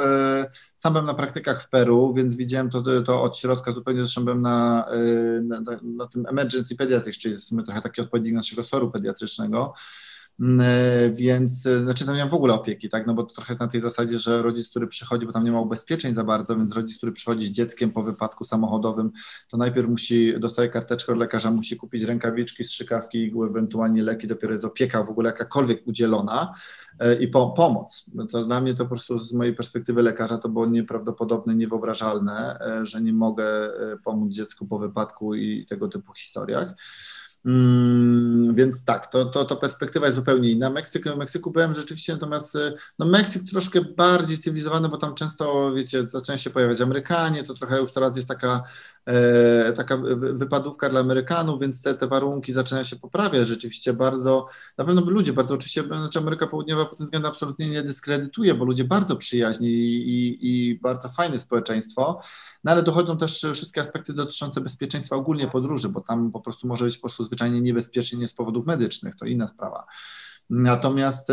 sam 0.76 0.92
byłem 0.92 1.06
na 1.06 1.14
praktykach 1.14 1.62
w 1.62 1.68
Peru, 1.68 2.14
więc 2.14 2.34
widziałem 2.34 2.70
to, 2.70 3.02
to 3.06 3.22
od 3.22 3.36
środka 3.36 3.72
zupełnie, 3.72 4.00
zresztą 4.00 4.24
byłem 4.24 4.42
na, 4.42 4.88
y, 4.94 5.42
na, 5.42 5.60
na, 5.82 6.06
tym 6.06 6.26
emergency 6.26 6.76
pediatrics, 6.76 7.18
czyli 7.18 7.34
w 7.34 7.40
sumie 7.40 7.64
trochę 7.64 7.82
taki 7.82 8.00
odpowiednik 8.00 8.34
naszego 8.34 8.62
soru 8.62 8.90
pediatrycznego. 8.90 9.74
Mm, 10.40 10.60
e, 10.60 11.10
więc, 11.10 11.66
e, 11.66 11.82
znaczy 11.82 12.06
tam 12.06 12.16
nie 12.16 12.26
w 12.26 12.34
ogóle 12.34 12.54
opieki, 12.54 12.88
tak, 12.88 13.06
no 13.06 13.14
bo 13.14 13.22
to 13.24 13.34
trochę 13.34 13.56
na 13.60 13.68
tej 13.68 13.80
zasadzie, 13.80 14.18
że 14.18 14.42
rodzic, 14.42 14.68
który 14.68 14.86
przychodzi, 14.86 15.26
bo 15.26 15.32
tam 15.32 15.44
nie 15.44 15.52
ma 15.52 15.60
ubezpieczeń 15.60 16.14
za 16.14 16.24
bardzo, 16.24 16.56
więc 16.56 16.72
rodzic, 16.72 16.96
który 16.96 17.12
przychodzi 17.12 17.46
z 17.46 17.50
dzieckiem 17.50 17.90
po 17.90 18.02
wypadku 18.02 18.44
samochodowym, 18.44 19.12
to 19.48 19.56
najpierw 19.56 19.88
musi, 19.88 20.40
dostaje 20.40 20.68
karteczkę 20.68 21.12
od 21.12 21.18
lekarza, 21.18 21.50
musi 21.50 21.76
kupić 21.76 22.02
rękawiczki, 22.02 22.64
strzykawki, 22.64 23.18
igły, 23.18 23.46
ewentualnie 23.48 24.02
leki, 24.02 24.26
dopiero 24.26 24.52
jest 24.52 24.64
opieka 24.64 25.04
w 25.04 25.10
ogóle 25.10 25.30
jakakolwiek 25.30 25.86
udzielona 25.86 26.54
e, 26.98 27.14
i 27.14 27.28
po, 27.28 27.50
pomoc. 27.50 28.04
No 28.14 28.26
to 28.26 28.44
dla 28.44 28.60
mnie 28.60 28.74
to 28.74 28.84
po 28.84 28.90
prostu 28.90 29.18
z 29.18 29.32
mojej 29.32 29.54
perspektywy 29.54 30.02
lekarza 30.02 30.38
to 30.38 30.48
było 30.48 30.66
nieprawdopodobne, 30.66 31.54
niewyobrażalne, 31.54 32.58
że 32.82 33.00
nie 33.00 33.12
mogę 33.12 33.46
pomóc 34.04 34.32
dziecku 34.32 34.66
po 34.66 34.78
wypadku 34.78 35.34
i 35.34 35.66
tego 35.66 35.88
typu 35.88 36.12
historiach. 36.12 36.74
Mm, 37.46 38.54
więc 38.54 38.84
tak, 38.84 39.06
to, 39.06 39.24
to, 39.24 39.44
to 39.44 39.56
perspektywa 39.56 40.06
jest 40.06 40.16
zupełnie 40.16 40.50
inna. 40.50 40.70
Meksyk, 40.70 41.16
Meksyku 41.16 41.50
byłem 41.50 41.74
rzeczywiście, 41.74 42.12
natomiast 42.12 42.56
e, 42.56 42.72
no 42.98 43.06
Meksyk 43.06 43.42
troszkę 43.50 43.80
bardziej 43.80 44.38
cywilizowany, 44.38 44.88
bo 44.88 44.96
tam 44.96 45.14
często, 45.14 45.72
wiecie, 45.74 46.06
zaczynają 46.10 46.38
się 46.38 46.50
pojawiać 46.50 46.80
Amerykanie, 46.80 47.44
to 47.44 47.54
trochę 47.54 47.80
już 47.80 47.92
teraz 47.92 48.16
jest 48.16 48.28
taka 48.28 48.62
taka 49.76 49.96
wypadówka 50.32 50.88
dla 50.88 51.00
Amerykanów, 51.00 51.60
więc 51.60 51.82
te, 51.82 51.94
te 51.94 52.06
warunki 52.06 52.52
zaczynają 52.52 52.84
się 52.84 52.96
poprawiać 52.96 53.48
rzeczywiście 53.48 53.92
bardzo, 53.92 54.48
na 54.78 54.84
pewno 54.84 55.02
ludzie 55.10 55.32
bardzo 55.32 55.54
oczywiście, 55.54 55.82
znaczy 55.82 56.18
Ameryka 56.18 56.46
Południowa 56.46 56.84
pod 56.84 56.98
tym 56.98 57.04
względem 57.06 57.32
absolutnie 57.32 57.68
nie 57.68 57.82
dyskredytuje, 57.82 58.54
bo 58.54 58.64
ludzie 58.64 58.84
bardzo 58.84 59.16
przyjaźni 59.16 59.68
i, 59.68 60.08
i, 60.10 60.70
i 60.70 60.80
bardzo 60.80 61.08
fajne 61.08 61.38
społeczeństwo, 61.38 62.20
no 62.64 62.72
ale 62.72 62.82
dochodzą 62.82 63.16
też 63.16 63.46
wszystkie 63.54 63.80
aspekty 63.80 64.12
dotyczące 64.12 64.60
bezpieczeństwa 64.60 65.16
ogólnie 65.16 65.48
podróży, 65.48 65.88
bo 65.88 66.00
tam 66.00 66.32
po 66.32 66.40
prostu 66.40 66.68
może 66.68 66.84
być 66.84 66.96
po 66.96 67.02
prostu 67.02 67.24
zwyczajnie 67.24 67.60
niebezpiecznie 67.60 68.18
nie 68.18 68.28
z 68.28 68.34
powodów 68.34 68.66
medycznych, 68.66 69.16
to 69.16 69.24
inna 69.24 69.48
sprawa. 69.48 69.86
Natomiast 70.50 71.32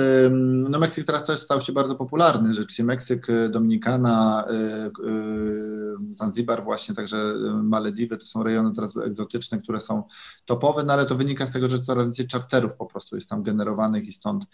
no, 0.69 0.79
Meksyk 0.79 1.05
teraz 1.05 1.25
też 1.25 1.39
stał 1.39 1.61
się 1.61 1.73
bardzo 1.73 1.95
popularny. 1.95 2.53
Rzeczywiście 2.53 2.83
Meksyk, 2.83 3.29
y, 3.29 3.49
Dominikana, 3.49 4.45
y, 4.51 5.07
y, 5.09 5.93
Zanzibar 6.11 6.63
właśnie, 6.63 6.95
także 6.95 7.33
Malediwy 7.63 8.17
to 8.17 8.25
są 8.25 8.43
rejony 8.43 8.75
teraz 8.75 8.97
egzotyczne, 8.97 9.61
które 9.61 9.79
są 9.79 10.03
topowe, 10.45 10.83
no 10.83 10.93
ale 10.93 11.05
to 11.05 11.15
wynika 11.15 11.45
z 11.45 11.51
tego, 11.51 11.67
że 11.67 11.79
coraz 11.79 12.05
więcej 12.05 12.27
czarterów 12.27 12.73
po 12.73 12.85
prostu 12.85 13.15
jest 13.15 13.29
tam 13.29 13.43
generowanych 13.43 14.05
i 14.05 14.11
stąd 14.11 14.45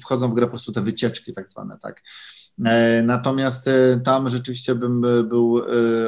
wchodzą 0.00 0.30
w 0.30 0.34
grę 0.34 0.46
po 0.46 0.50
prostu 0.50 0.72
te 0.72 0.82
wycieczki 0.82 1.32
tak 1.32 1.48
zwane, 1.48 1.78
tak. 1.82 2.02
E, 2.64 3.02
natomiast 3.02 3.68
e, 3.68 4.00
tam 4.04 4.28
rzeczywiście 4.28 4.74
bym 4.74 5.04
e, 5.04 5.22
był 5.22 5.62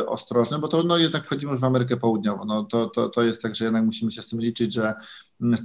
ostrożny, 0.06 0.58
bo 0.58 0.68
to 0.68 0.82
no 0.82 0.98
jednak 0.98 1.24
wchodzimy 1.24 1.52
już 1.52 1.60
w 1.60 1.64
Amerykę 1.64 1.96
Południową. 1.96 2.44
No 2.44 2.64
to, 2.64 2.86
to, 2.86 3.08
to 3.08 3.22
jest 3.22 3.42
tak, 3.42 3.54
że 3.54 3.64
jednak 3.64 3.84
musimy 3.84 4.12
się 4.12 4.22
z 4.22 4.28
tym 4.28 4.40
liczyć, 4.40 4.74
że 4.74 4.94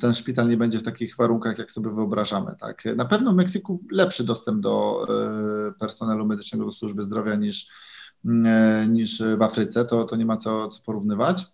ten 0.02 0.14
szpital 0.14 0.50
nie 0.50 0.58
będzie 0.58 0.80
w 0.80 0.84
takich 0.84 1.16
warunkach, 1.16 1.58
jak 1.58 1.72
sobie 1.72 1.90
wyobrażamy. 1.90 2.56
Tak. 2.60 2.84
Na 2.96 3.06
pewno 3.06 3.32
w 3.32 3.36
Meksyku 3.36 3.84
lepszy 3.92 4.24
dostęp 4.24 4.62
do 4.62 5.08
personelu 5.80 6.26
medycznego 6.26 6.66
do 6.66 6.72
służby 6.72 7.04
zdrowia 7.04 7.36
niż, 7.36 7.72
niż 8.90 9.24
w 9.38 9.42
Afryce, 9.42 9.86
to, 9.86 10.04
to 10.04 10.16
nie 10.16 10.26
ma 10.26 10.38
co, 10.38 10.70
co 10.70 10.82
porównywać. 10.82 11.52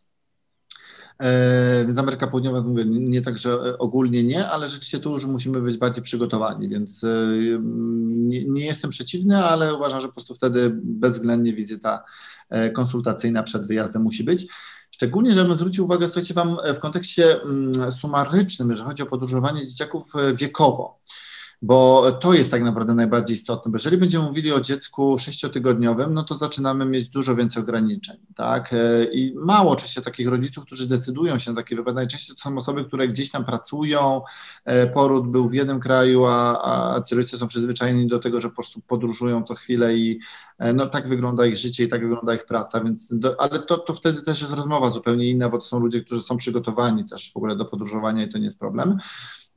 E, 1.19 1.85
więc 1.85 1.99
Ameryka 1.99 2.27
Południowa, 2.27 2.61
mówię, 2.61 2.85
nie 2.85 3.21
tak, 3.21 3.37
że 3.37 3.77
ogólnie 3.77 4.23
nie, 4.23 4.47
ale 4.47 4.67
rzeczywiście 4.67 4.99
tu 4.99 5.11
już 5.11 5.25
musimy 5.25 5.61
być 5.61 5.77
bardziej 5.77 6.03
przygotowani, 6.03 6.69
więc 6.69 7.03
e, 7.03 7.07
nie, 8.05 8.45
nie 8.45 8.65
jestem 8.65 8.89
przeciwny, 8.89 9.43
ale 9.43 9.75
uważam, 9.75 10.01
że 10.01 10.07
po 10.07 10.13
prostu 10.13 10.35
wtedy 10.35 10.71
bezwzględnie 10.83 11.53
wizyta 11.53 12.03
e, 12.49 12.69
konsultacyjna 12.69 13.43
przed 13.43 13.67
wyjazdem 13.67 14.01
musi 14.01 14.23
być. 14.23 14.47
Szczególnie, 14.95 15.33
żebym 15.33 15.55
zwrócił 15.55 15.85
uwagę, 15.85 16.07
słuchajcie, 16.07 16.33
Wam 16.33 16.57
w 16.75 16.79
kontekście 16.79 17.41
mm, 17.41 17.91
sumarycznym, 17.91 18.69
jeżeli 18.69 18.87
chodzi 18.87 19.03
o 19.03 19.05
podróżowanie 19.05 19.67
dzieciaków 19.67 20.13
wiekowo 20.35 20.99
bo 21.61 22.11
to 22.11 22.33
jest 22.33 22.51
tak 22.51 22.63
naprawdę 22.63 22.95
najbardziej 22.95 23.35
istotne, 23.35 23.71
bo 23.71 23.75
jeżeli 23.75 23.97
będziemy 23.97 24.25
mówili 24.25 24.51
o 24.51 24.61
dziecku 24.61 25.17
sześciotygodniowym, 25.17 26.13
no 26.13 26.23
to 26.23 26.35
zaczynamy 26.35 26.85
mieć 26.85 27.09
dużo 27.09 27.35
więcej 27.35 27.63
ograniczeń, 27.63 28.17
tak, 28.35 28.73
e, 28.73 29.03
i 29.03 29.35
mało 29.35 29.71
oczywiście 29.71 30.01
takich 30.01 30.27
rodziców, 30.27 30.65
którzy 30.65 30.87
decydują 30.87 31.39
się 31.39 31.51
na 31.51 31.57
takie 31.57 31.75
wypady, 31.75 31.95
najczęściej 31.95 32.35
to 32.35 32.41
są 32.41 32.57
osoby, 32.57 32.85
które 32.85 33.07
gdzieś 33.07 33.31
tam 33.31 33.45
pracują, 33.45 34.21
e, 34.65 34.87
poród 34.87 35.27
był 35.27 35.49
w 35.49 35.53
jednym 35.53 35.79
kraju, 35.79 36.25
a, 36.25 36.95
a 36.95 37.01
ci 37.01 37.15
rodzice 37.15 37.37
są 37.37 37.47
przyzwyczajeni 37.47 38.07
do 38.07 38.19
tego, 38.19 38.41
że 38.41 38.49
po 38.49 38.55
prostu 38.55 38.81
podróżują 38.81 39.43
co 39.43 39.55
chwilę 39.55 39.97
i 39.97 40.19
e, 40.57 40.73
no 40.73 40.87
tak 40.87 41.07
wygląda 41.07 41.45
ich 41.45 41.57
życie 41.57 41.83
i 41.83 41.87
tak 41.87 42.01
wygląda 42.01 42.35
ich 42.35 42.45
praca, 42.45 42.81
więc, 42.81 43.09
do, 43.11 43.41
ale 43.41 43.59
to, 43.59 43.77
to 43.77 43.93
wtedy 43.93 44.21
też 44.21 44.41
jest 44.41 44.53
rozmowa 44.53 44.89
zupełnie 44.89 45.29
inna, 45.29 45.49
bo 45.49 45.57
to 45.57 45.63
są 45.63 45.79
ludzie, 45.79 46.01
którzy 46.01 46.21
są 46.21 46.37
przygotowani 46.37 47.05
też 47.05 47.31
w 47.33 47.37
ogóle 47.37 47.55
do 47.55 47.65
podróżowania 47.65 48.23
i 48.23 48.29
to 48.29 48.37
nie 48.37 48.45
jest 48.45 48.59
problem. 48.59 48.97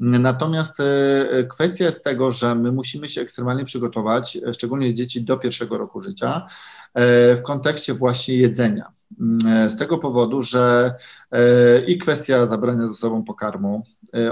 Natomiast 0.00 0.80
e, 0.80 1.44
kwestia 1.44 1.84
jest 1.84 2.04
tego, 2.04 2.32
że 2.32 2.54
my 2.54 2.72
musimy 2.72 3.08
się 3.08 3.20
ekstremalnie 3.20 3.64
przygotować, 3.64 4.36
e, 4.36 4.54
szczególnie 4.54 4.94
dzieci 4.94 5.22
do 5.22 5.38
pierwszego 5.38 5.78
roku 5.78 6.00
życia, 6.00 6.46
e, 6.94 7.36
w 7.36 7.42
kontekście 7.42 7.94
właśnie 7.94 8.36
jedzenia. 8.36 8.92
Mm, 9.20 9.70
z 9.70 9.76
tego 9.76 9.98
powodu, 9.98 10.42
że 10.42 10.94
i 11.86 11.98
kwestia 11.98 12.46
zabrania 12.46 12.86
ze 12.86 12.94
sobą 12.94 13.24
pokarmu. 13.24 13.82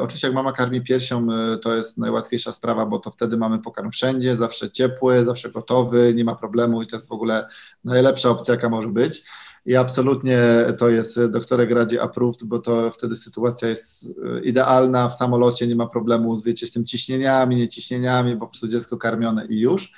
Oczywiście, 0.00 0.26
jak 0.26 0.34
mama 0.34 0.52
karmi 0.52 0.82
piersią, 0.82 1.26
to 1.62 1.76
jest 1.76 1.98
najłatwiejsza 1.98 2.52
sprawa, 2.52 2.86
bo 2.86 2.98
to 2.98 3.10
wtedy 3.10 3.36
mamy 3.36 3.58
pokarm 3.58 3.90
wszędzie, 3.90 4.36
zawsze 4.36 4.70
ciepły, 4.70 5.24
zawsze 5.24 5.50
gotowy, 5.50 6.14
nie 6.14 6.24
ma 6.24 6.34
problemu 6.34 6.82
i 6.82 6.86
to 6.86 6.96
jest 6.96 7.08
w 7.08 7.12
ogóle 7.12 7.48
najlepsza 7.84 8.30
opcja, 8.30 8.54
jaka 8.54 8.68
może 8.68 8.88
być. 8.88 9.24
I 9.66 9.76
absolutnie 9.76 10.38
to 10.78 10.88
jest 10.88 11.24
doktorek 11.24 11.70
Radzie 11.70 12.02
approved, 12.02 12.44
bo 12.44 12.58
to 12.58 12.90
wtedy 12.90 13.16
sytuacja 13.16 13.68
jest 13.68 14.10
e, 14.36 14.40
idealna, 14.40 15.08
w 15.08 15.14
samolocie 15.14 15.66
nie 15.66 15.76
ma 15.76 15.86
problemu 15.86 16.36
z, 16.36 16.44
wiecie, 16.44 16.66
z 16.66 16.72
tym 16.72 16.84
ciśnieniami, 16.84 17.56
nieciśnieniami, 17.56 18.36
po 18.36 18.46
prostu 18.46 18.68
dziecko 18.68 18.96
karmione 18.96 19.46
i 19.46 19.60
już. 19.60 19.92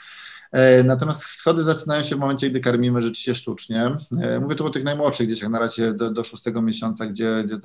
Natomiast 0.85 1.23
schody 1.23 1.63
zaczynają 1.63 2.03
się 2.03 2.17
w 2.17 2.19
momencie, 2.19 2.51
gdy 2.51 2.61
karmimy 2.61 3.03
rzeczywiście 3.03 3.35
sztucznie. 3.35 3.97
Mówię 4.41 4.55
tu 4.55 4.67
o 4.67 4.71
tych 4.71 4.85
najmłodszych 4.85 5.29
dzieciach, 5.29 5.51
na 5.51 5.59
razie 5.59 5.93
do, 5.93 6.11
do 6.11 6.25
szóstego 6.25 6.63
miesiąca, 6.63 7.07
gdzie, 7.07 7.45
gdzie 7.47 7.57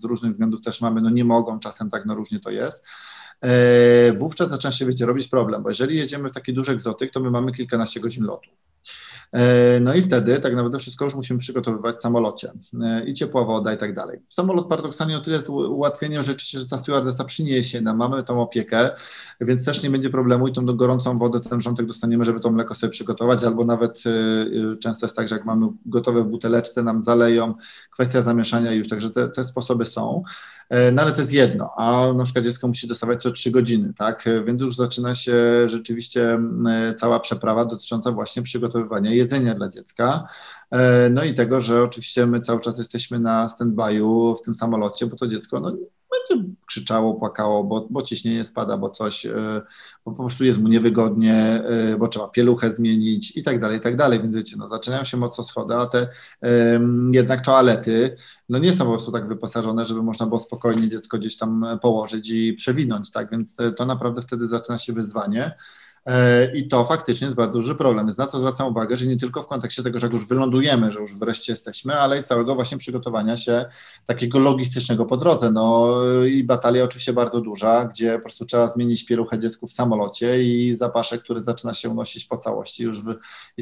z 0.00 0.04
różnych 0.04 0.32
względów 0.32 0.60
też 0.60 0.80
mamy, 0.80 1.00
no 1.00 1.10
nie 1.10 1.24
mogą, 1.24 1.58
czasem 1.58 1.90
tak 1.90 2.06
no 2.06 2.14
różnie 2.14 2.40
to 2.40 2.50
jest. 2.50 2.86
Wówczas 4.16 4.50
zaczyna 4.50 4.72
się, 4.72 4.86
wiecie, 4.86 5.06
robić 5.06 5.28
problem, 5.28 5.62
bo 5.62 5.68
jeżeli 5.68 5.96
jedziemy 5.96 6.28
w 6.28 6.32
taki 6.32 6.54
duży 6.54 6.72
egzotyk, 6.72 7.12
to 7.12 7.20
my 7.20 7.30
mamy 7.30 7.52
kilkanaście 7.52 8.00
godzin 8.00 8.24
lotu. 8.24 8.50
E, 9.32 9.80
no 9.80 9.94
i 9.94 10.02
wtedy 10.02 10.40
tak 10.40 10.54
naprawdę 10.54 10.78
wszystko 10.78 11.04
już 11.04 11.14
musimy 11.14 11.38
przygotowywać 11.38 11.96
w 11.96 12.00
samolocie 12.00 12.52
e, 12.82 13.04
i 13.04 13.14
ciepła 13.14 13.44
woda 13.44 13.74
i 13.74 13.78
tak 13.78 13.94
dalej. 13.94 14.20
Samolot 14.28 14.68
paradoksalnie 14.68 15.16
o 15.16 15.20
tyle 15.20 15.36
jest 15.36 15.48
ułatwieniem 15.50 16.22
rzeczywiście, 16.22 16.58
że 16.58 16.66
ta 16.66 16.78
stewardessa 16.78 17.24
przyniesie 17.24 17.80
nam, 17.80 17.96
mamy 17.96 18.24
tą 18.24 18.42
opiekę, 18.42 18.90
więc 19.40 19.64
też 19.64 19.82
nie 19.82 19.90
będzie 19.90 20.10
problemu 20.10 20.48
i 20.48 20.52
tą 20.52 20.66
gorącą 20.66 21.18
wodę, 21.18 21.40
ten 21.40 21.58
wrzątek 21.58 21.86
dostaniemy, 21.86 22.24
żeby 22.24 22.40
to 22.40 22.50
mleko 22.50 22.74
sobie 22.74 22.90
przygotować, 22.90 23.44
albo 23.44 23.64
nawet 23.64 24.02
e, 24.06 24.76
często 24.76 25.06
jest 25.06 25.16
tak, 25.16 25.28
że 25.28 25.34
jak 25.34 25.44
mamy 25.44 25.66
gotowe 25.86 26.24
buteleczce, 26.24 26.82
nam 26.82 27.02
zaleją, 27.02 27.54
kwestia 27.90 28.22
zamieszania 28.22 28.72
już, 28.72 28.88
także 28.88 29.10
te, 29.10 29.28
te 29.28 29.44
sposoby 29.44 29.86
są. 29.86 30.22
No 30.92 31.02
ale 31.02 31.12
to 31.12 31.20
jest 31.20 31.32
jedno, 31.32 31.74
a 31.76 32.12
na 32.12 32.24
przykład 32.24 32.44
dziecko 32.44 32.68
musi 32.68 32.88
dostawać 32.88 33.22
co 33.22 33.30
trzy 33.30 33.50
godziny, 33.50 33.92
tak? 33.98 34.28
Więc 34.46 34.62
już 34.62 34.76
zaczyna 34.76 35.14
się 35.14 35.34
rzeczywiście 35.66 36.38
cała 36.96 37.20
przeprawa 37.20 37.64
dotycząca 37.64 38.12
właśnie 38.12 38.42
przygotowywania 38.42 39.10
jedzenia 39.10 39.54
dla 39.54 39.68
dziecka. 39.68 40.28
E, 40.72 41.10
no 41.10 41.24
i 41.24 41.34
tego, 41.34 41.60
że 41.60 41.82
oczywiście 41.82 42.26
my 42.26 42.40
cały 42.40 42.60
czas 42.60 42.78
jesteśmy 42.78 43.20
na 43.20 43.46
stand-by'u 43.46 44.36
w 44.36 44.42
tym 44.42 44.54
samolocie, 44.54 45.06
bo 45.06 45.16
to 45.16 45.28
dziecko 45.28 45.60
no, 45.60 45.70
będzie 45.70 46.48
krzyczało, 46.66 47.14
płakało, 47.14 47.64
bo, 47.64 47.86
bo 47.90 48.02
ciśnienie 48.02 48.44
spada, 48.44 48.78
bo 48.78 48.90
coś, 48.90 49.26
e, 49.26 49.62
bo 50.04 50.12
po 50.12 50.22
prostu 50.22 50.44
jest 50.44 50.58
mu 50.58 50.68
niewygodnie, 50.68 51.34
e, 51.34 51.96
bo 51.98 52.08
trzeba 52.08 52.28
pieluchę 52.28 52.74
zmienić 52.74 53.36
i 53.36 53.42
tak 53.42 53.60
dalej, 53.60 53.78
i 53.78 53.80
tak 53.80 53.96
dalej. 53.96 54.22
Więc 54.22 54.36
wiecie, 54.36 54.56
no, 54.58 54.68
zaczynają 54.68 55.04
się 55.04 55.16
mocno 55.16 55.44
schody, 55.44 55.74
a 55.74 55.86
te 55.86 56.08
um, 56.42 57.10
jednak 57.14 57.44
toalety 57.44 58.16
no 58.48 58.58
nie 58.58 58.72
są 58.72 58.84
po 58.84 58.90
prostu 58.90 59.12
tak 59.12 59.28
wyposażone, 59.28 59.84
żeby 59.84 60.02
można 60.02 60.26
było 60.26 60.40
spokojnie 60.40 60.88
dziecko 60.88 61.18
gdzieś 61.18 61.36
tam 61.36 61.66
położyć 61.82 62.30
i 62.30 62.52
przewinąć, 62.52 63.10
tak? 63.10 63.30
Więc 63.30 63.56
to 63.76 63.86
naprawdę 63.86 64.22
wtedy 64.22 64.48
zaczyna 64.48 64.78
się 64.78 64.92
wyzwanie. 64.92 65.56
E, 66.06 66.52
I 66.54 66.68
to 66.68 66.84
faktycznie 66.84 67.24
jest 67.24 67.36
bardzo 67.36 67.52
duży 67.52 67.74
problem. 67.74 68.06
Więc 68.06 68.18
na 68.18 68.26
co 68.26 68.38
zwracam 68.40 68.68
uwagę, 68.68 68.96
że 68.96 69.06
nie 69.06 69.18
tylko 69.18 69.42
w 69.42 69.48
kontekście 69.48 69.82
tego, 69.82 69.98
że 69.98 70.06
już 70.06 70.26
wylądujemy, 70.26 70.92
że 70.92 71.00
już 71.00 71.18
wreszcie 71.18 71.52
jesteśmy, 71.52 71.94
ale 71.94 72.20
i 72.20 72.24
całego 72.24 72.54
właśnie 72.54 72.78
przygotowania 72.78 73.36
się 73.36 73.64
takiego 74.06 74.38
logistycznego 74.38 75.06
po 75.06 75.16
drodze. 75.16 75.50
No 75.50 75.94
i 76.24 76.44
batalia 76.44 76.84
oczywiście 76.84 77.12
bardzo 77.12 77.40
duża, 77.40 77.84
gdzie 77.84 78.16
po 78.16 78.22
prostu 78.22 78.44
trzeba 78.44 78.68
zmienić 78.68 79.04
pieluchę 79.04 79.38
dziecku 79.38 79.66
w 79.66 79.72
samolocie 79.72 80.42
i 80.42 80.74
zapaszek, 80.74 81.22
który 81.22 81.40
zaczyna 81.40 81.74
się 81.74 81.88
unosić 81.88 82.24
po 82.24 82.38
całości 82.38 82.82
już 82.82 83.02
w, 83.02 83.14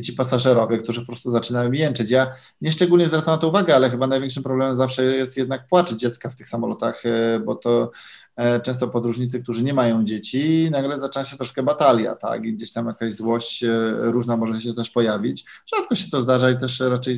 ci 0.05 0.13
pasażerowie, 0.13 0.79
którzy 0.79 1.01
po 1.01 1.07
prostu 1.07 1.31
zaczynają 1.31 1.73
jęczyć. 1.73 2.11
Ja 2.11 2.33
nie 2.61 2.73
szczególnie 2.73 3.07
zwracam 3.07 3.35
na 3.35 3.39
to 3.39 3.49
uwagę, 3.49 3.75
ale 3.75 3.91
chyba 3.91 4.07
największym 4.07 4.43
problemem 4.43 4.77
zawsze 4.77 5.05
jest 5.05 5.37
jednak 5.37 5.67
płacz 5.67 5.95
dziecka 5.95 6.31
w 6.31 6.37
tych 6.37 6.49
samolotach, 6.49 7.07
e, 7.07 7.41
bo 7.41 7.55
to 7.55 7.91
często 8.63 8.89
podróżnicy, 8.89 9.43
którzy 9.43 9.65
nie 9.65 9.75
mają 9.75 10.05
dzieci, 10.05 10.69
nagle 10.71 11.01
zaczyna 11.01 11.25
się 11.25 11.37
troszkę 11.37 11.63
batalia, 11.63 12.17
tak, 12.17 12.45
i 12.45 12.53
gdzieś 12.53 12.73
tam 12.73 12.87
jakaś 12.87 13.13
złość 13.13 13.65
e, 13.65 13.71
różna 13.99 14.37
może 14.37 14.61
się 14.61 14.75
też 14.75 14.91
pojawić. 14.91 15.45
Rzadko 15.75 15.95
się 15.95 16.11
to 16.11 16.21
zdarza 16.21 16.51
i 16.51 16.59
też 16.59 16.81
raczej 16.81 17.17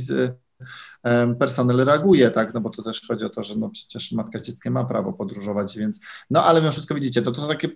e, 1.05 1.35
personel 1.35 1.85
reaguje, 1.85 2.31
tak, 2.31 2.55
no 2.55 2.61
bo 2.61 2.71
to 2.71 2.83
też 2.83 3.07
chodzi 3.09 3.25
o 3.25 3.29
to, 3.29 3.43
że 3.43 3.57
no 3.57 3.71
przecież 3.71 4.13
matka 4.13 4.41
dzieckiem 4.41 4.73
ma 4.73 4.85
prawo 4.85 5.13
podróżować, 5.13 5.79
więc, 5.79 6.01
no 6.31 6.45
ale 6.45 6.61
mimo 6.61 6.73
wszystko 6.73 6.95
widzicie, 6.95 7.23
to, 7.23 7.33
to 7.33 7.41
są 7.41 7.49
takie 7.49 7.69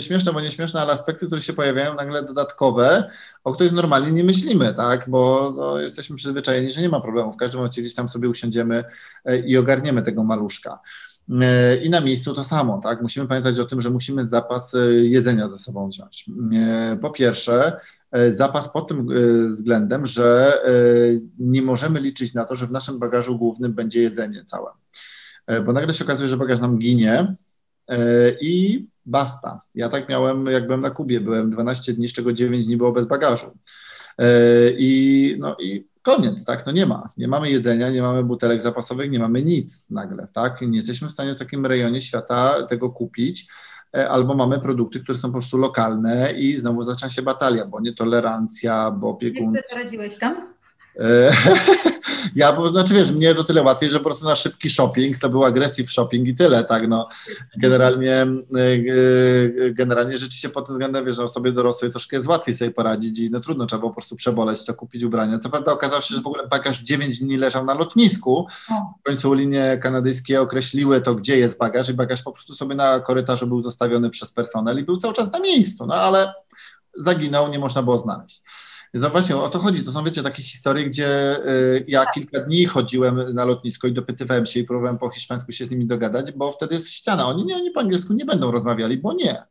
śmieszne, 0.00 0.32
bo 0.32 0.40
nie 0.40 0.50
śmieszne, 0.50 0.80
ale 0.80 0.92
aspekty, 0.92 1.26
które 1.26 1.42
się 1.42 1.52
pojawiają 1.52 1.94
nagle 1.94 2.24
dodatkowe, 2.24 3.10
o 3.44 3.52
których 3.52 3.72
normalnie 3.72 4.12
nie 4.12 4.24
myślimy, 4.24 4.74
tak, 4.74 5.10
bo 5.10 5.52
no, 5.56 5.78
jesteśmy 5.80 6.16
przyzwyczajeni, 6.16 6.70
że 6.70 6.80
nie 6.80 6.88
ma 6.88 7.00
problemu, 7.00 7.32
w 7.32 7.36
każdym 7.36 7.58
momencie 7.58 7.82
gdzieś 7.82 7.94
tam 7.94 8.08
sobie 8.08 8.28
usiądziemy 8.28 8.84
i 9.46 9.56
ogarniemy 9.56 10.02
tego 10.02 10.24
maluszka. 10.24 10.80
E, 11.28 11.76
I 11.76 11.90
na 11.90 12.00
miejscu 12.00 12.34
to 12.34 12.44
samo, 12.44 12.80
tak? 12.82 13.02
Musimy 13.02 13.26
pamiętać 13.26 13.58
o 13.58 13.64
tym, 13.64 13.80
że 13.80 13.90
musimy 13.90 14.28
zapas 14.28 14.74
e, 14.74 14.78
jedzenia 14.92 15.50
ze 15.50 15.58
sobą 15.58 15.88
wziąć. 15.88 16.30
E, 16.54 16.98
po 17.00 17.10
pierwsze, 17.10 17.80
zapas 18.28 18.72
pod 18.72 18.88
tym 18.88 19.08
względem, 19.48 20.06
że 20.06 20.58
nie 21.38 21.62
możemy 21.62 22.00
liczyć 22.00 22.34
na 22.34 22.44
to, 22.44 22.54
że 22.54 22.66
w 22.66 22.70
naszym 22.70 22.98
bagażu 22.98 23.38
głównym 23.38 23.72
będzie 23.72 24.02
jedzenie 24.02 24.44
całe. 24.44 24.70
Bo 25.66 25.72
nagle 25.72 25.94
się 25.94 26.04
okazuje, 26.04 26.28
że 26.28 26.36
bagaż 26.36 26.60
nam 26.60 26.78
ginie 26.78 27.36
i 28.40 28.86
basta. 29.06 29.60
Ja 29.74 29.88
tak 29.88 30.08
miałem, 30.08 30.46
jak 30.46 30.66
byłem 30.66 30.80
na 30.80 30.90
Kubie, 30.90 31.20
byłem 31.20 31.50
12 31.50 31.92
dni, 31.92 32.08
z 32.08 32.12
czego 32.12 32.32
9 32.32 32.66
dni 32.66 32.76
było 32.76 32.92
bez 32.92 33.06
bagażu. 33.06 33.58
I, 34.78 35.36
no, 35.38 35.56
i 35.60 35.86
koniec, 36.02 36.44
tak? 36.44 36.66
No 36.66 36.72
nie 36.72 36.86
ma. 36.86 37.08
Nie 37.16 37.28
mamy 37.28 37.50
jedzenia, 37.50 37.90
nie 37.90 38.02
mamy 38.02 38.24
butelek 38.24 38.60
zapasowych, 38.60 39.10
nie 39.10 39.18
mamy 39.18 39.42
nic 39.42 39.84
nagle, 39.90 40.28
tak? 40.32 40.60
Nie 40.60 40.76
jesteśmy 40.76 41.08
w 41.08 41.12
stanie 41.12 41.34
w 41.34 41.38
takim 41.38 41.66
rejonie 41.66 42.00
świata 42.00 42.66
tego 42.66 42.90
kupić, 42.90 43.46
e, 43.96 44.08
albo 44.08 44.34
mamy 44.34 44.60
produkty, 44.60 45.00
które 45.00 45.18
są 45.18 45.28
po 45.28 45.32
prostu 45.32 45.58
lokalne 45.58 46.32
i 46.32 46.56
znowu 46.56 46.82
zaczyna 46.82 47.10
się 47.10 47.22
batalia, 47.22 47.66
bo 47.66 47.80
nietolerancja, 47.80 48.90
bo 48.90 49.08
opiekun... 49.08 49.42
Jak 49.42 49.46
sobie 49.46 49.62
poradziłeś 49.70 50.18
tam? 50.18 50.49
E, 50.98 51.32
ja, 52.36 52.52
bo, 52.52 52.70
znaczy 52.70 52.94
wiesz, 52.94 53.12
mnie 53.12 53.34
to 53.34 53.44
tyle 53.44 53.62
łatwiej, 53.62 53.90
że 53.90 53.98
po 53.98 54.04
prostu 54.04 54.24
na 54.24 54.34
szybki 54.34 54.70
shopping 54.70 55.18
to 55.18 55.28
był 55.28 55.44
agresyw 55.44 55.90
shopping 55.90 56.28
i 56.28 56.34
tyle, 56.34 56.64
tak, 56.64 56.88
no. 56.88 57.08
Generalnie, 57.56 58.14
e, 58.14 58.26
e, 59.66 59.70
generalnie 59.70 60.18
rzeczywiście 60.18 60.48
pod 60.48 60.66
tym 60.66 60.74
względem, 60.74 61.04
wiesz, 61.04 61.16
że 61.16 61.24
osobie 61.24 61.52
dorosłej 61.52 61.90
troszkę 61.90 62.16
jest 62.16 62.28
łatwiej 62.28 62.54
sobie 62.54 62.70
poradzić 62.70 63.18
i 63.18 63.30
no 63.30 63.40
trudno, 63.40 63.66
trzeba 63.66 63.80
było 63.80 63.90
po 63.90 63.96
prostu 63.96 64.16
przeboleć 64.16 64.64
to, 64.64 64.74
kupić 64.74 65.04
ubrania. 65.04 65.38
Co 65.38 65.50
prawda 65.50 65.72
okazało 65.72 66.00
się, 66.00 66.14
że 66.14 66.22
w 66.22 66.26
ogóle 66.26 66.48
bagaż 66.48 66.78
9 66.78 67.18
dni 67.18 67.36
leżał 67.36 67.64
na 67.64 67.74
lotnisku. 67.74 68.46
W 69.00 69.02
końcu 69.02 69.34
linie 69.34 69.78
kanadyjskie 69.82 70.40
określiły 70.40 71.00
to, 71.00 71.14
gdzie 71.14 71.38
jest 71.38 71.58
bagaż 71.58 71.88
i 71.88 71.94
bagaż 71.94 72.22
po 72.22 72.32
prostu 72.32 72.54
sobie 72.54 72.74
na 72.74 73.00
korytarzu 73.00 73.46
był 73.46 73.62
zostawiony 73.62 74.10
przez 74.10 74.32
personel 74.32 74.78
i 74.78 74.82
był 74.82 74.96
cały 74.96 75.14
czas 75.14 75.32
na 75.32 75.38
miejscu, 75.38 75.86
no 75.86 75.94
ale 75.94 76.34
zaginął, 76.96 77.48
nie 77.48 77.58
można 77.58 77.82
było 77.82 77.98
znaleźć. 77.98 78.42
No 78.94 79.10
właśnie 79.10 79.36
o 79.36 79.48
to 79.48 79.58
chodzi. 79.58 79.84
To 79.84 79.92
są, 79.92 80.04
wiecie, 80.04 80.22
takie 80.22 80.42
historie, 80.42 80.84
gdzie 80.84 81.38
y, 81.48 81.84
ja 81.88 82.06
kilka 82.06 82.40
dni 82.40 82.66
chodziłem 82.66 83.34
na 83.34 83.44
lotnisko 83.44 83.88
i 83.88 83.92
dopytywałem 83.92 84.46
się 84.46 84.60
i 84.60 84.64
próbowałem 84.64 84.98
po 84.98 85.10
hiszpańsku 85.10 85.52
się 85.52 85.64
z 85.64 85.70
nimi 85.70 85.86
dogadać, 85.86 86.32
bo 86.32 86.52
wtedy 86.52 86.74
jest 86.74 86.90
ściana. 86.90 87.26
Oni 87.26 87.44
nie, 87.44 87.56
oni 87.56 87.70
po 87.70 87.80
angielsku 87.80 88.12
nie 88.12 88.24
będą 88.24 88.50
rozmawiali, 88.50 88.98
bo 88.98 89.12
nie. 89.12 89.42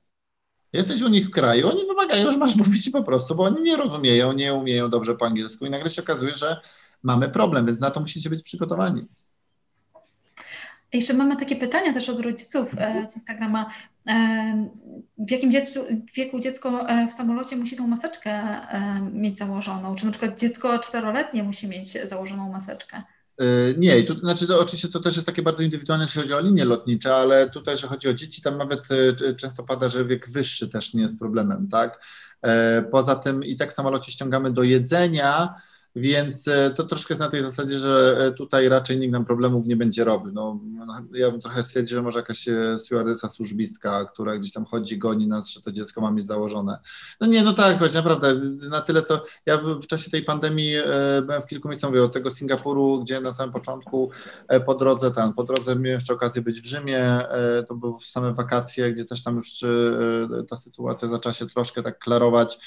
Jesteś 0.74 1.02
u 1.02 1.10
nich 1.10 1.28
w 1.28 1.32
kraju, 1.32 1.70
oni 1.70 1.86
wymagają, 1.88 2.32
że 2.32 2.38
masz 2.38 2.56
mówić 2.66 2.90
po 2.90 3.04
prostu, 3.04 3.36
bo 3.36 3.44
oni 3.44 3.62
nie 3.62 3.78
rozumieją, 3.78 4.34
nie 4.34 4.54
umieją 4.54 4.90
dobrze 4.90 5.16
po 5.16 5.26
angielsku 5.26 5.66
i 5.66 5.70
nagle 5.70 5.90
się 5.90 6.02
okazuje, 6.02 6.36
że 6.36 6.62
mamy 7.04 7.30
problem, 7.30 7.66
więc 7.66 7.80
na 7.80 7.92
to 7.92 8.00
musicie 8.00 8.30
być 8.30 8.44
przygotowani. 8.44 9.08
Jeszcze 10.94 11.14
mamy 11.14 11.38
takie 11.38 11.56
pytania 11.56 11.94
też 11.94 12.10
od 12.10 12.20
rodziców 12.20 12.76
e, 12.78 13.06
z 13.10 13.16
Instagrama. 13.16 13.72
E, 14.08 14.68
w 15.18 15.32
jakim 15.32 15.52
dziecku, 15.52 15.80
wieku 16.16 16.40
dziecko 16.40 16.90
e, 16.90 17.08
w 17.08 17.14
samolocie 17.14 17.56
musi 17.56 17.76
tą 17.76 17.88
maseczkę 17.88 18.44
mieć 19.14 19.38
założoną? 19.38 19.96
Czy 19.96 20.06
na 20.06 20.12
przykład 20.12 20.40
dziecko 20.40 20.80
czteroletnie 20.80 21.44
musi 21.44 21.68
mieć 21.68 22.08
założoną 22.08 22.52
maseczkę? 22.52 23.04
Nie, 23.78 24.04
tu, 24.04 24.20
znaczy 24.20 24.48
to 24.48 24.60
oczywiście 24.60 24.88
to 24.88 25.00
też 25.00 25.16
jest 25.16 25.28
takie 25.28 25.42
bardzo 25.42 25.64
indywidualne, 25.64 26.06
jeśli 26.06 26.22
chodzi 26.22 26.34
o 26.34 26.42
linie 26.42 26.66
lotnicze, 26.66 27.16
ale 27.16 27.50
tutaj, 27.50 27.78
że 27.78 27.88
chodzi 27.88 28.10
o 28.10 28.14
dzieci, 28.14 28.42
tam 28.42 28.58
nawet 28.58 28.88
często 29.38 29.64
pada, 29.64 29.90
że 29.90 30.06
wiek 30.06 30.30
wyższy 30.30 30.70
też 30.70 30.94
nie 30.94 31.02
jest 31.02 31.20
problemem, 31.20 31.68
tak? 31.72 32.06
Poza 32.92 33.16
tym 33.16 33.44
i 33.44 33.56
tak 33.56 33.74
samolocie 33.74 34.12
ściągamy 34.12 34.52
do 34.52 34.64
jedzenia, 34.64 35.56
więc 36.00 36.48
e, 36.48 36.70
to 36.70 36.84
troszkę 36.84 37.14
jest 37.14 37.20
na 37.20 37.30
tej 37.30 37.42
zasadzie, 37.42 37.80
że 37.80 38.18
e, 38.20 38.32
tutaj 38.32 38.70
raczej 38.70 39.00
nikt 39.00 39.14
nam 39.14 39.26
problemów 39.26 39.68
nie 39.68 39.76
będzie 39.76 40.04
robił. 40.04 40.32
No, 40.32 40.60
ja 41.14 41.32
bym 41.32 41.42
trochę 41.42 41.64
stwierdził, 41.64 41.98
że 41.98 42.02
może 42.02 42.20
jakaś 42.20 42.48
e, 42.48 42.80
stewardessa 42.80 43.30
służbistka, 43.30 44.06
która 44.06 44.36
gdzieś 44.36 44.52
tam 44.52 44.66
chodzi, 44.66 44.98
goni 44.98 45.28
nas, 45.28 45.50
że 45.50 45.62
to 45.62 45.72
dziecko 45.72 46.02
ma 46.02 46.12
mieć 46.12 46.26
założone. 46.26 46.80
No 47.22 47.28
nie, 47.28 47.44
no 47.44 47.54
tak, 47.54 47.72
słuchajcie, 47.72 47.96
naprawdę, 47.96 48.36
na 48.70 48.82
tyle 48.82 49.02
to 49.02 49.24
ja 49.46 49.58
w 49.58 49.88
czasie 49.88 50.12
tej 50.12 50.24
pandemii 50.24 50.76
byłem 51.26 51.42
w 51.42 51.46
kilku 51.46 51.68
miejscach, 51.68 51.90
mówię, 51.90 52.04
od 52.04 52.14
tego 52.14 52.32
Singapuru, 52.32 53.02
gdzie 53.04 53.22
na 53.22 53.32
samym 53.32 53.54
początku 53.54 54.12
po 54.66 54.76
drodze 54.76 55.12
tam, 55.12 55.34
po 55.34 55.44
drodze 55.44 55.76
miałem 55.76 55.86
jeszcze 55.86 56.14
okazję 56.14 56.42
być 56.42 56.62
w 56.62 56.66
Rzymie, 56.66 57.22
to 57.68 57.76
były 57.76 57.94
same 58.02 58.34
wakacje, 58.34 58.94
gdzie 58.94 59.06
też 59.06 59.24
tam 59.24 59.36
już 59.36 59.66
ta 60.50 60.56
sytuacja 60.56 61.08
zaczęła 61.08 61.34
się 61.34 61.48
troszkę 61.48 61.84
tak 61.84 62.00
klarować, 62.00 62.60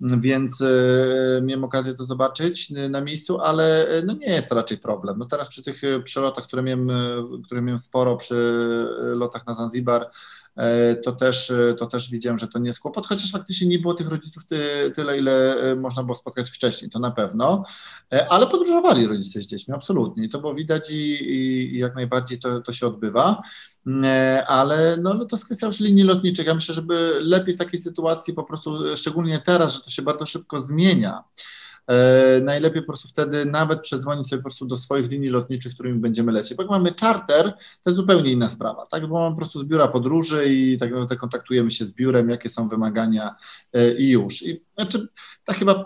więc 0.00 0.60
e, 0.60 1.40
miałem 1.42 1.64
okazję 1.64 1.94
to 1.94 2.06
zobaczyć 2.06 2.70
na 2.90 3.00
miejscu, 3.00 3.40
ale 3.40 3.88
e, 3.88 4.02
no 4.02 4.12
nie 4.12 4.26
jest 4.26 4.48
to 4.48 4.54
raczej 4.54 4.78
problem. 4.78 5.18
No 5.18 5.24
teraz 5.24 5.48
przy 5.48 5.62
tych 5.62 5.84
e, 5.84 6.00
przelotach, 6.00 6.44
które 6.44 6.62
miałem, 6.62 6.90
które 7.44 7.62
miałem 7.62 7.78
sporo, 7.78 8.16
przy 8.16 8.34
lotach 9.00 9.46
na 9.46 9.54
Zanzibar, 9.54 10.10
to 11.04 11.12
też, 11.12 11.52
to 11.78 11.86
też 11.86 12.10
widziałem, 12.10 12.38
że 12.38 12.48
to 12.48 12.58
nie 12.58 12.66
jest 12.66 12.80
kłopot, 12.80 13.06
chociaż 13.06 13.32
faktycznie 13.32 13.68
nie 13.68 13.78
było 13.78 13.94
tych 13.94 14.08
rodziców 14.08 14.42
tyle, 14.96 15.18
ile 15.18 15.56
można 15.76 16.02
było 16.02 16.14
spotkać 16.14 16.50
wcześniej, 16.50 16.90
to 16.90 16.98
na 16.98 17.10
pewno, 17.10 17.64
ale 18.28 18.46
podróżowali 18.46 19.06
rodzice 19.06 19.42
z 19.42 19.46
dziećmi, 19.46 19.74
absolutnie. 19.74 20.28
To 20.28 20.40
było 20.40 20.54
widać 20.54 20.90
i, 20.90 21.24
i 21.74 21.78
jak 21.78 21.94
najbardziej 21.94 22.38
to, 22.38 22.60
to 22.60 22.72
się 22.72 22.86
odbywa. 22.86 23.42
E, 24.04 24.44
ale 24.46 24.96
no, 24.96 25.14
no 25.14 25.24
to 25.24 25.36
jest 25.36 25.44
kwestia 25.44 25.66
już 25.66 25.80
linii 25.80 26.04
lotniczych. 26.04 26.46
Ja 26.46 26.54
myślę, 26.54 26.74
żeby 26.74 27.18
lepiej 27.20 27.54
w 27.54 27.58
takiej 27.58 27.80
sytuacji 27.80 28.34
po 28.34 28.44
prostu, 28.44 28.96
szczególnie 28.96 29.38
teraz, 29.38 29.74
że 29.74 29.80
to 29.80 29.90
się 29.90 30.02
bardzo 30.02 30.26
szybko 30.26 30.60
zmienia, 30.60 31.24
E, 31.86 32.40
najlepiej 32.40 32.82
po 32.82 32.86
prostu 32.86 33.08
wtedy 33.08 33.44
nawet 33.44 33.80
przedzwonić 33.80 34.28
sobie 34.28 34.40
po 34.40 34.42
prostu 34.42 34.66
do 34.66 34.76
swoich 34.76 35.10
linii 35.10 35.28
lotniczych, 35.28 35.74
którymi 35.74 35.98
będziemy 35.98 36.32
lecieć. 36.32 36.56
Bo 36.56 36.62
jak 36.62 36.70
mamy 36.70 36.94
charter, 37.00 37.44
to 37.54 37.90
jest 37.90 37.96
zupełnie 37.96 38.32
inna 38.32 38.48
sprawa, 38.48 38.86
tak? 38.86 39.06
Bo 39.06 39.18
mamy 39.20 39.30
po 39.30 39.36
prostu 39.36 39.60
z 39.60 39.64
biura 39.64 39.88
podróży 39.88 40.48
i 40.48 40.78
tak 40.78 40.90
naprawdę 40.90 41.16
kontaktujemy 41.16 41.70
się 41.70 41.84
z 41.84 41.94
biurem, 41.94 42.30
jakie 42.30 42.48
są 42.48 42.68
wymagania 42.68 43.34
e, 43.72 43.94
i 43.94 44.10
już. 44.10 44.42
I 44.42 44.62
znaczy, 44.74 45.08
tak 45.44 45.56
chyba 45.56 45.84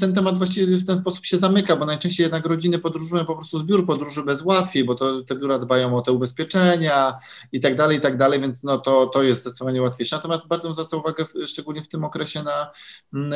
ten 0.00 0.14
temat 0.14 0.38
właściwie 0.38 0.76
w 0.76 0.86
ten 0.86 0.98
sposób 0.98 1.26
się 1.26 1.36
zamyka, 1.36 1.76
bo 1.76 1.86
najczęściej 1.86 2.24
jednak 2.24 2.46
rodziny 2.46 2.78
podróżują 2.78 3.24
po 3.24 3.34
prostu 3.34 3.58
z 3.58 3.62
biur 3.62 3.86
podróży 3.86 4.22
bez 4.22 4.42
łatwiej, 4.42 4.84
bo 4.84 4.94
to 4.94 5.22
te 5.22 5.36
biura 5.36 5.58
dbają 5.58 5.96
o 5.96 6.02
te 6.02 6.12
ubezpieczenia 6.12 7.18
i 7.52 7.60
tak 7.60 7.76
dalej, 7.76 7.98
i 7.98 8.00
tak 8.00 8.16
dalej, 8.16 8.40
więc 8.40 8.62
no 8.62 8.78
to, 8.78 9.06
to 9.06 9.22
jest 9.22 9.40
zdecydowanie 9.40 9.82
łatwiejsze. 9.82 10.16
Natomiast 10.16 10.48
bardzo 10.48 10.74
zwracam 10.74 11.00
uwagę, 11.00 11.24
szczególnie 11.46 11.82
w 11.82 11.88
tym 11.88 12.04
okresie, 12.04 12.42
na 12.42 12.70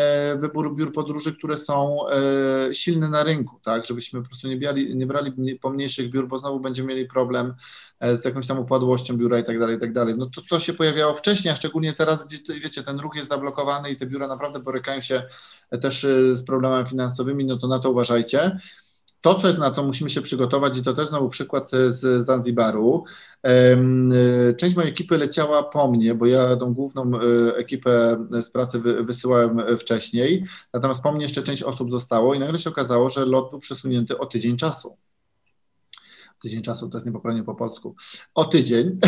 e, 0.01 0.37
wybór 0.37 0.77
biur 0.77 0.93
podróży, 0.93 1.37
które 1.37 1.57
są 1.57 2.03
E, 2.13 2.75
silny 2.75 3.09
na 3.09 3.23
rynku, 3.23 3.61
tak, 3.63 3.87
żebyśmy 3.87 4.23
po 4.23 4.27
prostu 4.27 4.49
nie 4.49 4.57
brali, 4.57 4.97
nie 4.97 5.07
brali 5.07 5.59
pomniejszych 5.59 6.11
biur, 6.11 6.29
bo 6.29 6.39
znowu 6.39 6.61
będziemy 6.61 6.89
mieli 6.89 7.07
problem 7.07 7.55
z 8.03 8.25
jakąś 8.25 8.47
tam 8.47 8.59
upadłością 8.59 9.17
biura 9.17 9.39
i 9.39 9.45
tak 9.45 9.59
dalej, 9.59 9.77
i 9.77 9.81
tak 9.81 9.93
dalej. 9.93 10.15
No 10.19 10.31
to, 10.35 10.43
to 10.51 10.61
się 10.61 10.73
pojawiało 10.73 11.15
wcześniej, 11.15 11.53
a 11.53 11.57
szczególnie 11.57 11.93
teraz, 11.93 12.27
gdzie 12.27 12.39
wiecie, 12.61 12.83
ten 12.83 13.01
ruch 13.01 13.17
jest 13.17 13.29
zablokowany 13.29 13.91
i 13.91 13.97
te 13.97 14.07
biura 14.07 14.29
naprawdę 14.29 14.61
borykają 14.61 15.01
się 15.01 15.23
też 15.81 16.05
e, 16.05 16.37
z 16.37 16.45
problemami 16.45 16.89
finansowymi, 16.89 17.45
no 17.45 17.59
to 17.59 17.69
na 17.69 17.79
to 17.79 17.91
uważajcie. 17.91 18.59
To, 19.21 19.35
co 19.35 19.47
jest 19.47 19.59
na 19.59 19.71
to, 19.71 19.83
musimy 19.83 20.11
się 20.11 20.23
przygotować 20.23 20.79
i 20.79 20.83
to 20.83 20.95
też 20.95 21.09
znowu 21.09 21.29
przykład 21.29 21.71
z 21.89 22.25
Zanzibaru. 22.25 23.05
E, 23.47 23.77
część 24.55 24.77
mojej 24.77 24.91
ekipy 24.91 25.19
leciała 25.19 25.63
po 25.63 25.91
mnie, 25.91 26.15
bo 26.15 26.27
ja 26.27 26.57
tą 26.57 26.75
główną 26.75 27.11
e, 27.15 27.57
ekipę 27.57 28.27
z 28.43 28.51
pracy 28.51 28.81
wysyłałem 28.81 29.79
wcześniej, 29.79 30.45
natomiast 30.73 31.03
po 31.03 31.13
mnie 31.13 31.23
jeszcze 31.23 31.43
część 31.43 31.63
osób 31.63 31.91
zostało 31.91 32.35
i 32.35 32.39
nagle 32.39 32.59
się 32.59 32.71
okazało, 32.71 33.09
że 33.09 33.27
lot 33.27 33.51
był 33.51 33.59
przesunięty 33.59 34.19
o 34.19 34.27
tydzień 34.27 34.57
czasu 34.57 34.97
tydzień 36.43 36.63
czasu, 36.63 36.89
to 36.89 36.97
jest 36.97 37.07
niepoprawnie 37.07 37.43
po 37.43 37.55
polsku, 37.55 37.95
o 38.35 38.45
tydzień, 38.45 38.99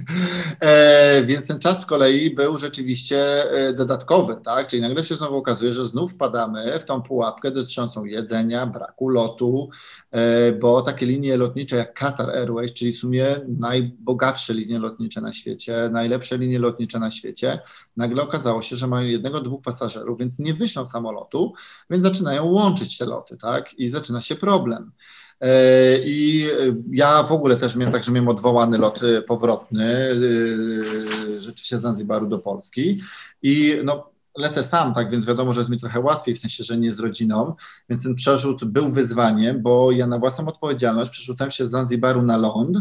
e, 0.60 1.22
więc 1.24 1.46
ten 1.46 1.58
czas 1.58 1.82
z 1.82 1.86
kolei 1.86 2.34
był 2.34 2.58
rzeczywiście 2.58 3.50
e, 3.52 3.72
dodatkowy, 3.74 4.36
tak, 4.44 4.66
czyli 4.68 4.82
nagle 4.82 5.02
się 5.02 5.14
znowu 5.14 5.36
okazuje, 5.36 5.72
że 5.72 5.86
znów 5.86 6.12
wpadamy 6.12 6.78
w 6.80 6.84
tą 6.84 7.02
pułapkę 7.02 7.50
dotyczącą 7.50 8.04
jedzenia, 8.04 8.66
braku 8.66 9.08
lotu, 9.08 9.70
e, 10.10 10.52
bo 10.52 10.82
takie 10.82 11.06
linie 11.06 11.36
lotnicze 11.36 11.76
jak 11.76 11.94
Qatar 11.94 12.30
Airways, 12.30 12.72
czyli 12.72 12.92
w 12.92 12.96
sumie 12.96 13.40
najbogatsze 13.48 14.54
linie 14.54 14.78
lotnicze 14.78 15.20
na 15.20 15.32
świecie, 15.32 15.88
najlepsze 15.92 16.38
linie 16.38 16.58
lotnicze 16.58 16.98
na 16.98 17.10
świecie, 17.10 17.60
nagle 17.96 18.22
okazało 18.22 18.62
się, 18.62 18.76
że 18.76 18.86
mają 18.86 19.08
jednego, 19.08 19.40
dwóch 19.40 19.62
pasażerów, 19.62 20.18
więc 20.18 20.38
nie 20.38 20.54
wyślą 20.54 20.86
samolotu, 20.86 21.52
więc 21.90 22.02
zaczynają 22.02 22.44
łączyć 22.44 22.98
te 22.98 23.06
loty, 23.06 23.36
tak, 23.36 23.74
i 23.74 23.88
zaczyna 23.88 24.20
się 24.20 24.36
problem. 24.36 24.92
E, 25.40 25.98
I 26.04 26.46
ja 26.90 27.22
w 27.22 27.32
ogóle 27.32 27.56
też 27.56 27.76
miałem 27.76 27.92
tak, 27.92 28.08
miałem 28.08 28.28
odwołany 28.28 28.78
lot 28.78 29.02
y, 29.02 29.22
powrotny, 29.22 30.10
rzeczywiście 31.38 31.78
z 31.78 31.82
Zanzibaru 31.82 32.26
do 32.26 32.38
Polski. 32.38 33.00
I 33.42 33.76
no, 33.84 34.10
lecę 34.38 34.62
sam, 34.62 34.94
tak 34.94 35.10
więc 35.10 35.26
wiadomo, 35.26 35.52
że 35.52 35.60
jest 35.60 35.70
mi 35.70 35.80
trochę 35.80 36.00
łatwiej, 36.00 36.34
w 36.34 36.38
sensie, 36.38 36.64
że 36.64 36.78
nie 36.78 36.92
z 36.92 37.00
rodziną, 37.00 37.54
więc 37.88 38.02
ten 38.02 38.14
przerzut 38.14 38.64
był 38.64 38.88
wyzwaniem, 38.88 39.62
bo 39.62 39.90
ja 39.90 40.06
na 40.06 40.18
własną 40.18 40.46
odpowiedzialność 40.46 41.10
przerzucałem 41.10 41.50
się 41.50 41.66
z 41.66 41.70
Zanzibaru 41.70 42.22
na 42.22 42.36
ląd, 42.36 42.76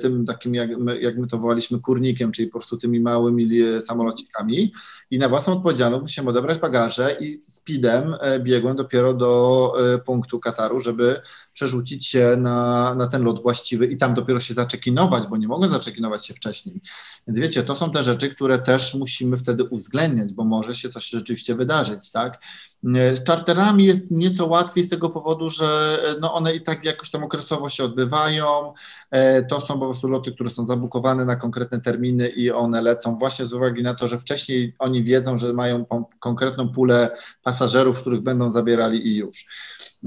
tym 0.00 0.26
takim, 0.26 0.54
jak 0.54 0.78
my, 0.78 1.00
jak 1.00 1.18
my 1.18 1.26
to 1.26 1.38
wołaliśmy, 1.38 1.80
kurnikiem, 1.80 2.32
czyli 2.32 2.48
po 2.48 2.58
prostu 2.58 2.76
tymi 2.76 3.00
małymi 3.00 3.48
samolocikami 3.80 4.72
i 5.10 5.18
na 5.18 5.28
własną 5.28 5.52
odpowiedzialność 5.52 6.02
musiałem 6.02 6.28
odebrać 6.28 6.58
bagaże 6.58 7.16
i 7.20 7.42
speedem 7.46 8.14
e, 8.20 8.40
biegłem 8.40 8.76
dopiero 8.76 9.14
do 9.14 9.72
e, 9.94 9.98
punktu 9.98 10.40
Kataru, 10.40 10.80
żeby 10.80 11.20
przerzucić 11.52 12.06
się 12.06 12.36
na, 12.38 12.94
na 12.94 13.06
ten 13.06 13.22
lot 13.22 13.42
właściwy 13.42 13.86
i 13.86 13.96
tam 13.96 14.14
dopiero 14.14 14.40
się 14.40 14.54
zaczekinować, 14.54 15.26
bo 15.26 15.36
nie 15.36 15.48
mogę 15.48 15.68
zaczekinować 15.68 16.26
się 16.26 16.34
wcześniej. 16.34 16.80
Więc 17.26 17.40
wiecie, 17.40 17.62
to 17.62 17.74
są 17.74 17.90
te 17.90 18.02
rzeczy, 18.02 18.30
które 18.30 18.58
też 18.58 18.94
musimy 18.94 19.38
wtedy 19.38 19.64
uwzględniać, 19.64 20.32
bo 20.32 20.44
może 20.44 20.74
się 20.74 20.90
coś 20.90 21.08
rzeczywiście 21.08 21.54
wydarzyć, 21.54 22.10
tak? 22.10 22.42
Z 22.82 23.24
czarterami 23.24 23.84
jest 23.84 24.10
nieco 24.10 24.46
łatwiej 24.46 24.84
z 24.84 24.88
tego 24.88 25.10
powodu, 25.10 25.50
że 25.50 25.98
no 26.20 26.34
one 26.34 26.54
i 26.54 26.62
tak 26.62 26.84
jakoś 26.84 27.10
tam 27.10 27.24
okresowo 27.24 27.68
się 27.68 27.84
odbywają. 27.84 28.72
E, 29.10 29.42
to 29.42 29.60
są 29.60 29.74
po 29.74 29.84
prostu 29.84 30.08
loty, 30.08 30.32
które 30.32 30.50
są 30.50 30.66
zabukowane 30.66 31.24
na 31.24 31.36
konkretne 31.36 31.80
terminy 31.80 32.28
i 32.28 32.50
one 32.50 32.82
lecą 32.82 33.18
właśnie 33.18 33.44
z 33.44 33.52
uwagi 33.52 33.82
na 33.82 33.94
to, 33.94 34.08
że 34.08 34.18
wcześniej 34.18 34.74
oni 34.78 35.04
wiedzą, 35.04 35.38
że 35.38 35.52
mają 35.52 35.84
konkretną 36.20 36.68
pulę 36.68 37.16
pasażerów, 37.42 38.00
których 38.00 38.20
będą 38.20 38.50
zabierali 38.50 39.08
i 39.08 39.16
już. 39.16 39.46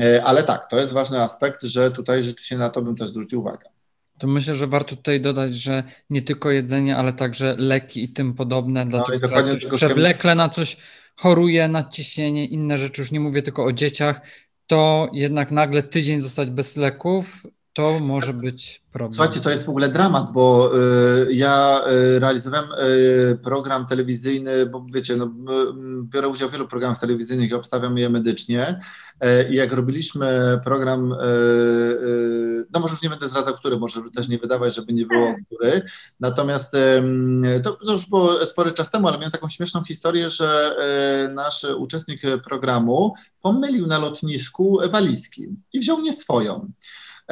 E, 0.02 0.24
ale 0.24 0.44
tak, 0.44 0.68
to 0.70 0.76
jest 0.76 0.94
ważny 0.94 1.22
aspekt, 1.22 1.64
że 1.64 1.92
tutaj 1.92 2.24
rzeczywiście 2.24 2.58
na 2.58 2.70
to 2.70 2.82
bym 2.82 2.96
też 2.96 3.10
zwrócił 3.10 3.40
uwagę. 3.40 3.70
To 4.18 4.28
myślę, 4.28 4.56
że 4.56 4.68
warto 4.68 4.96
tutaj 4.96 5.22
dodać, 5.22 5.56
że 5.56 5.84
nie 6.10 6.22
tylko 6.22 6.52
jedzenie, 6.52 6.98
ale 6.98 7.14
także 7.14 7.56
leki 7.58 8.04
i 8.04 8.10
tym 8.10 8.34
podobne, 8.34 8.86
no 8.86 8.92
dlatego 8.92 9.28
że 9.28 9.44
ktoś 9.44 9.66
przewlekle 9.66 10.36
na 10.36 10.50
coś 10.50 10.78
choruje, 11.16 11.68
nadciśnienie, 11.68 12.46
inne 12.46 12.78
rzeczy, 12.78 13.02
już 13.02 13.12
nie 13.12 13.20
mówię 13.20 13.42
tylko 13.42 13.64
o 13.64 13.72
dzieciach, 13.72 14.22
to 14.68 15.10
jednak 15.14 15.52
nagle 15.52 15.84
tydzień 15.84 16.22
zostać 16.22 16.50
bez 16.50 16.78
leków, 16.78 17.48
to 17.74 18.00
może 18.00 18.34
być 18.34 18.84
problem. 18.92 19.14
Słuchajcie, 19.14 19.42
to 19.42 19.50
jest 19.50 19.66
w 19.66 19.70
ogóle 19.70 19.90
dramat, 19.90 20.32
bo 20.32 20.72
y, 21.28 21.34
ja 21.34 21.82
y, 21.92 22.20
realizowałem 22.20 22.70
y, 22.72 23.38
program 23.44 23.86
telewizyjny, 23.86 24.66
bo 24.66 24.86
wiecie, 24.94 25.16
no, 25.16 25.32
biorę 26.04 26.28
udział 26.28 26.50
w 26.50 26.52
wielu 26.52 26.68
programach 26.68 27.00
telewizyjnych 27.00 27.52
i 27.52 27.54
obstawiam 27.54 27.98
je 27.98 28.10
medycznie. 28.10 28.80
I 29.50 29.56
jak 29.56 29.74
robiliśmy 29.74 30.60
program, 30.64 31.16
no 32.74 32.80
może 32.80 32.94
już 32.94 33.02
nie 33.02 33.10
będę 33.10 33.30
zdradzał, 33.30 33.54
który, 33.54 33.78
może 33.78 34.02
też 34.16 34.28
nie 34.28 34.38
wydawać, 34.38 34.76
żeby 34.76 34.94
nie 34.94 35.06
było 35.06 35.34
który. 35.46 35.82
Natomiast 36.20 36.76
to, 37.64 37.72
to 37.72 37.94
już 37.94 38.10
było 38.10 38.46
spory 38.46 38.72
czas 38.72 38.92
temu, 38.92 39.08
ale 39.08 39.18
miałem 39.18 39.32
taką 39.32 39.50
śmieszną 39.50 39.84
historię, 39.84 40.30
że 40.30 40.76
nasz 41.34 41.64
uczestnik 41.64 42.22
programu 42.44 43.14
pomylił 43.42 43.88
na 43.88 44.00
lotnisku 44.00 44.80
walizki 44.90 45.48
i 45.74 45.80
wziął 45.80 46.02
nie 46.02 46.14
swoją. 46.14 46.72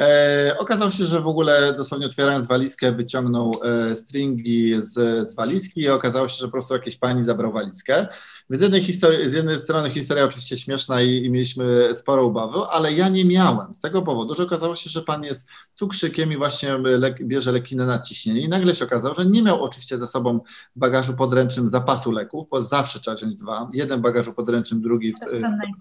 E, 0.00 0.54
okazało 0.58 0.90
się, 0.90 1.04
że 1.04 1.20
w 1.20 1.26
ogóle 1.26 1.74
dosłownie 1.76 2.06
otwierając 2.06 2.46
walizkę 2.46 2.92
wyciągnął 2.92 3.60
e, 3.64 3.96
stringi 3.96 4.74
z, 4.82 4.92
z 5.30 5.34
walizki 5.34 5.80
i 5.80 5.88
okazało 5.88 6.28
się, 6.28 6.36
że 6.36 6.46
po 6.46 6.52
prostu 6.52 6.74
jakiejś 6.74 6.96
pani 6.96 7.22
zabrał 7.22 7.52
walizkę. 7.52 8.06
Z 8.50 8.60
jednej, 8.60 8.82
historii, 8.82 9.28
z 9.28 9.32
jednej 9.32 9.58
strony 9.58 9.90
historia 9.90 10.24
oczywiście 10.24 10.56
śmieszna 10.56 11.02
i, 11.02 11.24
i, 11.24 11.30
mieliśmy 11.30 11.94
sporo 11.94 12.22
obawy, 12.22 12.58
ale 12.70 12.92
ja 12.92 13.08
nie 13.08 13.24
miałem 13.24 13.74
z 13.74 13.80
tego 13.80 14.02
powodu, 14.02 14.34
że 14.34 14.42
okazało 14.42 14.74
się, 14.74 14.90
że 14.90 15.02
pan 15.02 15.24
jest 15.24 15.48
cukrzykiem 15.74 16.32
i 16.32 16.36
właśnie 16.36 16.78
lek, 16.78 17.26
bierze 17.26 17.52
leki 17.52 17.76
na 17.76 17.86
nadciśnienie 17.86 18.40
i 18.40 18.48
nagle 18.48 18.74
się 18.74 18.84
okazało, 18.84 19.14
że 19.14 19.26
nie 19.26 19.42
miał 19.42 19.62
oczywiście 19.62 19.98
ze 19.98 20.06
sobą 20.06 20.40
bagażu 20.76 21.16
podręcznym 21.16 21.68
zapasu 21.68 22.12
leków, 22.12 22.46
bo 22.50 22.62
zawsze 22.62 23.00
trzeba 23.00 23.16
wziąć 23.16 23.36
dwa, 23.36 23.68
jeden 23.72 23.98
w 23.98 24.02
bagażu 24.02 24.34
podręcznym, 24.34 24.82
drugi 24.82 25.12
w, 25.12 25.16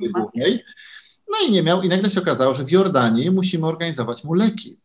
w 0.07 0.11
głównej. 0.11 0.63
No 1.29 1.47
i 1.47 1.51
nie 1.51 1.63
miał, 1.63 1.81
i 1.81 1.89
nagle 1.89 2.09
się 2.09 2.21
okazało, 2.21 2.53
że 2.53 2.63
w 2.63 2.71
Jordanii 2.71 3.31
musimy 3.31 3.67
organizować 3.67 4.23
mu 4.23 4.33
leki. 4.33 4.77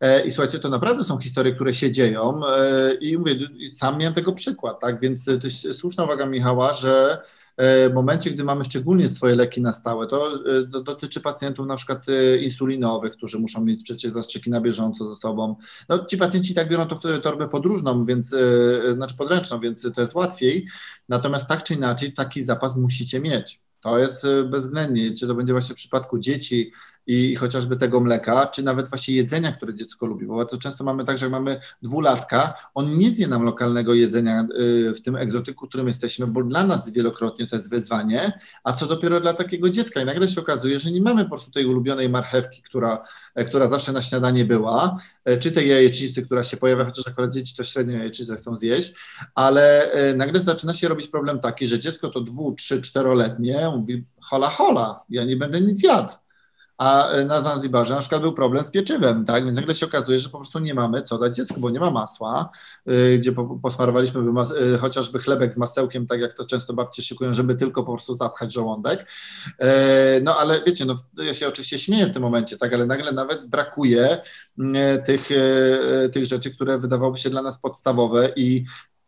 E, 0.00 0.26
I 0.26 0.30
słuchajcie, 0.30 0.58
to 0.58 0.68
naprawdę 0.68 1.04
są 1.04 1.18
historie, 1.18 1.54
które 1.54 1.74
się 1.74 1.90
dzieją 1.90 2.40
e, 2.46 2.94
i 2.94 3.18
mówię, 3.18 3.34
sam 3.76 3.98
miałem 3.98 4.14
tego 4.14 4.32
przykład, 4.32 4.80
tak, 4.80 5.00
więc 5.00 5.24
to 5.24 5.32
jest 5.44 5.80
słuszna 5.80 6.04
uwaga 6.04 6.26
Michała, 6.26 6.72
że 6.72 7.22
e, 7.56 7.90
w 7.90 7.94
momencie, 7.94 8.30
gdy 8.30 8.44
mamy 8.44 8.64
szczególnie 8.64 9.08
swoje 9.08 9.34
leki 9.34 9.62
na 9.62 9.72
stałe, 9.72 10.06
to 10.06 10.38
dotyczy 10.64 11.20
pacjentów 11.20 11.66
na 11.66 11.76
przykład 11.76 12.06
insulinowych, 12.40 13.12
którzy 13.12 13.38
muszą 13.38 13.64
mieć 13.64 13.82
przecież 13.82 14.12
zastrzyki 14.12 14.50
na 14.50 14.60
bieżąco 14.60 15.14
ze 15.14 15.20
sobą. 15.20 15.56
No, 15.88 16.04
ci 16.04 16.16
pacjenci 16.16 16.54
tak 16.54 16.68
biorą 16.68 16.86
to 16.86 16.96
w 16.96 17.20
torbę 17.22 17.48
podróżną, 17.48 18.04
więc, 18.06 18.34
znaczy 18.94 19.16
podręczną, 19.16 19.60
więc 19.60 19.88
to 19.94 20.00
jest 20.00 20.14
łatwiej. 20.14 20.66
Natomiast 21.08 21.48
tak 21.48 21.62
czy 21.62 21.74
inaczej 21.74 22.12
taki 22.12 22.42
zapas 22.42 22.76
musicie 22.76 23.20
mieć. 23.20 23.60
To 23.80 23.98
jest 23.98 24.24
y, 24.24 24.44
bezwzględnie, 24.44 25.14
czy 25.14 25.26
to 25.26 25.34
będzie 25.34 25.52
właśnie 25.52 25.74
w 25.74 25.78
przypadku 25.78 26.18
dzieci 26.18 26.72
i, 27.06 27.36
chociażby 27.36 27.76
tego 27.76 28.00
mleka, 28.00 28.46
czy 28.46 28.62
nawet 28.62 28.88
właśnie 28.88 29.14
jedzenia, 29.14 29.52
które 29.52 29.74
dziecko 29.74 30.06
lubi, 30.06 30.26
bo 30.26 30.44
to 30.44 30.58
często 30.58 30.84
mamy 30.84 31.04
tak, 31.04 31.18
że 31.18 31.26
jak 31.26 31.32
mamy 31.32 31.60
dwulatka, 31.82 32.54
on 32.74 32.98
nie 32.98 33.10
zje 33.10 33.28
nam 33.28 33.42
lokalnego 33.42 33.94
jedzenia 33.94 34.46
y, 34.60 34.94
w 34.94 35.02
tym 35.02 35.16
egzotyku, 35.16 35.66
którym 35.66 35.86
jesteśmy, 35.86 36.26
bo 36.26 36.42
dla 36.42 36.66
nas 36.66 36.90
wielokrotnie 36.90 37.46
to 37.46 37.56
jest 37.56 37.70
wyzwanie, 37.70 38.32
a 38.64 38.72
co 38.72 38.86
dopiero 38.86 39.20
dla 39.20 39.34
takiego 39.34 39.70
dziecka. 39.70 40.02
I 40.02 40.04
nagle 40.04 40.28
się 40.28 40.40
okazuje, 40.40 40.78
że 40.78 40.90
nie 40.90 41.00
mamy 41.00 41.22
po 41.22 41.28
prostu 41.28 41.50
tej 41.50 41.66
ulubionej 41.66 42.08
marchewki, 42.08 42.62
która, 42.62 43.04
e, 43.34 43.44
która 43.44 43.68
zawsze 43.68 43.92
na 43.92 44.02
śniadanie 44.02 44.44
była, 44.44 44.96
e, 45.24 45.36
czy 45.36 45.52
tej 45.52 45.68
jajecznicy, 45.68 46.22
która 46.22 46.44
się 46.44 46.56
pojawia, 46.56 46.84
chociaż 46.84 47.08
akurat 47.08 47.32
dzieci 47.32 47.56
to 47.56 47.64
średnio 47.64 47.96
jajecznicę 47.96 48.36
chcą 48.36 48.58
zjeść, 48.58 48.94
ale 49.34 49.92
e, 49.92 50.14
nagle 50.14 50.40
zaczyna 50.40 50.74
się 50.74 50.88
robić 50.88 51.08
problem 51.08 51.40
taki, 51.40 51.66
że 51.66 51.80
dziecko 51.80 52.08
to 52.08 52.20
dwu, 52.20 52.54
trzy, 52.54 52.82
czteroletnie 52.82 53.72
mówi 53.76 54.04
hola 54.20 54.50
hola, 54.50 55.00
ja 55.10 55.24
nie 55.24 55.36
będę 55.36 55.60
nic 55.60 55.82
jadł 55.82 56.12
a 56.80 57.10
e, 57.10 57.24
na 57.24 57.40
Zanzibarze 57.40 57.94
na 57.94 58.00
przykład 58.00 58.22
był 58.22 58.32
problem 58.32 58.64
z 58.64 58.70
pieczywem, 58.70 59.24
tak, 59.24 59.44
więc 59.44 59.56
nagle 59.56 59.74
się 59.74 59.86
okazuje, 59.86 60.18
że 60.18 60.28
po 60.28 60.38
prostu 60.38 60.58
nie 60.58 60.74
mamy 60.74 61.02
co 61.02 61.18
dać 61.18 61.36
dziecku, 61.36 61.60
bo 61.60 61.70
nie 61.70 61.80
ma 61.80 61.90
masła, 61.90 62.50
y, 62.90 63.18
gdzie 63.18 63.32
po, 63.32 63.58
posmarowaliśmy 63.62 64.20
y, 64.74 64.78
chociażby 64.78 65.18
chlebek 65.18 65.54
z 65.54 65.56
masełkiem, 65.56 66.06
tak 66.06 66.20
jak 66.20 66.32
to 66.32 66.46
często 66.46 66.72
babcie 66.72 67.02
szykują, 67.02 67.32
żeby 67.32 67.54
tylko 67.54 67.82
po 67.82 67.92
prostu 67.92 68.14
zapchać 68.14 68.52
żołądek, 68.52 69.06
y, 69.46 69.64
no 70.22 70.36
ale 70.36 70.62
wiecie, 70.66 70.84
no 70.84 70.96
ja 71.16 71.34
się 71.34 71.48
oczywiście 71.48 71.78
śmieję 71.78 72.06
w 72.06 72.12
tym 72.12 72.22
momencie, 72.22 72.56
tak, 72.56 72.74
ale 72.74 72.86
nagle 72.86 73.12
nawet 73.12 73.46
brakuje 73.46 74.22
tych, 75.04 75.28
tych 76.12 76.26
rzeczy, 76.26 76.50
które 76.50 76.78
wydawałyby 76.78 77.18
się 77.18 77.30
dla 77.30 77.42
nas 77.42 77.58
podstawowe 77.58 78.32
i 78.36 78.64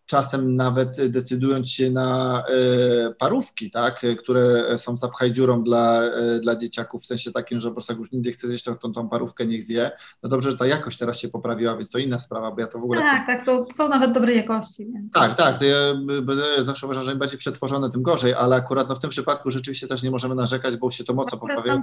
czasem 0.07 0.57
nawet 0.57 1.11
decydując 1.11 1.71
się 1.71 1.91
na 1.91 2.43
e, 2.49 3.15
parówki, 3.15 3.71
tak, 3.71 4.03
które 4.19 4.79
są 4.79 4.97
zapchaj 4.97 5.33
dziurą 5.33 5.65
dla, 5.65 6.03
e, 6.03 6.41
dla 6.41 6.57
dzieciaków, 6.57 7.03
w 7.03 7.07
sensie 7.07 7.33
takim, 7.33 7.61
że 7.61 7.69
po 7.69 7.75
prostu 7.75 7.93
jak 7.93 7.99
już 7.99 8.13
nic 8.13 8.27
nie 8.27 8.33
chce 8.33 8.49
zjeść, 8.49 8.65
to 8.65 8.75
tą, 8.75 8.93
tą 8.93 9.09
parówkę 9.09 9.47
niech 9.47 9.63
zje. 9.63 9.91
No 10.23 10.29
dobrze, 10.29 10.51
że 10.51 10.57
ta 10.57 10.67
jakość 10.67 10.99
teraz 10.99 11.19
się 11.19 11.29
poprawiła, 11.29 11.77
więc 11.77 11.91
to 11.91 11.99
inna 11.99 12.19
sprawa, 12.19 12.53
bo 12.53 12.61
ja 12.61 12.67
to 12.67 12.79
w 12.79 12.85
ogóle... 12.85 13.03
Tak, 13.03 13.27
tak, 13.27 13.43
są, 13.43 13.67
są 13.71 13.89
nawet 13.89 14.13
dobrej 14.13 14.37
jakości. 14.37 14.87
Więc... 14.93 15.13
Tak, 15.13 15.37
tak, 15.37 15.61
ja 16.57 16.65
zawsze 16.65 16.87
uważam, 16.87 17.05
że 17.05 17.13
im 17.13 17.19
bardziej 17.19 17.39
przetworzone, 17.39 17.91
tym 17.91 18.03
gorzej, 18.03 18.35
ale 18.35 18.57
akurat 18.57 18.89
no, 18.89 18.95
w 18.95 19.01
tym 19.01 19.11
przypadku 19.11 19.51
rzeczywiście 19.51 19.89
też 19.89 20.03
nie 20.03 20.11
możemy 20.11 20.35
narzekać, 20.35 20.77
bo 20.77 20.91
się 20.91 21.05
to 21.05 21.15
mocno 21.15 21.39
poprawiło. 21.39 21.81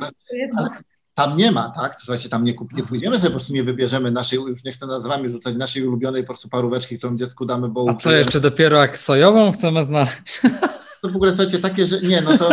Ale, 0.58 0.70
tam 1.16 1.38
nie 1.38 1.51
ma, 1.51 1.70
tak? 1.70 1.95
Słuchajcie, 1.97 2.30
tam 2.30 2.43
nie, 2.43 2.53
kup, 2.53 2.74
nie 2.74 2.84
pójdziemy 2.84 3.18
sobie, 3.18 3.30
po 3.30 3.36
prostu 3.36 3.53
nie 3.53 3.64
wybierzemy 3.64 4.12
naszej, 4.12 4.39
już 4.39 4.64
nie 4.64 4.72
chcę 4.72 4.88
nazwami 4.88 5.30
rzucać, 5.30 5.55
naszej 5.55 5.88
ulubionej 5.88 6.24
po 6.24 6.28
prostu 6.28 6.49
paróweczki, 6.49 6.97
którą 6.97 7.18
dziecku 7.18 7.45
damy, 7.45 7.70
bo... 7.70 7.86
A 7.89 7.93
co 7.93 8.12
jeszcze 8.12 8.39
dopiero 8.39 8.78
jak 8.78 8.97
sojową 8.97 9.51
chcemy 9.51 9.84
znaleźć? 9.84 10.41
To 11.01 11.10
w 11.10 11.16
ogóle, 11.16 11.32
słuchajcie, 11.32 11.60
takie, 11.60 11.86
że 11.86 12.01
nie, 12.01 12.22
no 12.22 12.38
to 12.38 12.49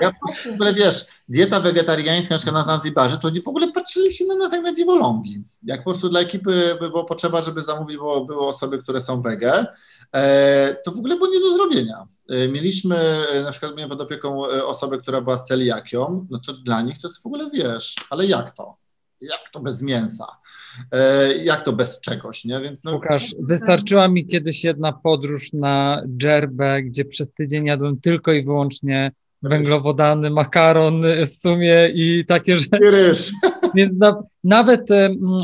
ja 0.00 0.12
w 0.50 0.54
ogóle, 0.54 0.74
wiesz, 0.74 1.06
dieta 1.28 1.60
wegetariańska 1.60 2.34
na 2.34 2.38
przykład 2.38 2.66
na 2.66 2.72
Zanzibarze, 2.72 3.18
to 3.18 3.28
oni 3.28 3.40
w 3.42 3.48
ogóle 3.48 3.72
patrzyli 3.72 4.12
się 4.12 4.24
na 4.24 4.34
nas 4.34 4.52
jak 4.52 4.62
na 4.62 4.74
dziwolągi. 4.74 5.44
Jak 5.62 5.84
po 5.84 5.90
prostu 5.90 6.08
dla 6.08 6.20
ekipy 6.20 6.76
było 6.78 7.04
potrzeba, 7.04 7.42
żeby 7.42 7.62
zamówić, 7.62 7.96
bo 7.96 8.24
były 8.24 8.46
osoby, 8.46 8.78
które 8.78 9.00
są 9.00 9.22
wege, 9.22 9.66
E, 10.12 10.76
to 10.84 10.92
w 10.92 10.98
ogóle 10.98 11.16
było 11.16 11.28
nie 11.28 11.40
do 11.40 11.56
zrobienia. 11.56 12.06
E, 12.30 12.48
mieliśmy 12.48 12.96
e, 12.96 13.42
na 13.42 13.50
przykład 13.50 13.72
pod 13.88 14.00
opieką 14.00 14.42
osobę, 14.46 14.98
która 14.98 15.20
była 15.20 15.36
z 15.36 15.46
celiakią, 15.46 16.26
no 16.30 16.40
to 16.46 16.52
dla 16.52 16.82
nich 16.82 16.98
to 16.98 17.08
jest 17.08 17.22
w 17.22 17.26
ogóle, 17.26 17.50
wiesz, 17.50 17.94
ale 18.10 18.26
jak 18.26 18.50
to? 18.50 18.76
Jak 19.20 19.40
to 19.52 19.60
bez 19.60 19.82
mięsa? 19.82 20.26
Jak 21.44 21.64
to 21.64 21.72
bez 21.72 22.00
czegoś, 22.00 22.44
nie? 22.44 22.60
Więc 22.60 22.84
no... 22.84 22.92
Łukasz, 22.92 23.34
wystarczyła 23.40 24.08
mi 24.08 24.26
kiedyś 24.26 24.64
jedna 24.64 24.92
podróż 24.92 25.52
na 25.52 26.02
dżerbę, 26.16 26.82
gdzie 26.82 27.04
przez 27.04 27.32
tydzień 27.32 27.66
jadłem 27.66 28.00
tylko 28.00 28.32
i 28.32 28.44
wyłącznie 28.44 29.12
węglowodany, 29.42 30.30
makaron 30.30 31.02
w 31.28 31.34
sumie 31.34 31.88
i 31.94 32.24
takie 32.28 32.56
rzeczy. 32.58 33.14
Więc 33.74 33.98
na, 33.98 34.22
nawet 34.44 34.88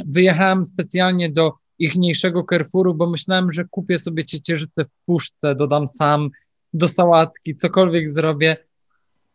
wyjechałem 0.07 0.65
specjalnie 0.65 1.31
do 1.33 1.53
ichniejszego 1.79 2.45
Carrefouru, 2.51 2.95
bo 2.95 3.11
myślałem, 3.11 3.53
że 3.53 3.65
kupię 3.71 3.99
sobie 3.99 4.25
ciecierzycę 4.25 4.85
w 4.85 5.05
puszce, 5.07 5.55
dodam 5.55 5.87
sam 5.87 6.31
do 6.77 6.89
sałatki, 6.89 7.57
cokolwiek 7.57 8.11
zrobię. 8.11 8.57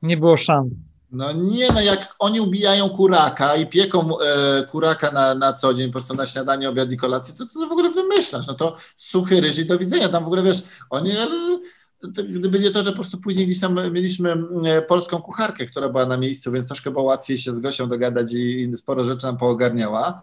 Nie 0.02 0.18
było 0.18 0.38
szans. 0.38 0.74
No 1.12 1.34
nie, 1.34 1.72
no 1.72 1.82
jak 1.82 2.16
oni 2.20 2.39
ubijają 2.39 2.89
kuraka 2.89 3.56
i 3.56 3.68
pieką 3.68 4.20
e, 4.20 4.64
kuraka 4.64 5.12
na, 5.12 5.36
na 5.36 5.54
co 5.54 5.74
dzień, 5.74 5.88
po 5.88 5.92
prostu 5.92 6.14
na 6.14 6.26
śniadanie, 6.26 6.70
obiad 6.70 6.92
i 6.92 6.98
kolację, 6.98 7.36
to 7.38 7.46
co 7.46 7.68
w 7.68 7.72
ogóle 7.72 7.89
wymyślasz? 7.89 8.48
No 8.48 8.54
to 8.54 8.78
suchy 8.96 9.42
ryż 9.42 9.60
i 9.60 9.66
do 9.66 9.80
widzenia. 9.80 10.10
Tam 10.10 10.24
w 10.24 10.28
ogóle 10.28 10.44
wiesz, 10.44 10.64
oni, 10.89 11.12
ale 11.18 11.60
gdyby 12.30 12.60
nie 12.60 12.72
to, 12.72 12.84
że 12.84 12.92
po 12.92 12.96
prostu 12.96 13.18
później 13.18 13.48
gdzieś 13.48 13.60
tam 13.60 13.92
mieliśmy 13.92 14.44
e, 14.66 14.82
polską 14.82 15.22
kucharkę, 15.22 15.66
która 15.66 15.89
była 15.89 16.06
na 16.06 16.18
miejscu, 16.18 16.52
więc 16.52 16.68
troszkę 16.68 16.92
było 16.92 17.04
łatwiej 17.04 17.38
się 17.38 17.54
z 17.54 17.60
Gosią 17.60 17.88
dogadać 17.88 18.34
i, 18.34 18.62
i 18.62 18.78
sporo 18.78 19.04
rzeczy 19.04 19.26
nam 19.26 19.38
poogarniała 19.38 20.22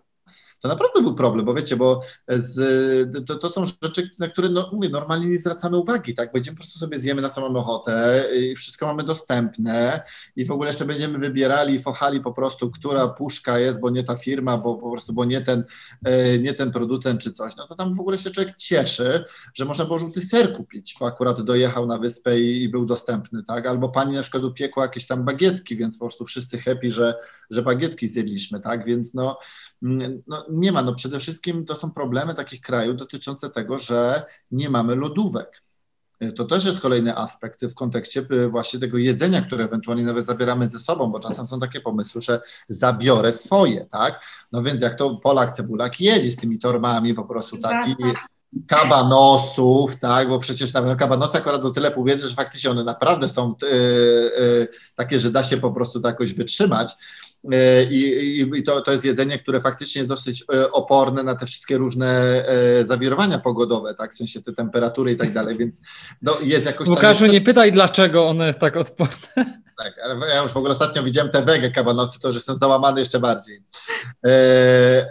to 0.60 0.68
naprawdę 0.68 1.02
był 1.02 1.14
problem, 1.14 1.46
bo 1.46 1.54
wiecie, 1.54 1.76
bo 1.76 2.00
z, 2.28 3.26
to, 3.26 3.34
to, 3.34 3.50
są 3.50 3.64
rzeczy, 3.82 4.10
na 4.18 4.28
które 4.28 4.48
no, 4.48 4.70
mówię, 4.72 4.88
normalnie 4.88 5.26
nie 5.26 5.38
zwracamy 5.38 5.76
uwagi, 5.76 6.14
tak? 6.14 6.32
Będziemy 6.32 6.56
po 6.56 6.62
prostu 6.62 6.78
sobie 6.78 6.98
zjemy 6.98 7.22
na 7.22 7.28
mamy 7.40 7.58
ochotę 7.58 8.24
i 8.40 8.56
wszystko 8.56 8.86
mamy 8.86 9.02
dostępne 9.02 10.02
i 10.36 10.44
w 10.44 10.50
ogóle 10.50 10.68
jeszcze 10.68 10.84
będziemy 10.84 11.18
wybierali 11.18 11.74
i 11.74 11.80
fochali 11.80 12.20
po 12.20 12.32
prostu, 12.32 12.70
która 12.70 13.08
puszka 13.08 13.58
jest, 13.58 13.80
bo 13.80 13.90
nie 13.90 14.04
ta 14.04 14.16
firma, 14.16 14.58
bo 14.58 14.74
po 14.74 14.90
prostu, 14.90 15.12
bo 15.12 15.24
nie 15.24 15.40
ten, 15.40 15.64
e, 16.04 16.38
nie 16.38 16.54
ten 16.54 16.70
producent 16.70 17.20
czy 17.20 17.32
coś, 17.32 17.56
no 17.56 17.66
to 17.66 17.74
tam 17.74 17.94
w 17.94 18.00
ogóle 18.00 18.18
się 18.18 18.30
człowiek 18.30 18.56
cieszy, 18.56 19.24
że 19.54 19.64
można 19.64 19.84
było 19.84 19.98
żółty 19.98 20.20
ser 20.20 20.52
kupić, 20.52 20.96
bo 21.00 21.06
akurat 21.06 21.42
dojechał 21.42 21.86
na 21.86 21.98
wyspę 21.98 22.40
i, 22.40 22.62
i 22.62 22.68
był 22.68 22.86
dostępny, 22.86 23.44
tak? 23.44 23.66
Albo 23.66 23.88
pani 23.88 24.14
na 24.14 24.22
przykład 24.22 24.44
upiekła 24.44 24.82
jakieś 24.82 25.06
tam 25.06 25.24
bagietki, 25.24 25.76
więc 25.76 25.98
po 25.98 26.04
prostu 26.04 26.24
wszyscy 26.24 26.58
happy, 26.58 26.92
że, 26.92 27.14
że 27.50 27.62
bagietki 27.62 28.08
zjedliśmy, 28.08 28.60
tak? 28.60 28.84
Więc 28.84 29.14
no, 29.14 29.38
no 30.26 30.46
nie 30.50 30.72
ma. 30.72 30.82
No 30.82 30.94
przede 30.94 31.18
wszystkim 31.18 31.64
to 31.64 31.76
są 31.76 31.90
problemy 31.90 32.34
takich 32.34 32.60
krajów 32.60 32.96
dotyczące 32.96 33.50
tego, 33.50 33.78
że 33.78 34.22
nie 34.50 34.70
mamy 34.70 34.96
lodówek. 34.96 35.62
To 36.36 36.44
też 36.44 36.64
jest 36.64 36.80
kolejny 36.80 37.16
aspekt 37.16 37.66
w 37.66 37.74
kontekście 37.74 38.24
y, 38.32 38.48
właśnie 38.48 38.80
tego 38.80 38.98
jedzenia, 38.98 39.42
które 39.42 39.64
ewentualnie 39.64 40.04
nawet 40.04 40.26
zabieramy 40.26 40.68
ze 40.68 40.78
sobą, 40.78 41.10
bo 41.10 41.20
czasem 41.20 41.46
są 41.46 41.60
takie 41.60 41.80
pomysły, 41.80 42.20
że 42.20 42.40
zabiorę 42.68 43.32
swoje, 43.32 43.84
tak? 43.84 44.24
No 44.52 44.62
więc 44.62 44.82
jak 44.82 44.98
to 44.98 45.16
Polak 45.16 45.52
cebulak 45.52 46.00
jedzie 46.00 46.32
z 46.32 46.36
tymi 46.36 46.58
torbami 46.58 47.14
po 47.14 47.24
prostu 47.24 47.58
taki 47.58 47.94
kabanosów, 48.66 49.96
tak, 49.96 50.28
bo 50.28 50.38
przecież 50.38 50.72
tam 50.72 50.96
kabanosy 50.96 51.38
akurat 51.38 51.62
do 51.62 51.70
tyle 51.70 51.90
pół 51.90 52.08
że 52.08 52.34
faktycznie 52.34 52.70
one 52.70 52.84
naprawdę 52.84 53.28
są 53.28 53.54
yy, 53.62 53.68
yy, 53.68 54.68
takie, 54.94 55.20
że 55.20 55.30
da 55.30 55.44
się 55.44 55.56
po 55.56 55.72
prostu 55.72 56.00
to 56.00 56.08
jakoś 56.08 56.34
wytrzymać, 56.34 56.96
E, 57.27 57.27
i, 57.90 58.40
i 58.54 58.62
to, 58.62 58.80
to 58.80 58.92
jest 58.92 59.04
jedzenie, 59.04 59.38
które 59.38 59.60
faktycznie 59.60 59.98
jest 59.98 60.08
dosyć 60.08 60.44
e, 60.54 60.72
oporne 60.72 61.22
na 61.22 61.34
te 61.34 61.46
wszystkie 61.46 61.78
różne 61.78 62.08
e, 62.48 62.84
zawirowania 62.86 63.38
pogodowe, 63.38 63.94
tak, 63.94 64.12
w 64.12 64.16
sensie 64.16 64.42
te 64.42 64.52
temperatury 64.52 65.12
i 65.12 65.16
tak 65.16 65.32
dalej, 65.32 65.56
więc 65.58 65.74
no, 66.22 66.36
jest 66.42 66.66
jakoś 66.66 66.88
Łukaszu, 66.88 67.26
nie 67.26 67.40
pytaj, 67.40 67.72
dlaczego 67.72 68.28
ono 68.28 68.46
jest 68.46 68.60
tak 68.60 68.76
odporne. 68.76 69.58
Tak, 69.78 69.98
ale 70.04 70.28
ja 70.28 70.42
już 70.42 70.52
w 70.52 70.56
ogóle 70.56 70.72
ostatnio 70.72 71.02
widziałem 71.02 71.30
te 71.30 71.42
wege 71.42 71.70
kabanosy, 71.70 72.20
to 72.20 72.28
już 72.28 72.34
jestem 72.34 72.56
załamany 72.56 73.00
jeszcze 73.00 73.20
bardziej. 73.20 73.62
E, 74.26 74.30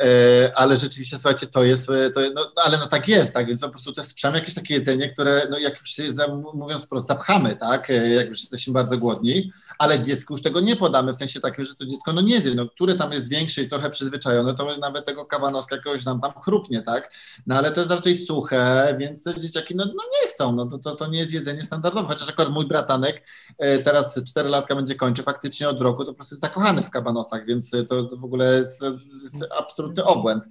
e, 0.01 0.51
ale 0.55 0.75
rzeczywiście, 0.75 1.15
słuchajcie, 1.15 1.47
to 1.47 1.63
jest, 1.63 1.87
to, 1.87 2.21
no, 2.35 2.51
ale 2.55 2.77
no 2.77 2.87
tak 2.87 3.07
jest, 3.07 3.33
tak, 3.33 3.47
więc 3.47 3.61
po 3.61 3.69
prostu 3.69 3.93
to 3.93 4.01
jest 4.01 4.13
przynajmniej 4.13 4.41
jakieś 4.41 4.55
takie 4.55 4.73
jedzenie, 4.73 5.09
które, 5.09 5.47
no 5.49 5.59
jak 5.59 5.79
już 5.79 5.89
się, 5.89 6.03
mówiąc 6.53 6.85
wprost, 6.85 7.07
zapchamy, 7.07 7.55
tak, 7.55 7.89
jak 8.17 8.27
już 8.27 8.39
jesteśmy 8.39 8.73
bardzo 8.73 8.97
głodni, 8.97 9.51
ale 9.79 10.01
dziecku 10.01 10.33
już 10.33 10.41
tego 10.41 10.59
nie 10.59 10.75
podamy, 10.75 11.13
w 11.13 11.17
sensie 11.17 11.39
takim, 11.39 11.63
że 11.63 11.75
to 11.75 11.85
dziecko 11.85 12.13
no 12.13 12.21
nie 12.27 12.41
zje, 12.41 12.55
no, 12.55 12.69
które 12.69 12.95
tam 12.95 13.11
jest 13.11 13.29
większe 13.29 13.61
i 13.61 13.69
trochę 13.69 13.89
przyzwyczajone, 13.89 14.55
to 14.55 14.77
nawet 14.77 15.05
tego 15.05 15.25
kabanoska 15.25 15.75
jakiegoś 15.75 16.05
nam 16.05 16.21
tam 16.21 16.31
chrupnie, 16.41 16.81
tak, 16.81 17.11
no 17.47 17.55
ale 17.55 17.71
to 17.71 17.81
jest 17.81 17.91
raczej 17.91 18.15
suche, 18.15 18.95
więc 18.99 19.23
te 19.23 19.41
dzieciaki 19.41 19.75
no, 19.75 19.85
no 19.85 20.03
nie 20.21 20.29
chcą, 20.29 20.55
no 20.55 20.65
to, 20.65 20.77
to, 20.77 20.95
to 20.95 21.07
nie 21.07 21.19
jest 21.19 21.33
jedzenie 21.33 21.63
standardowe, 21.63 22.07
chociaż 22.07 22.29
akurat 22.29 22.49
mój 22.49 22.67
bratanek 22.67 23.23
e, 23.57 23.77
teraz 23.77 24.23
4 24.23 24.49
latka 24.49 24.75
będzie 24.75 24.95
kończy, 24.95 25.23
faktycznie 25.23 25.69
od 25.69 25.81
roku 25.81 26.05
to 26.05 26.11
po 26.11 26.15
prostu 26.15 26.35
jest 26.35 26.41
zakochany 26.41 26.83
w 26.83 26.89
kabanosach, 26.89 27.45
więc 27.45 27.71
to, 27.71 28.03
to 28.03 28.17
w 28.17 28.23
ogóle 28.23 28.57
jest, 28.57 28.81
jest, 29.23 29.45
absolutny 29.59 30.03
obłęd. 30.03 30.43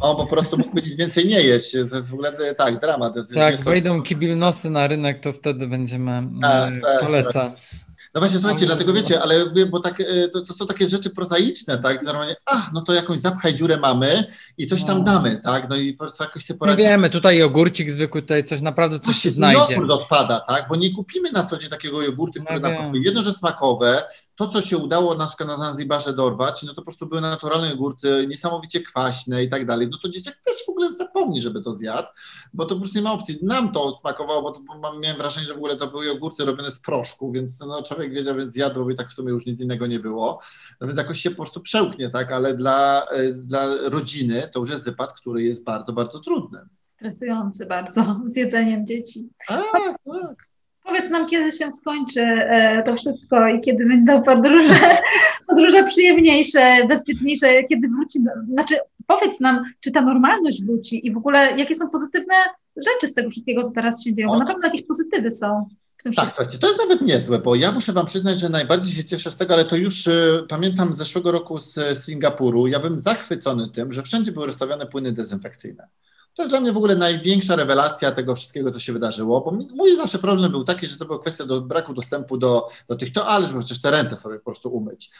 On 0.00 0.16
po 0.16 0.26
prostu 0.26 0.58
mógłby 0.58 0.82
nic 0.82 0.96
więcej 0.96 1.26
nie 1.26 1.42
jeść, 1.42 1.72
to 1.90 1.96
jest 1.96 2.10
w 2.10 2.14
ogóle 2.14 2.54
tak, 2.54 2.80
dramat. 2.80 3.14
Jak 3.34 3.60
wejdą 3.60 4.02
kibilnosy 4.02 4.70
na 4.70 4.86
rynek, 4.86 5.20
to 5.20 5.32
wtedy 5.32 5.66
będziemy 5.66 6.22
tak, 6.42 6.74
tak, 6.82 7.00
polecać. 7.00 7.70
Tak. 7.70 7.91
No 8.14 8.20
właśnie, 8.20 8.38
słuchajcie, 8.38 8.66
dlatego 8.66 8.92
wiecie, 8.92 9.22
ale 9.22 9.46
bo 9.70 9.80
tak, 9.80 10.00
e, 10.00 10.28
to, 10.28 10.40
to, 10.40 10.54
są 10.54 10.66
takie 10.66 10.86
rzeczy 10.86 11.10
prozaiczne, 11.10 11.78
tak? 11.78 12.02
Normalnie, 12.02 12.36
a, 12.46 12.70
no 12.74 12.82
to 12.82 12.92
jakąś 12.92 13.18
zapchaj 13.18 13.54
dziurę 13.54 13.76
mamy 13.76 14.24
i 14.58 14.66
coś 14.66 14.84
tam 14.84 14.98
no. 14.98 15.04
damy, 15.04 15.40
tak? 15.44 15.68
No 15.68 15.76
i 15.76 15.92
po 15.92 15.98
prostu 15.98 16.24
jakoś 16.24 16.44
sobie 16.44 16.58
poradzimy. 16.58 16.84
No 16.84 16.90
wiemy, 16.90 17.10
tutaj 17.10 17.42
ogórcik 17.42 17.90
zwykły, 17.90 18.22
tutaj 18.22 18.44
coś 18.44 18.60
naprawdę 18.60 18.98
coś 18.98 19.16
się 19.16 19.30
znajdzie. 19.30 19.74
Jogurt 19.74 19.90
odpada, 19.90 20.40
tak? 20.40 20.68
Bo 20.68 20.76
nie 20.76 20.94
kupimy 20.94 21.32
na 21.32 21.44
co 21.44 21.56
dzień 21.56 21.70
takiego 21.70 22.02
jogurtu, 22.02 22.44
który 22.44 22.60
no 22.60 22.68
nam 22.68 22.82
pasuje. 22.82 23.02
Jedno, 23.02 23.22
że 23.22 23.32
smakowe, 23.32 24.02
to, 24.36 24.48
co 24.48 24.62
się 24.62 24.78
udało 24.78 25.14
na 25.14 25.26
przykład 25.26 25.48
na 25.48 25.56
Zanzibarze 25.56 26.12
dorwać, 26.12 26.62
no 26.62 26.68
to 26.68 26.76
po 26.76 26.82
prostu 26.82 27.06
były 27.06 27.20
naturalne 27.20 27.70
jogurty, 27.70 28.26
niesamowicie 28.28 28.80
kwaśne 28.80 29.44
i 29.44 29.50
tak 29.50 29.66
dalej, 29.66 29.88
no 29.90 29.98
to 30.02 30.08
dzieciak 30.08 30.36
też 30.44 30.56
w 30.66 30.68
ogóle 30.68 30.96
zapomni, 30.96 31.40
żeby 31.40 31.62
to 31.62 31.78
zjadł, 31.78 32.08
bo 32.54 32.64
to 32.64 32.74
po 32.74 32.80
prostu 32.80 32.98
nie 32.98 33.04
ma 33.04 33.12
opcji. 33.12 33.38
Nam 33.42 33.72
to 33.72 33.94
smakowało, 33.94 34.42
bo, 34.42 34.52
to, 34.52 34.60
bo 34.80 34.98
miałem 34.98 35.18
wrażenie, 35.18 35.46
że 35.46 35.54
w 35.54 35.56
ogóle 35.56 35.76
to 35.76 35.86
były 35.86 36.06
jogurty 36.06 36.44
robione 36.44 36.70
z 36.70 36.80
proszku, 36.80 37.32
więc 37.32 37.60
no, 37.60 37.82
człowiek 37.82 38.12
wiedział, 38.12 38.36
więc 38.36 38.54
zjadł, 38.54 38.84
bo 38.84 38.90
i 38.90 38.94
tak 38.94 39.08
w 39.08 39.12
sumie 39.12 39.30
już 39.30 39.46
nic 39.46 39.60
innego 39.60 39.86
nie 39.86 40.00
było. 40.00 40.40
No 40.80 40.86
więc 40.86 40.98
jakoś 40.98 41.20
się 41.20 41.30
po 41.30 41.36
prostu 41.36 41.60
przełknie, 41.60 42.10
tak, 42.10 42.32
ale 42.32 42.54
dla, 42.54 43.06
e, 43.06 43.32
dla 43.32 43.66
rodziny 43.88 44.50
to 44.52 44.60
już 44.60 44.70
jest 44.70 44.84
wypad, 44.84 45.12
który 45.12 45.42
jest 45.42 45.64
bardzo, 45.64 45.92
bardzo 45.92 46.20
trudny. 46.20 46.58
Stresujący 46.96 47.66
bardzo 47.66 48.16
z 48.26 48.36
jedzeniem 48.36 48.86
dzieci. 48.86 49.28
Tak, 49.48 49.64
tak. 50.04 50.51
Powiedz 50.84 51.10
nam, 51.10 51.26
kiedy 51.26 51.52
się 51.52 51.70
skończy 51.70 52.20
e, 52.20 52.82
to 52.86 52.94
wszystko 52.94 53.48
i 53.48 53.60
kiedy 53.60 53.86
będą 53.86 54.22
podróże, 54.22 54.74
podróże 55.48 55.84
przyjemniejsze, 55.84 56.86
bezpieczniejsze, 56.88 57.64
kiedy 57.64 57.88
wróci, 57.88 58.18
znaczy 58.52 58.76
powiedz 59.06 59.40
nam, 59.40 59.64
czy 59.80 59.90
ta 59.90 60.00
normalność 60.00 60.64
wróci 60.64 61.06
i 61.06 61.12
w 61.12 61.16
ogóle 61.16 61.58
jakie 61.58 61.74
są 61.74 61.90
pozytywne 61.90 62.34
rzeczy 62.76 63.08
z 63.08 63.14
tego 63.14 63.30
wszystkiego, 63.30 63.62
co 63.62 63.70
teraz 63.70 64.04
się 64.04 64.14
dzieje, 64.14 64.28
bo 64.28 64.38
na 64.38 64.46
pewno 64.46 64.66
jakieś 64.66 64.86
pozytywy 64.86 65.30
są. 65.30 65.64
W 65.96 66.02
tym 66.02 66.12
tak, 66.12 66.34
to 66.60 66.66
jest 66.66 66.78
nawet 66.78 67.00
niezłe, 67.00 67.38
bo 67.38 67.54
ja 67.54 67.72
muszę 67.72 67.92
Wam 67.92 68.06
przyznać, 68.06 68.38
że 68.38 68.48
najbardziej 68.48 68.92
się 68.92 69.04
cieszę 69.04 69.32
z 69.32 69.36
tego, 69.36 69.54
ale 69.54 69.64
to 69.64 69.76
już 69.76 70.06
y, 70.06 70.46
pamiętam 70.48 70.92
z 70.92 70.96
zeszłego 70.96 71.32
roku 71.32 71.60
z 71.60 72.04
Singapuru. 72.04 72.66
Ja 72.66 72.80
bym 72.80 73.00
zachwycony 73.00 73.68
tym, 73.68 73.92
że 73.92 74.02
wszędzie 74.02 74.32
były 74.32 74.46
rozstawione 74.46 74.86
płyny 74.86 75.12
dezynfekcyjne. 75.12 75.88
To 76.34 76.42
jest 76.42 76.52
dla 76.52 76.60
mnie 76.60 76.72
w 76.72 76.76
ogóle 76.76 76.96
największa 76.96 77.56
rewelacja 77.56 78.12
tego 78.12 78.34
wszystkiego, 78.34 78.70
co 78.70 78.80
się 78.80 78.92
wydarzyło, 78.92 79.40
bo 79.40 79.50
mój 79.74 79.96
zawsze 79.96 80.18
problem 80.18 80.50
był 80.50 80.64
taki, 80.64 80.86
że 80.86 80.96
to 80.96 81.04
była 81.04 81.18
kwestia 81.18 81.44
do 81.44 81.60
braku 81.60 81.94
dostępu 81.94 82.36
do, 82.36 82.68
do 82.88 82.96
tych 82.96 83.12
toalet, 83.12 83.48
żeby 83.48 83.60
chociaż 83.60 83.80
te 83.80 83.90
ręce 83.90 84.16
sobie 84.16 84.38
po 84.38 84.44
prostu 84.44 84.68
umyć. 84.74 85.10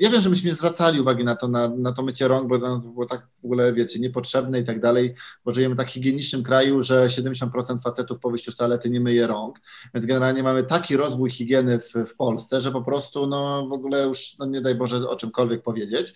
ja 0.00 0.10
wiem, 0.10 0.20
że 0.20 0.30
myśmy 0.30 0.54
zwracali 0.54 1.00
uwagi 1.00 1.24
na 1.24 1.36
to, 1.36 1.48
na, 1.48 1.68
na 1.68 1.92
to 1.92 2.02
mycie 2.02 2.28
rąk, 2.28 2.48
bo 2.48 2.58
to 2.58 2.78
było 2.78 3.06
tak 3.06 3.26
w 3.42 3.44
ogóle, 3.44 3.72
wiecie, 3.72 3.98
niepotrzebne 3.98 4.60
i 4.60 4.64
tak 4.64 4.80
dalej, 4.80 5.14
bo 5.44 5.54
żyjemy 5.54 5.74
w 5.74 5.78
tak 5.78 5.88
higienicznym 5.88 6.42
kraju, 6.42 6.82
że 6.82 7.06
70% 7.06 7.82
facetów 7.82 8.18
po 8.18 8.30
wyjściu 8.30 8.52
z 8.52 8.56
toalety 8.56 8.90
nie 8.90 9.00
myje 9.00 9.26
rąk, 9.26 9.60
więc 9.94 10.06
generalnie 10.06 10.42
mamy 10.42 10.64
taki 10.64 10.96
rozwój 10.96 11.30
higieny 11.30 11.78
w, 11.78 11.92
w 12.06 12.16
Polsce, 12.16 12.60
że 12.60 12.72
po 12.72 12.82
prostu 12.82 13.26
no 13.26 13.66
w 13.68 13.72
ogóle 13.72 14.06
już, 14.06 14.38
no 14.38 14.46
nie 14.46 14.60
daj 14.60 14.74
Boże 14.74 15.08
o 15.08 15.16
czymkolwiek 15.16 15.62
powiedzieć. 15.62 16.14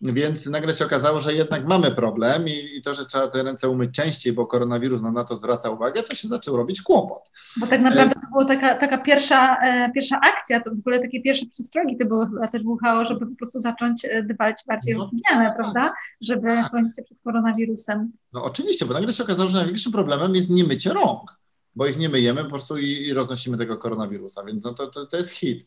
Więc 0.00 0.46
nagle 0.46 0.74
się 0.74 0.86
okazało, 0.86 1.20
że 1.20 1.34
jednak 1.34 1.66
mamy 1.66 1.90
problem 1.90 2.48
i, 2.48 2.76
i, 2.76 2.82
to, 2.82 2.94
że 2.94 3.06
trzeba 3.06 3.28
te 3.28 3.42
ręce 3.42 3.68
umyć 3.68 3.94
częściej, 3.94 4.32
bo 4.32 4.46
koronawirus 4.46 5.02
nam 5.02 5.14
na 5.14 5.24
to 5.24 5.36
zwraca 5.36 5.70
uwagę, 5.70 6.02
to 6.02 6.14
się 6.14 6.28
zaczął 6.28 6.56
robić 6.56 6.82
kłopot. 6.82 7.30
Bo 7.56 7.66
tak 7.66 7.80
naprawdę 7.80 8.14
to 8.14 8.20
była 8.32 8.44
taka, 8.44 8.74
taka 8.74 8.98
pierwsza, 8.98 9.56
e, 9.56 9.90
pierwsza 9.92 10.20
akcja, 10.20 10.60
to 10.60 10.70
w 10.70 10.78
ogóle 10.78 11.00
takie 11.00 11.22
pierwsze 11.22 11.46
przestrogi 11.46 11.98
to 11.98 12.06
były 12.06 12.26
chyba 12.26 12.48
też 12.48 12.62
WHO, 12.64 13.04
żeby 13.04 13.26
po 13.26 13.36
prostu 13.36 13.60
zacząć 13.60 14.04
e, 14.04 14.22
dbać 14.22 14.62
bardziej 14.66 14.96
no, 14.96 15.04
o 15.04 15.10
higienę, 15.10 15.46
tak. 15.46 15.56
prawda? 15.56 15.94
Żeby 16.20 16.46
tak. 16.46 16.70
chronić 16.70 16.96
się 16.96 17.02
przed 17.02 17.18
koronawirusem. 17.24 18.12
No 18.32 18.44
oczywiście, 18.44 18.86
bo 18.86 18.94
nagle 18.94 19.12
się 19.12 19.24
okazało, 19.24 19.48
że 19.48 19.58
największym 19.58 19.92
problemem 19.92 20.34
jest 20.34 20.50
nie 20.50 20.64
mycie 20.64 20.92
rąk, 20.92 21.39
bo 21.76 21.86
ich 21.86 21.96
nie 21.96 22.08
myjemy 22.08 22.44
po 22.44 22.50
prostu 22.50 22.78
i, 22.78 22.86
i 22.86 23.14
roznosimy 23.14 23.58
tego 23.58 23.78
koronawirusa, 23.78 24.44
więc 24.44 24.64
no 24.64 24.74
to, 24.74 24.86
to, 24.86 25.06
to 25.06 25.16
jest 25.16 25.30
hit. 25.30 25.66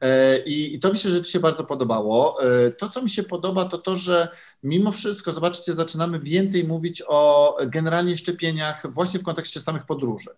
E, 0.00 0.38
I, 0.38 0.74
I, 0.74 0.80
to 0.80 0.92
mi 0.92 0.98
się 0.98 1.08
rzeczywiście 1.08 1.40
bardzo 1.40 1.64
podobało. 1.64 2.42
E, 2.42 2.70
to, 2.70 2.88
co 2.88 3.02
mi 3.02 3.10
się 3.10 3.22
podoba, 3.22 3.64
to 3.64 3.78
to, 3.78 3.96
że 3.96 4.28
mimo 4.62 4.92
wszystko, 4.92 5.32
zobaczcie, 5.32 5.74
zaczynamy 5.74 6.20
więcej 6.20 6.64
mówić 6.64 7.02
o 7.08 7.56
generalnie 7.66 8.16
szczepieniach 8.16 8.92
właśnie 8.92 9.20
w 9.20 9.22
kontekście 9.22 9.60
samych 9.60 9.86
podróży. 9.86 10.30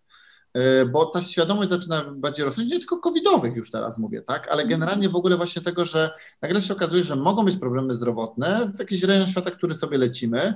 E, 0.54 0.86
bo 0.86 1.06
ta 1.06 1.22
świadomość 1.22 1.70
zaczyna 1.70 2.04
bardziej 2.16 2.44
rosnąć, 2.44 2.70
nie 2.70 2.78
tylko 2.78 2.98
covidowych 2.98 3.56
już 3.56 3.70
teraz 3.70 3.98
mówię, 3.98 4.22
tak, 4.22 4.48
ale 4.48 4.62
mhm. 4.62 4.68
generalnie 4.68 5.08
w 5.08 5.16
ogóle 5.16 5.36
właśnie 5.36 5.62
tego, 5.62 5.84
że 5.84 6.10
nagle 6.42 6.62
się 6.62 6.74
okazuje, 6.74 7.04
że 7.04 7.16
mogą 7.16 7.44
być 7.44 7.56
problemy 7.56 7.94
zdrowotne 7.94 8.72
w 8.76 8.78
jakiś 8.78 9.02
rejon 9.02 9.26
świata, 9.26 9.50
który 9.50 9.74
sobie 9.74 9.98
lecimy. 9.98 10.54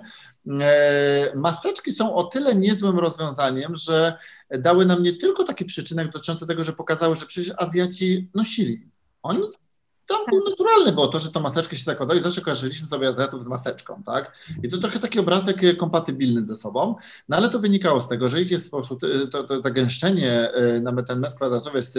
Maseczki 1.34 1.92
są 1.92 2.14
o 2.14 2.24
tyle 2.24 2.54
niezłym 2.54 2.98
rozwiązaniem, 2.98 3.76
że 3.76 4.18
dały 4.50 4.86
nam 4.86 5.02
nie 5.02 5.12
tylko 5.12 5.44
taki 5.44 5.64
przyczynek 5.64 6.12
dotyczący 6.12 6.46
tego, 6.46 6.64
że 6.64 6.72
pokazały, 6.72 7.16
że 7.16 7.26
przecież 7.26 7.54
Azjaci 7.56 8.30
nosili. 8.34 8.90
Oni 9.22 9.40
tam 10.06 10.18
był 10.30 10.50
naturalny, 10.50 10.92
bo 10.92 11.08
to, 11.08 11.20
że 11.20 11.30
to 11.30 11.40
maseczkę 11.40 11.76
się 11.76 11.84
zakładało 11.84 12.20
i 12.20 12.22
zawsze 12.22 12.40
kojarzyliśmy 12.40 12.86
sobie 12.86 13.08
Azjatów 13.08 13.44
z 13.44 13.48
maseczką, 13.48 14.02
tak? 14.06 14.32
I 14.62 14.68
to 14.68 14.78
trochę 14.78 14.98
taki 14.98 15.18
obrazek 15.18 15.76
kompatybilny 15.76 16.46
ze 16.46 16.56
sobą, 16.56 16.96
no 17.28 17.36
ale 17.36 17.50
to 17.50 17.58
wynikało 17.58 18.00
z 18.00 18.08
tego, 18.08 18.28
że 18.28 18.42
ich 18.42 18.50
jest 18.50 18.66
sposób, 18.66 19.00
to, 19.32 19.44
to, 19.44 19.60
to 19.60 19.70
gęszczenie 19.70 20.50
y, 20.76 20.80
na 20.80 21.02
ten 21.02 21.20
metr 21.20 21.36
kwadratowy 21.36 21.76
jest 21.76 21.98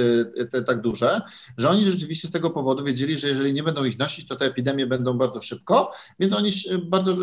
te, 0.51 0.63
tak 0.63 0.81
duże, 0.81 1.21
że 1.57 1.69
oni 1.69 1.83
rzeczywiście 1.83 2.27
z 2.27 2.31
tego 2.31 2.49
powodu 2.49 2.83
wiedzieli, 2.83 3.17
że 3.17 3.27
jeżeli 3.27 3.53
nie 3.53 3.63
będą 3.63 3.83
ich 3.83 3.99
nosić, 3.99 4.27
to 4.27 4.35
te 4.35 4.45
epidemie 4.45 4.87
będą 4.87 5.17
bardzo 5.17 5.41
szybko, 5.41 5.91
więc 6.19 6.33
oni 6.33 6.49
bardzo 6.83 7.15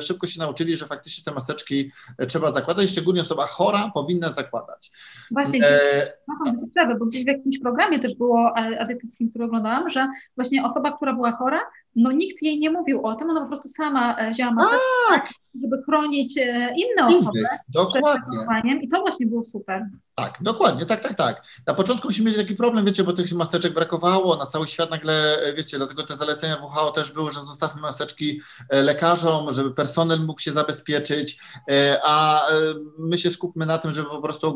szybko 0.00 0.26
się 0.26 0.40
nauczyli, 0.40 0.76
że 0.76 0.86
faktycznie 0.86 1.24
te 1.24 1.32
maseczki 1.32 1.90
trzeba 2.28 2.52
zakładać, 2.52 2.90
szczególnie 2.90 3.20
osoba 3.20 3.46
chora 3.46 3.90
powinna 3.94 4.32
zakładać. 4.32 4.90
Właśnie, 5.30 5.58
gdzieś, 5.58 5.80
e... 6.76 6.96
bo 6.98 7.06
gdzieś 7.06 7.24
w 7.24 7.26
jakimś 7.26 7.58
programie 7.58 7.98
też 7.98 8.14
było 8.14 8.52
azjatyckim, 8.56 9.30
który 9.30 9.44
oglądałam, 9.44 9.89
że 9.90 10.08
właśnie 10.36 10.64
osoba, 10.64 10.92
która 10.92 11.12
była 11.12 11.32
chora, 11.32 11.60
no 11.96 12.12
nikt 12.12 12.42
jej 12.42 12.58
nie 12.58 12.70
mówił 12.70 13.06
o 13.06 13.14
tym, 13.14 13.30
ona 13.30 13.40
po 13.40 13.46
prostu 13.46 13.68
sama 13.68 14.16
e, 14.16 14.30
wzięła 14.30 14.52
maseczkę, 14.52 14.78
tak. 15.08 15.28
Żeby 15.54 15.82
chronić 15.82 16.38
e, 16.38 16.74
inne 16.76 17.06
osoby 17.06 17.44
dokładnie. 17.68 18.80
i 18.82 18.88
to 18.88 19.00
właśnie 19.00 19.26
było 19.26 19.44
super. 19.44 19.82
Tak, 20.14 20.38
dokładnie, 20.40 20.86
tak, 20.86 21.00
tak, 21.00 21.14
tak. 21.14 21.42
Na 21.66 21.74
początku 21.74 22.08
myśmy 22.08 22.24
mieli 22.24 22.36
taki 22.36 22.54
problem, 22.54 22.84
wiecie, 22.84 23.04
bo 23.04 23.12
tych 23.12 23.32
maseczek 23.32 23.74
brakowało, 23.74 24.36
na 24.36 24.46
cały 24.46 24.68
świat 24.68 24.90
nagle, 24.90 25.42
e, 25.42 25.54
wiecie, 25.54 25.76
dlatego 25.76 26.02
te 26.02 26.16
zalecenia 26.16 26.56
WHO 26.56 26.92
też 26.92 27.12
były, 27.12 27.30
że 27.30 27.40
zostawmy 27.40 27.80
maseczki 27.80 28.40
lekarzom, 28.70 29.52
żeby 29.52 29.74
personel 29.74 30.20
mógł 30.20 30.40
się 30.40 30.52
zabezpieczyć, 30.52 31.40
a 32.04 32.46
my 32.98 33.18
się 33.18 33.30
skupmy 33.30 33.66
na 33.66 33.78
tym, 33.78 33.92
żeby 33.92 34.08
po 34.08 34.22
prostu 34.22 34.54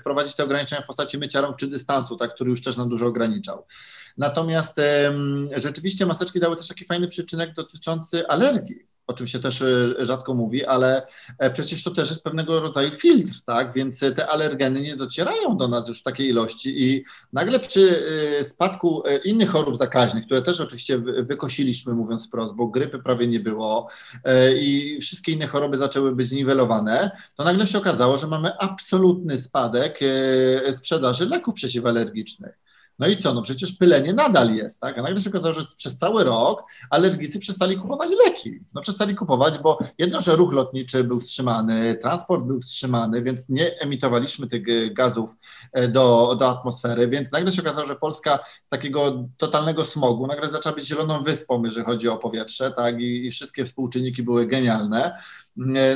wprowadzić 0.00 0.36
te 0.36 0.44
ograniczenia 0.44 0.82
w 0.82 0.86
postaci 0.86 1.18
mycia 1.18 1.40
rąk 1.40 1.56
czy 1.56 1.66
dystansu, 1.66 2.16
tak, 2.16 2.34
który 2.34 2.50
już 2.50 2.62
też 2.62 2.76
nam 2.76 2.88
dużo 2.88 3.06
ograniczał. 3.06 3.66
Natomiast 4.18 4.80
rzeczywiście 5.56 6.06
maseczki 6.06 6.40
dały 6.40 6.56
też 6.56 6.68
taki 6.68 6.84
fajny 6.84 7.08
przyczynek 7.08 7.54
dotyczący 7.54 8.28
alergii 8.28 8.89
o 9.10 9.12
czym 9.12 9.26
się 9.26 9.40
też 9.40 9.62
e, 9.62 10.04
rzadko 10.04 10.34
mówi, 10.34 10.64
ale 10.64 11.06
e, 11.38 11.50
przecież 11.50 11.84
to 11.84 11.90
też 11.90 12.10
jest 12.10 12.24
pewnego 12.24 12.60
rodzaju 12.60 12.90
filtr, 12.90 13.40
tak? 13.46 13.74
Więc 13.74 14.00
te 14.00 14.26
alergeny 14.26 14.80
nie 14.80 14.96
docierają 14.96 15.56
do 15.56 15.68
nas 15.68 15.88
już 15.88 16.00
w 16.00 16.02
takiej 16.02 16.28
ilości 16.28 16.84
i 16.84 17.04
nagle 17.32 17.60
przy 17.60 18.04
e, 18.40 18.44
spadku 18.44 19.02
innych 19.24 19.50
chorób 19.50 19.76
zakaźnych, 19.76 20.26
które 20.26 20.42
też 20.42 20.60
oczywiście 20.60 20.98
wykosiliśmy, 20.98 21.94
mówiąc 21.94 22.26
wprost, 22.26 22.54
bo 22.54 22.66
grypy 22.66 22.98
prawie 22.98 23.26
nie 23.26 23.40
było 23.40 23.88
i 24.60 24.98
wszystkie 25.00 25.32
inne 25.32 25.46
choroby 25.46 25.76
zaczęły 25.76 26.14
być 26.14 26.30
niwelowane, 26.30 27.10
to 27.36 27.44
nagle 27.44 27.66
się 27.66 27.78
okazało, 27.78 28.18
że 28.18 28.26
mamy 28.26 28.58
absolutny 28.58 29.38
spadek 29.38 30.00
sprzedaży 30.72 31.26
leków 31.26 31.54
przeciwalergicznych. 31.54 32.69
No 33.00 33.08
i 33.08 33.16
co? 33.16 33.34
No 33.34 33.42
przecież 33.42 33.72
pylenie 33.72 34.12
nadal 34.12 34.54
jest, 34.54 34.80
tak? 34.80 34.98
A 34.98 35.02
nagle 35.02 35.20
się 35.20 35.30
okazało, 35.30 35.52
że 35.52 35.66
przez 35.76 35.98
cały 35.98 36.24
rok 36.24 36.64
alergicy 36.90 37.38
przestali 37.38 37.76
kupować 37.76 38.10
leki. 38.26 38.60
No 38.74 38.82
przestali 38.82 39.14
kupować, 39.14 39.58
bo 39.58 39.78
jedno, 39.98 40.20
że 40.20 40.36
ruch 40.36 40.52
lotniczy 40.52 41.04
był 41.04 41.20
wstrzymany, 41.20 41.94
transport 41.94 42.44
był 42.44 42.60
wstrzymany, 42.60 43.22
więc 43.22 43.48
nie 43.48 43.78
emitowaliśmy 43.78 44.46
tych 44.46 44.92
gazów 44.94 45.36
e, 45.72 45.88
do, 45.88 46.36
do 46.40 46.48
atmosfery, 46.50 47.08
więc 47.08 47.32
nagle 47.32 47.52
się 47.52 47.62
okazało, 47.62 47.86
że 47.86 47.96
Polska 47.96 48.38
takiego 48.68 49.28
totalnego 49.36 49.84
smogu 49.84 50.26
nagle 50.26 50.50
zaczęła 50.50 50.74
być 50.74 50.86
zieloną 50.86 51.22
wyspą, 51.22 51.62
jeżeli 51.64 51.86
chodzi 51.86 52.08
o 52.08 52.16
powietrze, 52.16 52.70
tak? 52.70 53.00
I, 53.00 53.26
i 53.26 53.30
wszystkie 53.30 53.64
współczynniki 53.64 54.22
były 54.22 54.46
genialne 54.46 55.18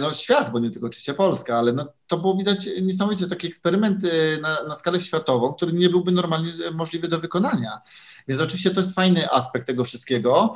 no, 0.01 0.13
świat, 0.13 0.53
bo 0.53 0.59
nie 0.59 0.71
tylko 0.71 0.87
oczywiście 0.87 1.15
Polska, 1.15 1.59
ale 1.59 1.73
no, 1.73 1.87
to 2.07 2.19
było 2.19 2.37
widać 2.37 2.69
niesamowicie 2.83 3.27
taki 3.27 3.47
eksperyment 3.47 3.99
na, 4.43 4.63
na 4.63 4.75
skalę 4.75 5.01
światową, 5.01 5.53
który 5.53 5.73
nie 5.73 5.89
byłby 5.89 6.13
normalnie 6.13 6.53
możliwy 6.73 7.09
do 7.09 7.19
wykonania. 7.19 7.81
Więc 8.29 8.43
oczywiście 8.43 8.71
to 8.71 8.81
jest 8.81 8.95
fajny 8.95 9.31
aspekt 9.31 9.67
tego 9.67 9.85
wszystkiego. 9.85 10.55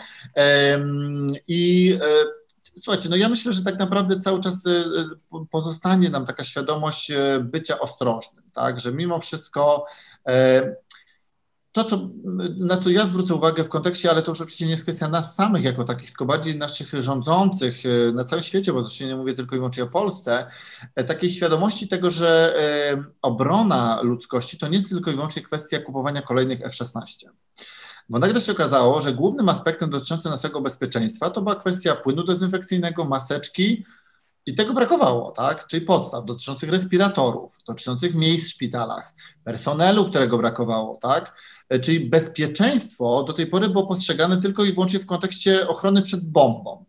I 1.48 1.92
e, 2.02 2.78
słuchajcie, 2.80 3.08
no 3.08 3.16
ja 3.16 3.28
myślę, 3.28 3.52
że 3.52 3.62
tak 3.62 3.78
naprawdę 3.78 4.20
cały 4.20 4.40
czas 4.40 4.66
e, 4.66 4.84
pozostanie 5.50 6.10
nam 6.10 6.26
taka 6.26 6.44
świadomość 6.44 7.10
e, 7.10 7.40
bycia 7.40 7.78
ostrożnym, 7.78 8.44
tak, 8.52 8.80
że 8.80 8.92
mimo 8.92 9.20
wszystko 9.20 9.84
to, 11.84 11.90
co, 11.90 12.08
na 12.56 12.76
co 12.76 12.90
ja 12.90 13.06
zwrócę 13.06 13.34
uwagę 13.34 13.64
w 13.64 13.68
kontekście, 13.68 14.10
ale 14.10 14.22
to 14.22 14.30
już 14.30 14.40
oczywiście 14.40 14.64
nie 14.64 14.70
jest 14.70 14.82
kwestia 14.82 15.08
nas 15.08 15.34
samych 15.34 15.64
jako 15.64 15.84
takich, 15.84 16.08
tylko 16.08 16.26
bardziej 16.26 16.58
naszych 16.58 17.02
rządzących 17.02 17.82
e, 17.86 18.12
na 18.12 18.24
całym 18.24 18.42
świecie, 18.42 18.72
bo 18.72 18.78
oczywiście 18.78 19.06
nie 19.06 19.16
mówię 19.16 19.34
tylko 19.34 19.56
i 19.56 19.58
wyłącznie 19.58 19.82
o 19.82 19.86
Polsce, 19.86 20.46
e, 20.94 21.04
takiej 21.04 21.30
świadomości 21.30 21.88
tego, 21.88 22.10
że 22.10 22.54
e, 22.58 23.04
obrona 23.22 24.00
ludzkości 24.02 24.58
to 24.58 24.68
nie 24.68 24.76
jest 24.76 24.88
tylko 24.88 25.10
i 25.10 25.14
wyłącznie 25.14 25.42
kwestia 25.42 25.80
kupowania 25.80 26.22
kolejnych 26.22 26.62
F-16. 26.62 27.26
Bo 28.08 28.18
nagle 28.18 28.40
się 28.40 28.52
okazało, 28.52 29.02
że 29.02 29.12
głównym 29.12 29.48
aspektem 29.48 29.90
dotyczącym 29.90 30.30
naszego 30.32 30.60
bezpieczeństwa 30.60 31.30
to 31.30 31.42
była 31.42 31.56
kwestia 31.56 31.94
płynu 31.94 32.24
dezynfekcyjnego, 32.24 33.04
maseczki 33.04 33.84
I 34.48 34.54
tego 34.54 34.74
brakowało, 34.74 35.30
tak? 35.32 35.66
Czyli 35.66 35.86
podstaw 35.86 36.24
dotyczących 36.24 36.70
respiratorów, 36.70 37.58
dotyczących 37.66 38.14
miejsc 38.14 38.46
w 38.46 38.54
szpitalach, 38.54 39.14
personelu, 39.44 40.04
którego 40.04 40.38
brakowało, 40.38 40.98
tak? 41.02 41.34
Czyli 41.82 42.00
bezpieczeństwo 42.00 43.24
do 43.24 43.32
tej 43.32 43.46
pory 43.46 43.68
było 43.68 43.86
postrzegane 43.86 44.42
tylko 44.42 44.64
i 44.64 44.72
wyłącznie 44.72 44.98
w 44.98 45.06
kontekście 45.06 45.68
ochrony 45.68 46.02
przed 46.02 46.24
bombą 46.24 46.84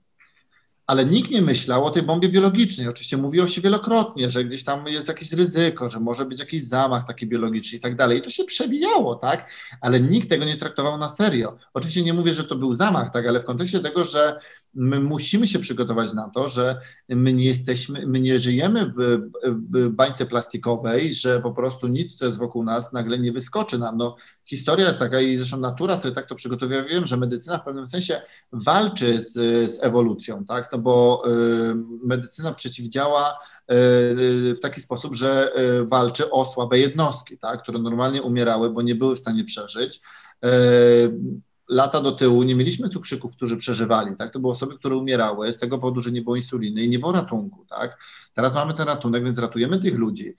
ale 0.90 1.06
nikt 1.06 1.32
nie 1.32 1.42
myślał 1.42 1.86
o 1.86 1.92
tej 1.92 2.04
bombie 2.04 2.30
biologicznej. 2.30 2.88
Oczywiście 2.88 3.18
mówiło 3.18 3.48
się 3.48 3.62
wielokrotnie, 3.62 4.32
że 4.32 4.46
gdzieś 4.46 4.64
tam 4.64 4.88
jest 4.88 5.08
jakieś 5.08 5.34
ryzyko, 5.34 5.90
że 5.90 6.00
może 6.00 6.26
być 6.26 6.40
jakiś 6.40 6.64
zamach 6.64 7.08
taki 7.08 7.28
biologiczny 7.28 7.78
i 7.78 7.82
tak 7.82 7.96
dalej. 7.96 8.18
I 8.18 8.22
to 8.22 8.30
się 8.30 8.44
przewijało, 8.44 9.16
tak? 9.16 9.52
Ale 9.82 10.02
nikt 10.02 10.30
tego 10.30 10.46
nie 10.46 10.58
traktował 10.58 10.98
na 10.98 11.10
serio. 11.10 11.58
Oczywiście 11.74 12.04
nie 12.04 12.14
mówię, 12.14 12.34
że 12.34 12.44
to 12.44 12.56
był 12.56 12.74
zamach, 12.74 13.14
tak? 13.14 13.28
Ale 13.28 13.40
w 13.40 13.46
kontekście 13.46 13.80
tego, 13.80 14.06
że 14.06 14.40
my 14.74 15.00
musimy 15.00 15.48
się 15.48 15.60
przygotować 15.60 16.14
na 16.14 16.30
to, 16.30 16.50
że 16.50 16.82
my 17.10 17.34
nie 17.34 17.46
jesteśmy, 17.46 18.08
my 18.08 18.20
nie 18.20 18.40
żyjemy 18.40 18.94
w, 18.98 19.22
w 19.46 19.90
bańce 19.90 20.26
plastikowej, 20.26 21.14
że 21.14 21.42
po 21.42 21.52
prostu 21.52 21.88
nic, 21.88 22.16
co 22.16 22.26
jest 22.26 22.40
wokół 22.40 22.64
nas, 22.64 22.94
nagle 22.94 23.20
nie 23.20 23.32
wyskoczy 23.32 23.80
nam. 23.80 23.98
No, 23.98 24.16
historia 24.46 24.88
jest 24.88 25.00
taka 25.00 25.22
i 25.22 25.38
zresztą 25.38 25.60
natura 25.60 25.98
sobie 25.98 26.16
tak 26.16 26.26
to 26.26 26.36
przygotowuje. 26.36 26.84
Wiem, 26.84 27.06
że 27.06 27.18
medycyna 27.18 27.58
w 27.58 27.64
pewnym 27.64 27.88
sensie 27.88 28.22
walczy 28.52 29.22
z, 29.22 29.34
z 29.72 29.84
ewolucją, 29.84 30.46
tak? 30.46 30.70
No 30.72 30.80
bo 30.80 31.24
y, 31.28 31.76
medycyna 32.04 32.54
przeciwdziała 32.54 33.32
y, 33.32 33.36
w 34.56 34.60
taki 34.62 34.82
sposób, 34.82 35.16
że 35.16 35.52
y, 35.82 35.86
walczy 35.86 36.32
o 36.32 36.46
słabe 36.46 36.80
jednostki, 36.80 37.38
tak? 37.38 37.62
które 37.62 37.80
normalnie 37.80 38.22
umierały, 38.22 38.70
bo 38.70 38.82
nie 38.82 38.96
były 38.96 39.16
w 39.16 39.20
stanie 39.20 39.44
przeżyć. 39.44 40.02
Lata 41.70 42.02
do 42.02 42.12
tyłu 42.12 42.44
nie 42.44 42.56
mieliśmy 42.56 42.90
cukrzyków, 42.90 43.36
którzy 43.36 43.58
przeżywali, 43.58 44.16
tak? 44.18 44.34
To 44.34 44.40
były 44.40 44.54
osoby, 44.54 44.78
które 44.78 44.96
umierały 44.96 45.54
z 45.54 45.58
tego 45.58 45.78
powodu, 45.78 46.02
że 46.02 46.12
nie 46.12 46.22
było 46.22 46.36
insuliny 46.36 46.82
i 46.82 46.90
nie 46.90 47.00
było 47.00 47.12
ratunku, 47.12 47.66
tak? 47.70 48.00
Teraz 48.34 48.54
mamy 48.54 48.74
ten 48.74 48.88
ratunek, 48.88 49.24
więc 49.24 49.40
ratujemy 49.40 49.80
tych 49.80 49.98
ludzi. 49.98 50.36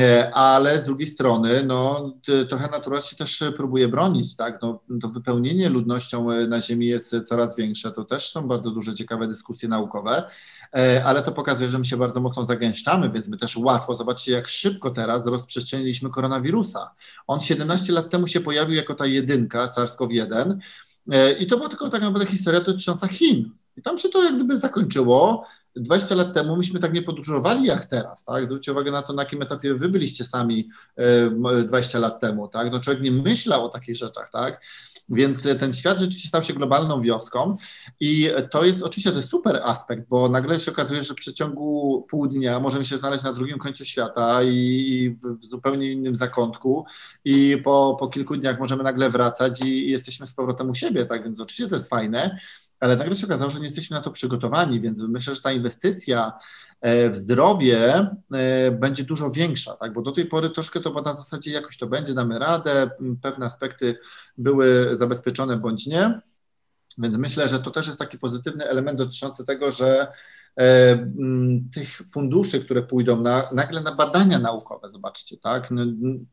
E, 0.00 0.34
ale 0.34 0.78
z 0.78 0.84
drugiej 0.84 1.06
strony, 1.06 1.62
no, 1.66 2.12
trochę 2.48 2.70
natura 2.70 3.00
się 3.00 3.16
też 3.16 3.44
próbuje 3.56 3.88
bronić, 3.88 4.36
tak? 4.36 4.58
No, 4.62 4.80
to 5.02 5.08
wypełnienie 5.08 5.68
ludnością 5.68 6.30
e, 6.30 6.46
na 6.46 6.60
Ziemi 6.60 6.86
jest 6.86 7.16
coraz 7.26 7.56
większe. 7.56 7.92
To 7.92 8.04
też 8.04 8.32
są 8.32 8.48
bardzo 8.48 8.70
duże, 8.70 8.94
ciekawe 8.94 9.28
dyskusje 9.28 9.68
naukowe, 9.68 10.28
e, 10.76 11.04
ale 11.04 11.22
to 11.22 11.32
pokazuje, 11.32 11.70
że 11.70 11.78
my 11.78 11.84
się 11.84 11.96
bardzo 11.96 12.20
mocno 12.20 12.44
zagęszczamy, 12.44 13.10
więc 13.10 13.28
my 13.28 13.36
też 13.36 13.56
łatwo, 13.56 13.96
zobaczcie, 13.96 14.32
jak 14.32 14.48
szybko 14.48 14.90
teraz 14.90 15.26
rozprzestrzeniliśmy 15.26 16.10
koronawirusa. 16.10 16.90
On 17.26 17.40
17 17.40 17.92
lat 17.92 18.10
temu 18.10 18.26
się 18.26 18.40
pojawił 18.40 18.74
jako 18.74 18.94
ta 18.94 19.06
jedynka, 19.06 19.66
SARS-CoV-1 19.66 20.56
i 21.40 21.46
to 21.46 21.56
była 21.56 21.68
tylko 21.68 21.88
tak 21.88 22.02
naprawdę 22.02 22.26
historia 22.26 22.60
dotycząca 22.60 23.08
Chin. 23.08 23.50
I 23.76 23.82
tam 23.82 23.98
się 23.98 24.08
to 24.08 24.24
jak 24.24 24.34
gdyby 24.34 24.56
zakończyło. 24.56 25.46
20 25.76 26.14
lat 26.14 26.34
temu 26.34 26.56
myśmy 26.56 26.80
tak 26.80 26.92
nie 26.92 27.02
podróżowali 27.02 27.64
jak 27.64 27.86
teraz, 27.86 28.24
tak? 28.24 28.44
Zwróćcie 28.44 28.72
uwagę 28.72 28.90
na 28.90 29.02
to, 29.02 29.12
na 29.12 29.22
jakim 29.22 29.42
etapie 29.42 29.74
wy 29.74 29.88
byliście 29.88 30.24
sami 30.24 30.68
20 31.66 31.98
lat 31.98 32.20
temu, 32.20 32.48
tak? 32.48 32.72
No 32.72 32.80
człowiek 32.80 33.02
nie 33.02 33.12
myślał 33.12 33.64
o 33.64 33.68
takich 33.68 33.96
rzeczach, 33.96 34.30
tak? 34.32 34.60
Więc 35.08 35.48
ten 35.58 35.72
świat 35.72 35.98
rzeczywiście 35.98 36.28
stał 36.28 36.42
się 36.42 36.54
globalną 36.54 37.00
wioską 37.00 37.56
i 38.00 38.30
to 38.50 38.64
jest 38.64 38.82
oczywiście 38.82 39.10
to 39.10 39.16
jest 39.16 39.30
super 39.30 39.60
aspekt, 39.64 40.08
bo 40.08 40.28
nagle 40.28 40.60
się 40.60 40.70
okazuje, 40.72 41.02
że 41.02 41.14
w 41.14 41.16
przeciągu 41.16 42.06
pół 42.10 42.26
dnia 42.26 42.60
możemy 42.60 42.84
się 42.84 42.96
znaleźć 42.96 43.24
na 43.24 43.32
drugim 43.32 43.58
końcu 43.58 43.84
świata 43.84 44.42
i 44.42 45.16
w 45.40 45.44
zupełnie 45.44 45.92
innym 45.92 46.16
zakątku 46.16 46.86
i 47.24 47.58
po, 47.64 47.96
po 48.00 48.08
kilku 48.08 48.36
dniach 48.36 48.60
możemy 48.60 48.82
nagle 48.82 49.10
wracać 49.10 49.60
i, 49.60 49.68
i 49.68 49.90
jesteśmy 49.90 50.26
z 50.26 50.34
powrotem 50.34 50.70
u 50.70 50.74
siebie, 50.74 51.06
tak? 51.06 51.24
Więc 51.24 51.40
oczywiście 51.40 51.68
to 51.68 51.74
jest 51.74 51.90
fajne, 51.90 52.38
ale 52.80 52.96
nagle 52.96 53.16
się 53.16 53.26
okazało, 53.26 53.50
że 53.50 53.58
nie 53.58 53.64
jesteśmy 53.64 53.96
na 53.96 54.02
to 54.02 54.10
przygotowani, 54.10 54.80
więc 54.80 55.02
myślę, 55.02 55.34
że 55.34 55.42
ta 55.42 55.52
inwestycja 55.52 56.32
e, 56.80 57.10
w 57.10 57.16
zdrowie 57.16 58.10
e, 58.32 58.70
będzie 58.70 59.04
dużo 59.04 59.30
większa, 59.30 59.76
tak? 59.76 59.92
bo 59.92 60.02
do 60.02 60.12
tej 60.12 60.26
pory 60.26 60.50
troszkę 60.50 60.80
to 60.80 61.02
na 61.02 61.14
zasadzie 61.14 61.52
jakoś 61.52 61.78
to 61.78 61.86
będzie, 61.86 62.14
damy 62.14 62.38
radę, 62.38 62.90
pewne 63.22 63.46
aspekty 63.46 63.98
były 64.38 64.96
zabezpieczone 64.96 65.56
bądź 65.56 65.86
nie, 65.86 66.20
więc 66.98 67.16
myślę, 67.16 67.48
że 67.48 67.60
to 67.60 67.70
też 67.70 67.86
jest 67.86 67.98
taki 67.98 68.18
pozytywny 68.18 68.64
element 68.64 68.98
dotyczący 68.98 69.44
tego, 69.44 69.72
że 69.72 70.12
tych 71.74 72.00
funduszy, 72.10 72.60
które 72.60 72.82
pójdą 72.82 73.20
na, 73.20 73.48
nagle 73.52 73.80
na 73.80 73.94
badania 73.94 74.38
naukowe, 74.38 74.90
zobaczcie, 74.90 75.36
tak? 75.36 75.70
No, 75.70 75.82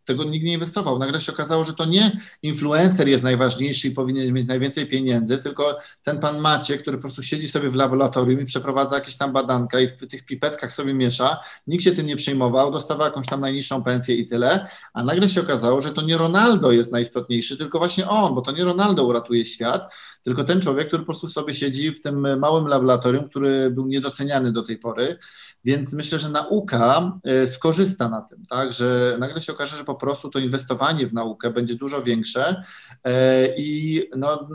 tego 0.05 0.23
nikt 0.23 0.45
nie 0.45 0.53
inwestował. 0.53 0.99
Nagle 0.99 1.21
się 1.21 1.31
okazało, 1.31 1.63
że 1.63 1.73
to 1.73 1.85
nie 1.85 2.19
influencer 2.41 3.07
jest 3.07 3.23
najważniejszy 3.23 3.87
i 3.87 3.91
powinien 3.91 4.33
mieć 4.33 4.47
najwięcej 4.47 4.85
pieniędzy, 4.85 5.37
tylko 5.37 5.77
ten 6.03 6.19
pan 6.19 6.39
Macie, 6.39 6.77
który 6.77 6.97
po 6.97 7.01
prostu 7.01 7.23
siedzi 7.23 7.47
sobie 7.47 7.69
w 7.69 7.75
laboratorium 7.75 8.41
i 8.41 8.45
przeprowadza 8.45 8.95
jakieś 8.95 9.17
tam 9.17 9.33
badanka 9.33 9.79
i 9.79 9.87
w 9.87 10.07
tych 10.07 10.25
pipetkach 10.25 10.73
sobie 10.73 10.93
miesza. 10.93 11.39
Nikt 11.67 11.83
się 11.83 11.91
tym 11.91 12.07
nie 12.07 12.15
przejmował, 12.15 12.71
dostawał 12.71 13.07
jakąś 13.07 13.27
tam 13.27 13.41
najniższą 13.41 13.83
pensję 13.83 14.15
i 14.15 14.27
tyle, 14.27 14.67
a 14.93 15.03
nagle 15.03 15.29
się 15.29 15.41
okazało, 15.41 15.81
że 15.81 15.91
to 15.91 16.01
nie 16.01 16.17
Ronaldo 16.17 16.71
jest 16.71 16.91
najistotniejszy, 16.91 17.57
tylko 17.57 17.79
właśnie 17.79 18.07
on, 18.07 18.35
bo 18.35 18.41
to 18.41 18.51
nie 18.51 18.63
Ronaldo 18.63 19.05
uratuje 19.05 19.45
świat, 19.45 19.93
tylko 20.23 20.43
ten 20.43 20.61
człowiek, 20.61 20.87
który 20.87 21.03
po 21.03 21.05
prostu 21.05 21.27
sobie 21.27 21.53
siedzi 21.53 21.91
w 21.91 22.01
tym 22.01 22.39
małym 22.39 22.67
laboratorium, 22.67 23.29
który 23.29 23.71
był 23.71 23.87
niedoceniany 23.87 24.51
do 24.51 24.63
tej 24.63 24.77
pory, 24.77 25.17
więc 25.65 25.93
myślę, 25.93 26.19
że 26.19 26.29
nauka 26.29 27.19
e, 27.23 27.47
skorzysta 27.47 28.09
na 28.09 28.21
tym, 28.21 28.45
tak, 28.49 28.73
że 28.73 29.17
nagle 29.19 29.41
się 29.41 29.53
okaże, 29.53 29.77
że 29.77 29.83
po 29.83 29.95
prostu 29.95 30.29
to 30.29 30.39
inwestowanie 30.39 31.07
w 31.07 31.13
naukę 31.13 31.51
będzie 31.51 31.75
dużo 31.75 32.03
większe 32.03 32.63
e, 33.03 33.47
i 33.57 34.03
no, 34.17 34.49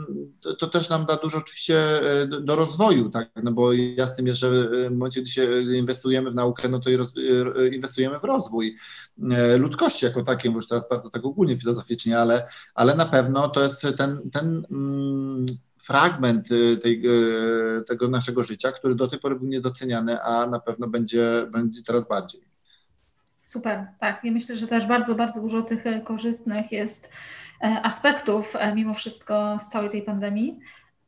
to 0.59 0.67
też 0.67 0.89
nam 0.89 1.05
da 1.05 1.15
dużo 1.15 1.37
oczywiście 1.37 1.77
e, 2.21 2.27
do 2.27 2.55
rozwoju, 2.55 3.09
tak, 3.09 3.29
no 3.43 3.51
bo 3.51 3.73
jasnym 3.73 4.27
jest, 4.27 4.39
że 4.39 4.69
w 4.89 4.91
momencie, 4.91 5.21
gdy 5.21 5.31
się 5.31 5.61
inwestujemy 5.61 6.31
w 6.31 6.35
naukę, 6.35 6.69
no 6.69 6.79
to 6.79 6.89
inwestujemy 7.71 8.19
w 8.19 8.23
rozwój 8.23 8.75
ludzkości 9.57 10.05
jako 10.05 10.23
takiej, 10.23 10.51
bo 10.51 10.57
już 10.57 10.67
teraz 10.67 10.89
bardzo 10.89 11.09
tak 11.09 11.25
ogólnie 11.25 11.57
filozoficznie, 11.57 12.19
ale, 12.19 12.47
ale 12.75 12.95
na 12.95 13.05
pewno 13.05 13.49
to 13.49 13.63
jest 13.63 13.87
ten, 13.97 14.29
ten 14.31 14.65
mm, 14.71 15.45
fragment 15.89 16.51
y, 16.51 16.77
tej, 16.77 17.01
y, 17.05 17.83
tego 17.87 18.07
naszego 18.07 18.43
życia, 18.43 18.71
który 18.71 18.95
do 18.95 19.07
tej 19.07 19.19
pory 19.19 19.35
był 19.35 19.47
niedoceniany, 19.47 20.21
a 20.21 20.47
na 20.47 20.59
pewno 20.59 20.87
będzie, 20.87 21.47
będzie 21.51 21.83
teraz 21.83 22.07
bardziej. 22.07 22.41
Super, 23.45 23.87
tak. 23.99 24.23
Ja 24.23 24.31
myślę, 24.31 24.55
że 24.55 24.67
też 24.67 24.87
bardzo, 24.87 25.15
bardzo 25.15 25.41
dużo 25.41 25.61
tych 25.61 25.87
e, 25.87 26.01
korzystnych 26.01 26.71
jest 26.71 27.13
aspektów 27.83 28.53
mimo 28.75 28.93
wszystko 28.93 29.57
z 29.59 29.69
całej 29.69 29.89
tej 29.89 30.01
pandemii. 30.01 30.59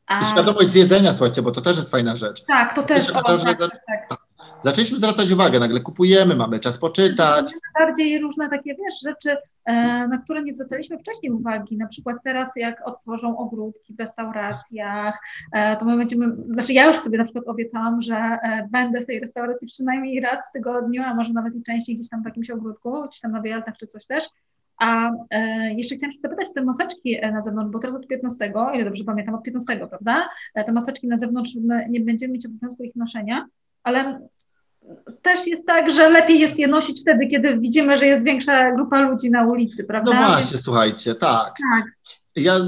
A... 0.06 0.24
Świadomość 0.24 0.74
jedzenia, 0.74 1.12
słuchajcie, 1.12 1.42
bo 1.42 1.50
to 1.50 1.60
też 1.60 1.76
jest 1.76 1.90
fajna 1.90 2.16
rzecz. 2.16 2.44
Tak, 2.44 2.74
to 2.74 2.82
też. 2.82 3.10
O, 3.10 3.22
tak, 3.22 3.58
tak, 3.58 3.70
tak 4.08 4.18
zaczęliśmy 4.62 4.98
zwracać 4.98 5.30
uwagę, 5.30 5.60
nagle 5.60 5.80
kupujemy, 5.80 6.36
mamy 6.36 6.60
czas 6.60 6.78
poczytać. 6.78 7.52
Bardziej 7.78 8.18
różne 8.18 8.48
takie, 8.48 8.74
wiesz, 8.74 9.00
rzeczy, 9.02 9.36
na 10.08 10.18
które 10.24 10.42
nie 10.42 10.52
zwracaliśmy 10.52 10.98
wcześniej 10.98 11.32
uwagi, 11.32 11.76
na 11.76 11.86
przykład 11.86 12.16
teraz 12.24 12.56
jak 12.56 12.88
otworzą 12.88 13.38
ogródki 13.38 13.94
w 13.94 14.00
restauracjach, 14.00 15.18
e, 15.52 15.76
to 15.76 15.84
my 15.84 15.96
będziemy, 15.96 16.36
znaczy 16.46 16.72
ja 16.72 16.86
już 16.86 16.96
sobie 16.96 17.18
na 17.18 17.24
przykład 17.24 17.48
obiecałam, 17.48 18.00
że 18.00 18.14
e, 18.14 18.68
będę 18.70 19.00
w 19.00 19.06
tej 19.06 19.20
restauracji 19.20 19.68
przynajmniej 19.68 20.20
raz 20.20 20.48
w 20.48 20.52
tygodniu, 20.52 21.02
a 21.02 21.14
może 21.14 21.32
nawet 21.32 21.56
i 21.56 21.62
częściej 21.62 21.94
gdzieś 21.94 22.08
tam 22.08 22.22
w 22.22 22.24
jakimś 22.24 22.50
ogródku, 22.50 23.06
gdzieś 23.08 23.20
tam 23.20 23.32
na 23.32 23.40
wyjazdach 23.40 23.76
czy 23.76 23.86
coś 23.86 24.06
też, 24.06 24.28
a 24.78 25.10
e, 25.30 25.74
jeszcze 25.74 25.96
chciałam 25.96 26.12
się 26.12 26.20
zapytać 26.22 26.52
te 26.54 26.64
maseczki 26.64 27.20
na 27.32 27.40
zewnątrz, 27.40 27.70
bo 27.70 27.78
teraz 27.78 27.96
od 27.96 28.06
15, 28.06 28.52
ile 28.74 28.84
dobrze 28.84 29.04
pamiętam, 29.04 29.34
od 29.34 29.42
15, 29.42 29.86
prawda? 29.88 30.28
Te 30.54 30.72
maseczki 30.72 31.08
na 31.08 31.18
zewnątrz 31.18 31.52
nie 31.88 32.00
będziemy 32.00 32.32
mieć 32.32 32.46
obowiązku 32.46 32.82
ich 32.82 32.96
noszenia, 32.96 33.46
ale 33.82 34.28
też 35.22 35.46
jest 35.46 35.66
tak, 35.66 35.90
że 35.90 36.08
lepiej 36.08 36.38
jest 36.40 36.58
je 36.58 36.68
nosić 36.68 37.00
wtedy, 37.00 37.26
kiedy 37.26 37.58
widzimy, 37.58 37.96
że 37.96 38.06
jest 38.06 38.24
większa 38.24 38.72
grupa 38.72 39.00
ludzi 39.00 39.30
na 39.30 39.46
ulicy, 39.46 39.84
prawda? 39.84 40.20
No 40.20 40.28
właśnie, 40.28 40.58
słuchajcie, 40.58 41.14
tak. 41.14 41.54
tak. 41.72 41.84
Ja, 42.36 42.60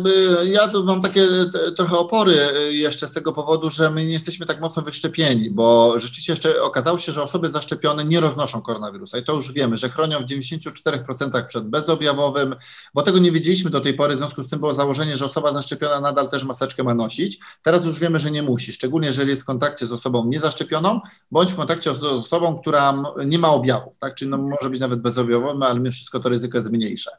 ja 0.44 0.70
mam 0.84 1.02
takie 1.02 1.28
trochę 1.76 1.98
opory 1.98 2.32
y, 2.32 2.74
jeszcze 2.74 3.08
z 3.08 3.12
tego 3.12 3.32
powodu, 3.32 3.70
że 3.70 3.90
my 3.90 4.06
nie 4.06 4.12
jesteśmy 4.12 4.46
tak 4.46 4.60
mocno 4.60 4.82
wyszczepieni, 4.82 5.50
bo 5.50 5.94
rzeczywiście 6.00 6.32
jeszcze 6.32 6.62
okazało 6.62 6.98
się, 6.98 7.12
że 7.12 7.22
osoby 7.22 7.48
zaszczepione 7.48 8.04
nie 8.04 8.20
roznoszą 8.20 8.62
koronawirusa 8.62 9.18
i 9.18 9.24
to 9.24 9.34
już 9.34 9.52
wiemy, 9.52 9.76
że 9.76 9.88
chronią 9.88 10.18
w 10.18 10.24
94% 10.24 11.46
przed 11.46 11.68
bezobjawowym, 11.68 12.56
bo 12.94 13.02
tego 13.02 13.18
nie 13.18 13.32
wiedzieliśmy 13.32 13.70
do 13.70 13.80
tej 13.80 13.94
pory, 13.94 14.14
w 14.14 14.18
związku 14.18 14.42
z 14.42 14.48
tym 14.48 14.60
było 14.60 14.74
założenie, 14.74 15.16
że 15.16 15.24
osoba 15.24 15.52
zaszczepiona 15.52 16.00
nadal 16.00 16.28
też 16.28 16.44
maseczkę 16.44 16.82
ma 16.82 16.94
nosić. 16.94 17.38
Teraz 17.62 17.84
już 17.84 17.98
wiemy, 17.98 18.18
że 18.18 18.30
nie 18.30 18.42
musi, 18.42 18.72
szczególnie 18.72 19.06
jeżeli 19.06 19.30
jest 19.30 19.42
w 19.42 19.46
kontakcie 19.46 19.86
z 19.86 19.92
osobą 19.92 20.26
niezaszczepioną, 20.26 21.00
bądź 21.30 21.52
w 21.52 21.56
kontakcie 21.56 21.94
z 21.94 22.04
osobą, 22.04 22.58
która 22.58 23.02
nie 23.26 23.38
ma 23.38 23.48
objawów, 23.48 23.98
tak? 23.98 24.14
czyli 24.14 24.30
no 24.30 24.38
może 24.38 24.70
być 24.70 24.80
nawet 24.80 25.00
bezobjawowa, 25.00 25.66
ale 25.66 25.80
mimo 25.80 25.92
wszystko 25.92 26.20
to 26.20 26.28
ryzyko 26.28 26.58
jest 26.58 26.70
mniejsze. 26.70 27.10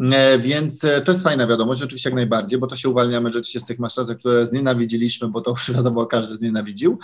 E, 0.00 0.38
więc 0.38 0.84
e, 0.84 1.00
to 1.00 1.12
jest 1.12 1.24
fajna 1.24 1.46
wiadomość, 1.46 1.82
oczywiście 1.82 2.08
jak 2.08 2.14
najbardziej, 2.14 2.58
bo 2.58 2.66
to 2.66 2.76
się 2.76 2.88
uwalniamy 2.88 3.32
rzeczywiście 3.32 3.60
z 3.60 3.64
tych 3.64 3.78
masztatek, 3.78 4.18
które 4.18 4.46
znienawidziliśmy, 4.46 5.28
bo 5.28 5.40
to 5.40 5.50
już 5.50 5.72
wiadomo, 5.72 6.06
każdy 6.06 6.34
znienawidził, 6.34 6.98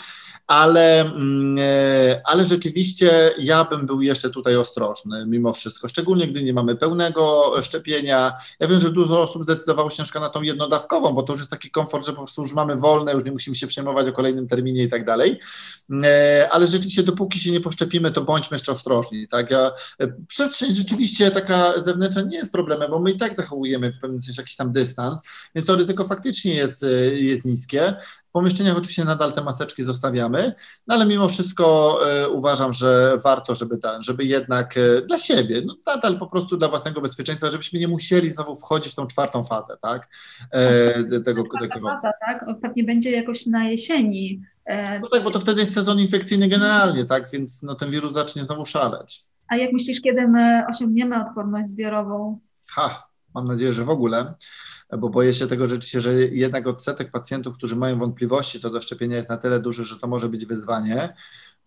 ale, 0.47 1.01
mm, 1.01 1.57
e, 1.59 2.21
ale 2.25 2.45
rzeczywiście 2.45 3.35
ja 3.39 3.65
bym 3.65 3.87
był 3.87 4.03
jeszcze 4.03 4.31
tutaj 4.31 4.57
ostrożny 4.57 5.27
mimo 5.27 5.53
wszystko, 5.53 5.89
szczególnie 5.89 6.29
gdy 6.29 6.43
nie 6.43 6.53
mamy 6.53 6.77
pełnego 6.77 7.53
szczepienia. 7.63 8.33
Ja 8.61 8.69
wiem, 8.69 8.81
że 8.81 8.91
dużo 8.91 9.23
osób 9.23 9.43
zdecydowało 9.43 9.91
się 9.91 10.03
na 10.15 10.29
tą 10.29 10.43
jednodawkową, 10.43 11.13
bo 11.13 11.23
to 11.23 11.33
już 11.33 11.41
jest 11.41 11.51
taki 11.51 11.71
komfort, 11.71 12.07
że 12.07 12.13
po 12.13 12.19
prostu 12.19 12.43
już 12.43 12.53
mamy 12.53 12.77
wolne, 12.77 13.13
już 13.13 13.25
nie 13.25 13.33
musimy 13.33 13.57
się 13.57 13.67
przejmować 13.67 14.09
o 14.09 14.13
kolejnym 14.13 14.47
terminie 14.49 14.83
i 14.83 14.89
tak 14.89 15.05
dalej, 15.05 15.41
ale 16.51 16.67
rzeczywiście 16.67 17.03
dopóki 17.03 17.39
się 17.39 17.53
nie 17.53 17.61
poszczepimy, 17.61 18.13
to 18.13 18.23
bądźmy 18.25 18.55
jeszcze 18.55 18.73
ostrożni. 18.73 19.29
Tak? 19.29 19.51
Ja, 19.51 19.71
przestrzeń 20.29 20.73
rzeczywiście 20.75 21.31
taka 21.31 21.83
zewnętrzna 21.85 22.23
nie 22.23 22.37
jest 22.37 22.53
problemem, 22.53 22.82
bo 22.89 23.01
my 23.01 23.11
i 23.11 23.19
tak 23.19 23.37
zachowujemy 23.37 23.93
w 23.93 24.01
pewnym 24.01 24.21
sensie 24.21 24.43
jakiś 24.43 24.57
tam 24.57 24.73
dystans, 24.73 25.21
więc 25.55 25.67
to 25.67 25.77
ryzyko 25.77 26.05
faktycznie 26.05 26.55
jest, 26.55 26.83
y, 26.83 27.19
jest 27.21 27.45
niskie. 27.45 27.95
W 28.29 28.33
pomieszczeniach 28.33 28.77
oczywiście 28.77 29.05
nadal 29.05 29.33
te 29.33 29.45
maseczki 29.45 29.85
zostawiamy, 29.85 30.53
no 30.87 30.95
ale 30.95 31.07
mimo 31.07 31.29
wszystko 31.29 31.99
y, 32.25 32.29
uważam, 32.29 32.73
że 32.73 33.19
warto, 33.25 33.55
żeby, 33.55 33.79
ta, 33.79 34.03
żeby 34.03 34.25
jednak 34.25 34.77
y, 34.77 35.03
dla 35.07 35.19
siebie, 35.19 35.63
no 35.67 35.77
nadal 35.87 36.19
po 36.19 36.27
prostu 36.27 36.57
dla 36.57 36.69
własnego 36.69 37.01
bezpieczeństwa, 37.01 37.51
żebyśmy 37.51 37.79
nie 37.79 37.89
musieli 37.89 38.31
znowu 38.31 38.57
wchodzić 38.57 38.93
w 38.93 38.97
tą 38.97 39.07
czwartą 39.07 39.45
fazę, 39.45 39.77
tak? 39.81 40.09
E, 40.53 41.21
tego, 41.21 41.45
tego. 41.61 41.89
faza, 41.89 42.13
tak? 42.27 42.47
Pewnie 42.63 42.85
będzie 42.85 43.11
jakoś 43.11 43.47
na 43.47 43.71
jesieni. 43.71 44.43
E, 44.65 45.01
no 45.01 45.09
tak, 45.09 45.25
bo 45.25 45.31
to 45.31 45.41
wtedy 45.41 45.61
jest 45.61 45.75
sezon 45.75 46.01
infekcyjny 46.01 46.49
generalnie, 46.49 47.05
tak? 47.05 47.31
Więc 47.31 47.63
no, 47.63 47.75
ten 47.75 47.91
wirus 47.91 48.13
zacznie 48.13 48.45
znowu 48.45 48.67
szaleć. 48.67 49.25
A 49.49 49.57
jak 49.57 49.73
myślisz, 49.73 50.01
kiedy 50.01 50.29
my 50.29 50.63
osiągniemy 50.71 51.23
odporność 51.23 51.69
zbiorową? 51.69 52.39
Ha, 52.75 53.09
mam 53.35 53.47
nadzieję, 53.47 53.75
że 53.75 53.85
w 53.85 53.91
ogóle, 53.91 54.35
bo 54.99 55.09
boję 55.09 55.35
się 55.35 55.47
tego 55.47 55.67
rzeczywiście, 55.67 56.01
że 56.01 56.15
jednak 56.15 56.67
odsetek 56.67 57.11
pacjentów, 57.11 57.57
którzy 57.57 57.77
mają 57.77 57.99
wątpliwości 57.99 58.61
co 58.61 58.71
do 58.71 58.83
szczepienia 58.83 59.17
jest 59.17 59.29
na 59.29 59.37
tyle 59.37 59.61
duży, 59.61 59.85
że 59.85 59.99
to 59.99 60.07
może 60.07 60.29
być 60.29 60.47
wyzwanie. 60.47 61.17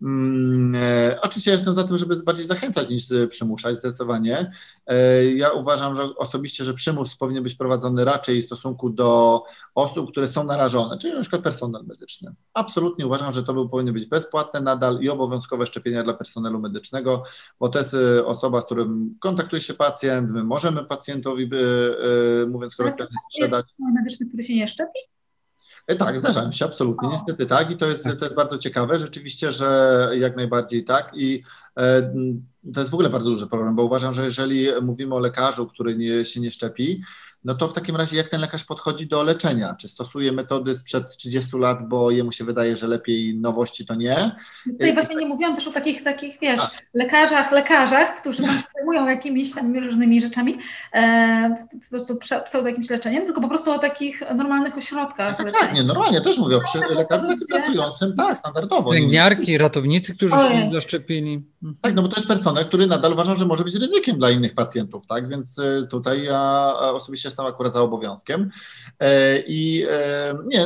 Mm, 0.02 0.76
e, 0.76 1.22
oczywiście 1.22 1.52
ja 1.52 1.56
jestem 1.56 1.76
za 1.76 1.84
tym, 1.84 1.98
żeby 1.98 2.16
bardziej 2.16 2.46
zachęcać 2.46 2.90
niż 2.90 3.06
przymuszać, 3.30 3.76
zdecydowanie. 3.76 4.52
E, 4.88 5.26
ja 5.26 5.52
uważam, 5.52 5.96
że 5.96 6.04
osobiście, 6.04 6.64
że 6.64 6.74
przymus 6.74 7.16
powinien 7.16 7.44
być 7.44 7.56
prowadzony 7.56 8.06
raczej 8.06 8.42
w 8.42 8.46
stosunku 8.46 8.90
do 8.90 9.44
osób, 9.76 10.12
które 10.12 10.28
są 10.28 10.44
narażone, 10.44 10.98
czyli 10.98 11.14
na 11.14 11.22
przykład 11.22 11.42
personel 11.42 11.84
medyczny. 11.86 12.36
Absolutnie 12.54 13.08
uważam, 13.08 13.32
że 13.32 13.44
to 13.44 13.54
był, 13.54 13.70
powinny 13.70 13.94
być 13.94 14.06
bezpłatne 14.06 14.62
nadal 14.62 15.00
i 15.02 15.10
obowiązkowe 15.10 15.66
szczepienia 15.66 16.04
dla 16.04 16.14
personelu 16.14 16.60
medycznego, 16.60 17.24
bo 17.60 17.70
to 17.70 17.80
jest 17.80 17.94
e, 17.94 18.26
osoba, 18.26 18.62
z 18.62 18.66
którym 18.66 19.16
kontaktuje 19.20 19.62
się 19.62 19.74
pacjent, 19.74 20.32
my 20.32 20.44
możemy 20.44 20.86
pacjentowi, 20.86 21.48
by, 21.48 22.46
mówiąc 22.50 22.76
kolokwialnie, 22.76 23.14
sprzedać. 23.34 23.66
Jest 23.66 23.94
medyczny, 23.96 24.28
który 24.28 24.44
się 24.44 24.56
nie 24.56 24.68
szczepi? 24.68 25.15
E, 25.88 25.96
tak, 25.96 26.18
zdarzałem 26.18 26.52
się, 26.52 26.66
absolutnie, 26.66 27.10
niestety 27.10 27.46
tak 27.46 27.72
i 27.72 27.78
to 27.78 27.86
jest, 27.86 28.04
to 28.04 28.26
jest 28.26 28.36
bardzo 28.36 28.58
ciekawe, 28.58 29.00
rzeczywiście, 29.00 29.52
że 29.52 30.10
jak 30.18 30.36
najbardziej 30.36 30.84
tak 30.84 31.12
i 31.14 31.44
e, 31.78 32.14
to 32.74 32.80
jest 32.80 32.92
w 32.92 32.94
ogóle 32.94 33.10
bardzo 33.10 33.30
duży 33.30 33.48
problem, 33.48 33.76
bo 33.76 33.84
uważam, 33.84 34.14
że 34.14 34.26
jeżeli 34.26 34.68
mówimy 34.82 35.16
o 35.16 35.20
lekarzu, 35.20 35.68
który 35.68 35.96
nie, 35.96 36.26
się 36.26 36.42
nie 36.42 36.52
szczepi, 36.52 37.02
no 37.46 37.56
to 37.56 37.68
w 37.68 37.74
takim 37.74 37.96
razie 37.96 38.18
jak 38.18 38.30
ten 38.30 38.42
lekarz 38.42 38.64
podchodzi 38.64 39.08
do 39.08 39.24
leczenia? 39.24 39.76
Czy 39.80 39.88
stosuje 39.88 40.32
metody 40.32 40.76
sprzed 40.76 41.18
30 41.18 41.58
lat, 41.58 41.88
bo 41.88 42.12
jemu 42.12 42.32
się 42.32 42.44
wydaje, 42.44 42.76
że 42.76 42.88
lepiej 42.88 43.38
nowości 43.38 43.86
to 43.86 43.96
nie? 43.96 44.36
Tutaj 44.72 44.94
właśnie 44.94 45.16
nie 45.16 45.26
mówiłam 45.26 45.56
też 45.56 45.68
o 45.68 45.72
takich, 45.72 46.04
takich 46.04 46.38
wiesz, 46.42 46.62
A. 46.62 46.70
lekarzach, 46.94 47.52
lekarzach, 47.52 48.22
którzy 48.22 48.44
tam 48.44 48.58
się 48.60 48.64
zajmują 48.76 49.08
jakimiś 49.08 49.56
tam 49.56 49.78
różnymi 49.78 50.22
rzeczami, 50.22 50.58
e, 50.94 51.66
po 51.84 51.90
prostu 51.90 52.18
pseudo 52.46 52.68
jakimś 52.68 52.90
leczeniem, 52.90 53.26
tylko 53.26 53.42
po 53.42 53.48
prostu 53.48 53.72
o 53.72 53.80
takich 53.80 54.24
normalnych 54.36 54.78
ośrodkach. 54.78 55.38
Tak, 55.38 55.54
tak, 55.60 55.74
nie, 55.74 55.84
normalnie 55.84 56.22
też 56.22 56.38
mówię 56.38 56.58
o 56.58 56.62
przy 56.62 56.80
no, 56.80 56.96
lekarzu 56.96 57.26
pracującym, 57.50 58.16
tak, 58.16 58.38
standardowo. 58.38 58.92
Pielęgniarki, 58.92 59.58
ratownicy, 59.58 60.16
którzy 60.16 60.36
Ojej. 60.36 60.62
się 60.62 60.72
zaszczepili. 60.72 61.34
Mhm. 61.34 61.78
Tak, 61.82 61.96
no 61.96 62.02
bo 62.02 62.08
to 62.08 62.16
jest 62.16 62.28
personel, 62.28 62.66
który 62.66 62.88
nadal 62.88 63.14
uważam, 63.14 63.36
że 63.36 63.46
może 63.46 63.64
być 63.64 63.76
ryzykiem 63.76 64.18
dla 64.18 64.30
innych 64.30 64.56
pacjentów, 64.56 65.08
tak, 65.08 65.30
więc 65.30 65.60
e, 65.60 65.88
tutaj 65.90 66.24
ja 66.24 66.74
osobiście 66.78 67.32
jestem 67.36 67.46
akurat 67.46 67.74
za 67.74 67.82
obowiązkiem. 67.82 68.50
E, 69.00 69.40
I 69.40 69.86
e, 69.90 70.38
nie, 70.46 70.66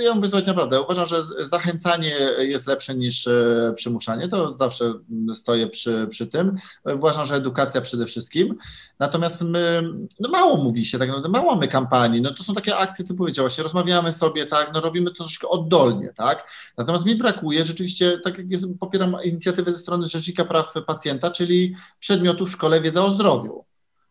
ja 0.00 0.14
mówię 0.14 0.28
słuchajcie, 0.28 0.50
naprawdę, 0.50 0.80
uważam, 0.80 1.06
że 1.06 1.24
zachęcanie 1.40 2.14
jest 2.38 2.66
lepsze 2.66 2.94
niż 2.94 3.26
e, 3.26 3.72
przymuszanie, 3.76 4.28
to 4.28 4.56
zawsze 4.58 4.94
stoję 5.34 5.66
przy, 5.66 6.06
przy 6.10 6.26
tym. 6.26 6.56
Uważam, 6.84 7.26
że 7.26 7.34
edukacja 7.34 7.80
przede 7.80 8.06
wszystkim. 8.06 8.56
Natomiast 8.98 9.42
my, 9.42 9.82
no 10.20 10.28
mało 10.28 10.56
mówi 10.56 10.84
się, 10.84 10.98
tak 10.98 11.08
naprawdę, 11.08 11.28
mało 11.28 11.54
mamy 11.54 11.68
kampanii, 11.68 12.22
no 12.22 12.34
to 12.34 12.42
są 12.44 12.54
takie 12.54 12.76
akcje, 12.76 13.04
ty 13.04 13.14
powiedziałaś, 13.14 13.58
rozmawiamy 13.58 14.12
sobie, 14.12 14.46
tak, 14.46 14.70
no 14.74 14.80
robimy 14.80 15.10
to 15.10 15.16
troszkę 15.16 15.48
oddolnie, 15.48 16.12
tak. 16.16 16.46
Natomiast 16.76 17.04
mi 17.04 17.16
brakuje 17.16 17.64
rzeczywiście, 17.64 18.18
tak 18.24 18.38
jak 18.38 18.50
jest, 18.50 18.64
popieram 18.80 19.16
inicjatywę 19.24 19.72
ze 19.72 19.78
strony 19.78 20.06
Rzecznika 20.06 20.44
Praw 20.44 20.72
Pacjenta, 20.86 21.30
czyli 21.30 21.74
przedmiotu 21.98 22.46
w 22.46 22.50
szkole 22.50 22.80
wiedza 22.80 23.04
o 23.04 23.12
zdrowiu 23.12 23.67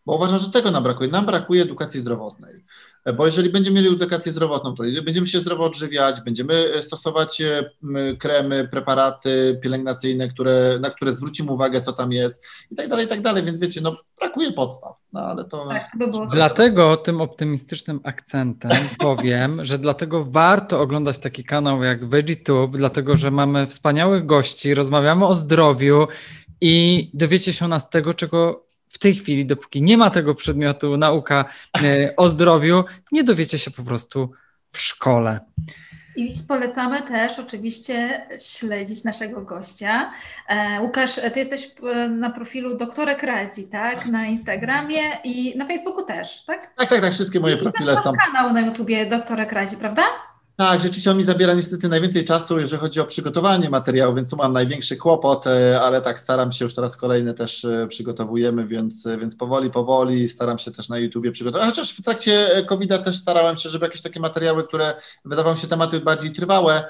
bo 0.07 0.15
uważam, 0.15 0.39
że 0.39 0.51
tego 0.51 0.71
nam 0.71 0.83
brakuje. 0.83 1.09
Nam 1.09 1.25
brakuje 1.25 1.61
edukacji 1.61 1.99
zdrowotnej. 2.01 2.63
Bo 3.17 3.25
jeżeli 3.25 3.49
będziemy 3.49 3.75
mieli 3.75 3.95
edukację 3.95 4.31
zdrowotną, 4.31 4.75
to 4.75 4.83
będziemy 5.03 5.27
się 5.27 5.39
zdrowo 5.39 5.65
odżywiać, 5.65 6.21
będziemy 6.21 6.53
e, 6.53 6.81
stosować 6.81 7.41
e, 7.41 7.71
kremy, 8.19 8.67
preparaty 8.71 9.59
pielęgnacyjne, 9.63 10.29
które, 10.29 10.79
na 10.81 10.89
które 10.89 11.15
zwrócimy 11.15 11.51
uwagę, 11.51 11.81
co 11.81 11.93
tam 11.93 12.11
jest 12.11 12.43
i 12.71 12.75
tak 12.75 12.89
dalej, 12.89 13.05
i 13.05 13.09
tak 13.09 13.21
dalej. 13.21 13.43
Więc 13.43 13.59
wiecie, 13.59 13.81
no 13.81 13.97
brakuje 14.19 14.51
podstaw, 14.51 14.93
no 15.13 15.19
ale 15.19 15.45
to... 15.45 15.67
Tak. 15.67 15.83
Dlatego 16.33 16.97
tym 16.97 17.21
optymistycznym 17.21 17.99
akcentem 18.03 18.71
powiem, 18.99 19.65
że 19.65 19.79
dlatego 19.79 20.23
warto 20.23 20.81
oglądać 20.81 21.19
taki 21.19 21.43
kanał 21.43 21.83
jak 21.83 22.09
VeggieTube, 22.09 22.77
dlatego 22.77 23.17
że 23.17 23.31
mamy 23.31 23.67
wspaniałych 23.67 24.25
gości, 24.25 24.73
rozmawiamy 24.73 25.25
o 25.25 25.35
zdrowiu 25.35 26.07
i 26.61 27.09
dowiecie 27.13 27.53
się 27.53 27.67
nas 27.67 27.89
tego, 27.89 28.13
czego 28.13 28.66
w 28.89 28.97
tej 28.99 29.15
chwili, 29.15 29.45
dopóki 29.45 29.81
nie 29.81 29.97
ma 29.97 30.09
tego 30.09 30.35
przedmiotu 30.35 30.97
nauka 30.97 31.45
e, 31.83 32.15
o 32.15 32.29
zdrowiu, 32.29 32.83
nie 33.11 33.23
dowiecie 33.23 33.57
się 33.57 33.71
po 33.71 33.83
prostu 33.83 34.31
w 34.71 34.79
szkole. 34.81 35.39
I 36.15 36.29
polecamy 36.47 37.01
też 37.01 37.39
oczywiście 37.39 38.27
śledzić 38.45 39.03
naszego 39.03 39.41
gościa. 39.41 40.11
E, 40.47 40.81
Łukasz, 40.81 41.15
ty 41.33 41.39
jesteś 41.39 41.71
e, 41.93 42.09
na 42.09 42.29
profilu 42.29 42.77
Doktorek 42.77 43.23
Radzi, 43.23 43.63
tak? 43.63 44.05
Na 44.05 44.25
Instagramie 44.25 45.01
i 45.23 45.57
na 45.57 45.65
Facebooku 45.65 46.05
też, 46.05 46.45
tak? 46.45 46.75
Tak, 46.75 46.89
tak, 46.89 47.01
tak, 47.01 47.13
wszystkie 47.13 47.39
moje 47.39 47.55
I 47.55 47.59
profile 47.59 47.95
są. 47.95 48.11
kanał 48.13 48.53
na 48.53 48.61
YouTubie 48.61 49.05
Doktorek 49.05 49.51
Radzi, 49.51 49.77
prawda? 49.77 50.03
Tak, 50.59 50.81
rzeczywiście 50.81 51.11
on 51.11 51.17
mi 51.17 51.23
zabiera 51.23 51.53
niestety 51.53 51.89
najwięcej 51.89 52.25
czasu, 52.25 52.59
jeżeli 52.59 52.81
chodzi 52.81 52.99
o 52.99 53.05
przygotowanie 53.05 53.69
materiału, 53.69 54.15
więc 54.15 54.29
tu 54.29 54.37
mam 54.37 54.53
największy 54.53 54.97
kłopot, 54.97 55.47
e, 55.47 55.81
ale 55.81 56.01
tak 56.01 56.19
staram 56.19 56.51
się, 56.51 56.65
już 56.65 56.75
teraz 56.75 56.97
kolejne 56.97 57.33
też 57.33 57.65
e, 57.65 57.87
przygotowujemy, 57.87 58.67
więc, 58.67 59.05
e, 59.05 59.17
więc 59.17 59.35
powoli, 59.35 59.71
powoli 59.71 60.27
staram 60.27 60.57
się 60.57 60.71
też 60.71 60.89
na 60.89 60.97
YouTubie 60.97 61.31
przygotować. 61.31 61.67
Chociaż 61.67 61.91
w 61.91 62.01
trakcie 62.01 62.63
COVID-a 62.65 62.97
też 62.97 63.15
starałem 63.15 63.57
się, 63.57 63.69
żeby 63.69 63.85
jakieś 63.85 64.01
takie 64.01 64.19
materiały, 64.19 64.67
które 64.67 64.93
wydawały 65.25 65.57
się 65.57 65.67
tematy 65.67 65.99
bardziej 65.99 66.31
trwałe, 66.31 66.83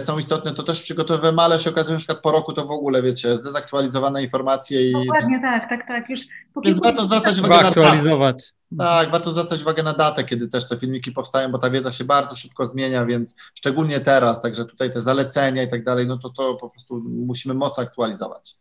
są 0.00 0.18
istotne, 0.18 0.54
to 0.54 0.62
też 0.62 0.82
przygotowywałem, 0.82 1.38
ale 1.38 1.60
się 1.60 1.70
okazuje, 1.70 1.88
że 1.88 1.94
na 1.94 1.98
przykład 1.98 2.20
po 2.20 2.32
roku 2.32 2.52
to 2.52 2.66
w 2.66 2.70
ogóle, 2.70 3.02
wiecie, 3.02 3.36
zdezaktualizowane 3.36 4.22
informacje. 4.22 4.90
I... 4.90 4.92
Dokładnie 4.92 5.40
tak, 5.40 5.68
tak, 5.68 5.86
tak. 5.88 6.10
Już 6.10 6.20
Więc 6.64 6.80
warto 6.80 7.06
zwracać 7.06 7.38
uwagę 7.38 7.62
na 7.62 7.68
aktualizować. 7.68 8.52
Tak, 8.78 9.10
warto 9.10 9.32
zwracać 9.32 9.62
uwagę 9.62 9.82
na 9.82 9.92
datę, 9.92 10.24
kiedy 10.24 10.48
też 10.48 10.68
te 10.68 10.76
filmiki 10.76 11.12
powstają, 11.12 11.52
bo 11.52 11.58
ta 11.58 11.70
wiedza 11.70 11.90
się 11.90 12.04
bardzo 12.04 12.36
szybko 12.36 12.66
zmienia, 12.66 13.06
więc 13.06 13.34
szczególnie 13.54 14.00
teraz, 14.00 14.40
także 14.40 14.64
tutaj 14.64 14.92
te 14.92 15.00
zalecenia 15.00 15.62
i 15.62 15.68
tak 15.68 15.84
dalej, 15.84 16.06
no 16.06 16.18
to 16.18 16.30
to 16.30 16.54
po 16.54 16.70
prostu 16.70 17.02
musimy 17.04 17.54
mocno 17.54 17.82
aktualizować. 17.82 18.56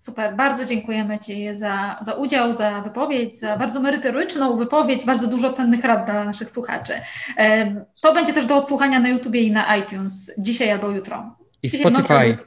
Super, 0.00 0.36
bardzo 0.36 0.64
dziękujemy 0.64 1.18
Ci 1.18 1.54
za, 1.54 1.98
za 2.00 2.12
udział, 2.12 2.52
za 2.52 2.80
wypowiedź, 2.80 3.38
za 3.38 3.56
bardzo 3.56 3.80
merytoryczną 3.80 4.56
wypowiedź, 4.56 5.04
bardzo 5.04 5.26
dużo 5.26 5.50
cennych 5.50 5.84
rad 5.84 6.04
dla 6.04 6.24
naszych 6.24 6.50
słuchaczy. 6.50 6.92
To 8.02 8.14
będzie 8.14 8.32
też 8.32 8.46
do 8.46 8.56
odsłuchania 8.56 9.00
na 9.00 9.08
YouTubie 9.08 9.40
i 9.40 9.50
na 9.50 9.76
iTunes 9.76 10.34
dzisiaj 10.38 10.70
albo 10.70 10.90
jutro. 10.90 11.36
I 11.62 11.70
Spotify. 11.70 12.38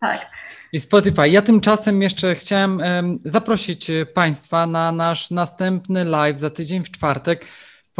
Tak. 0.00 0.30
I 0.72 0.80
Spotify. 0.80 1.28
Ja 1.28 1.42
tymczasem 1.42 2.02
jeszcze 2.02 2.34
chciałem 2.34 2.82
zaprosić 3.24 3.90
Państwa 4.14 4.66
na 4.66 4.92
nasz 4.92 5.30
następny 5.30 6.04
live 6.04 6.38
za 6.38 6.50
tydzień 6.50 6.84
w 6.84 6.90
czwartek 6.90 7.44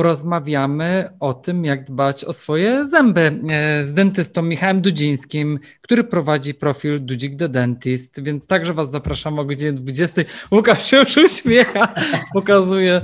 porozmawiamy 0.00 1.10
o 1.20 1.34
tym, 1.34 1.64
jak 1.64 1.84
dbać 1.84 2.24
o 2.24 2.32
swoje 2.32 2.86
zęby 2.86 3.40
e, 3.50 3.84
z 3.84 3.94
dentystą 3.94 4.42
Michałem 4.42 4.80
Dudzińskim, 4.80 5.58
który 5.82 6.04
prowadzi 6.04 6.54
profil 6.54 7.04
Dudzik 7.04 7.36
the 7.36 7.48
Dentist, 7.48 8.22
więc 8.22 8.46
także 8.46 8.74
Was 8.74 8.90
zapraszam 8.90 9.38
o 9.38 9.44
godzinie 9.44 9.72
20. 9.72 10.22
Łukasz 10.50 10.86
się 10.86 10.96
już 10.96 11.16
uśmiecha, 11.16 11.94
pokazuje 12.34 13.00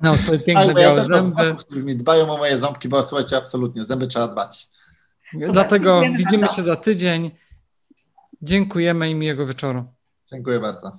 nam 0.00 0.16
swoje 0.16 0.38
piękne 0.38 0.74
białe 0.74 1.06
zęby. 1.06 1.56
Którymi 1.58 1.96
dbają 1.96 2.30
o 2.30 2.38
moje 2.38 2.58
ząbki, 2.58 2.88
bo 2.88 3.02
słuchajcie, 3.02 3.36
absolutnie, 3.36 3.84
zęby 3.84 4.06
trzeba 4.06 4.28
dbać. 4.28 4.68
Dlatego 5.52 6.00
widzimy 6.16 6.48
się 6.48 6.62
za 6.62 6.76
tydzień. 6.76 7.30
Dziękujemy 8.42 9.10
i 9.10 9.14
miłego 9.14 9.46
wieczoru. 9.46 9.84
Dziękuję 10.30 10.60
bardzo. 10.60 10.98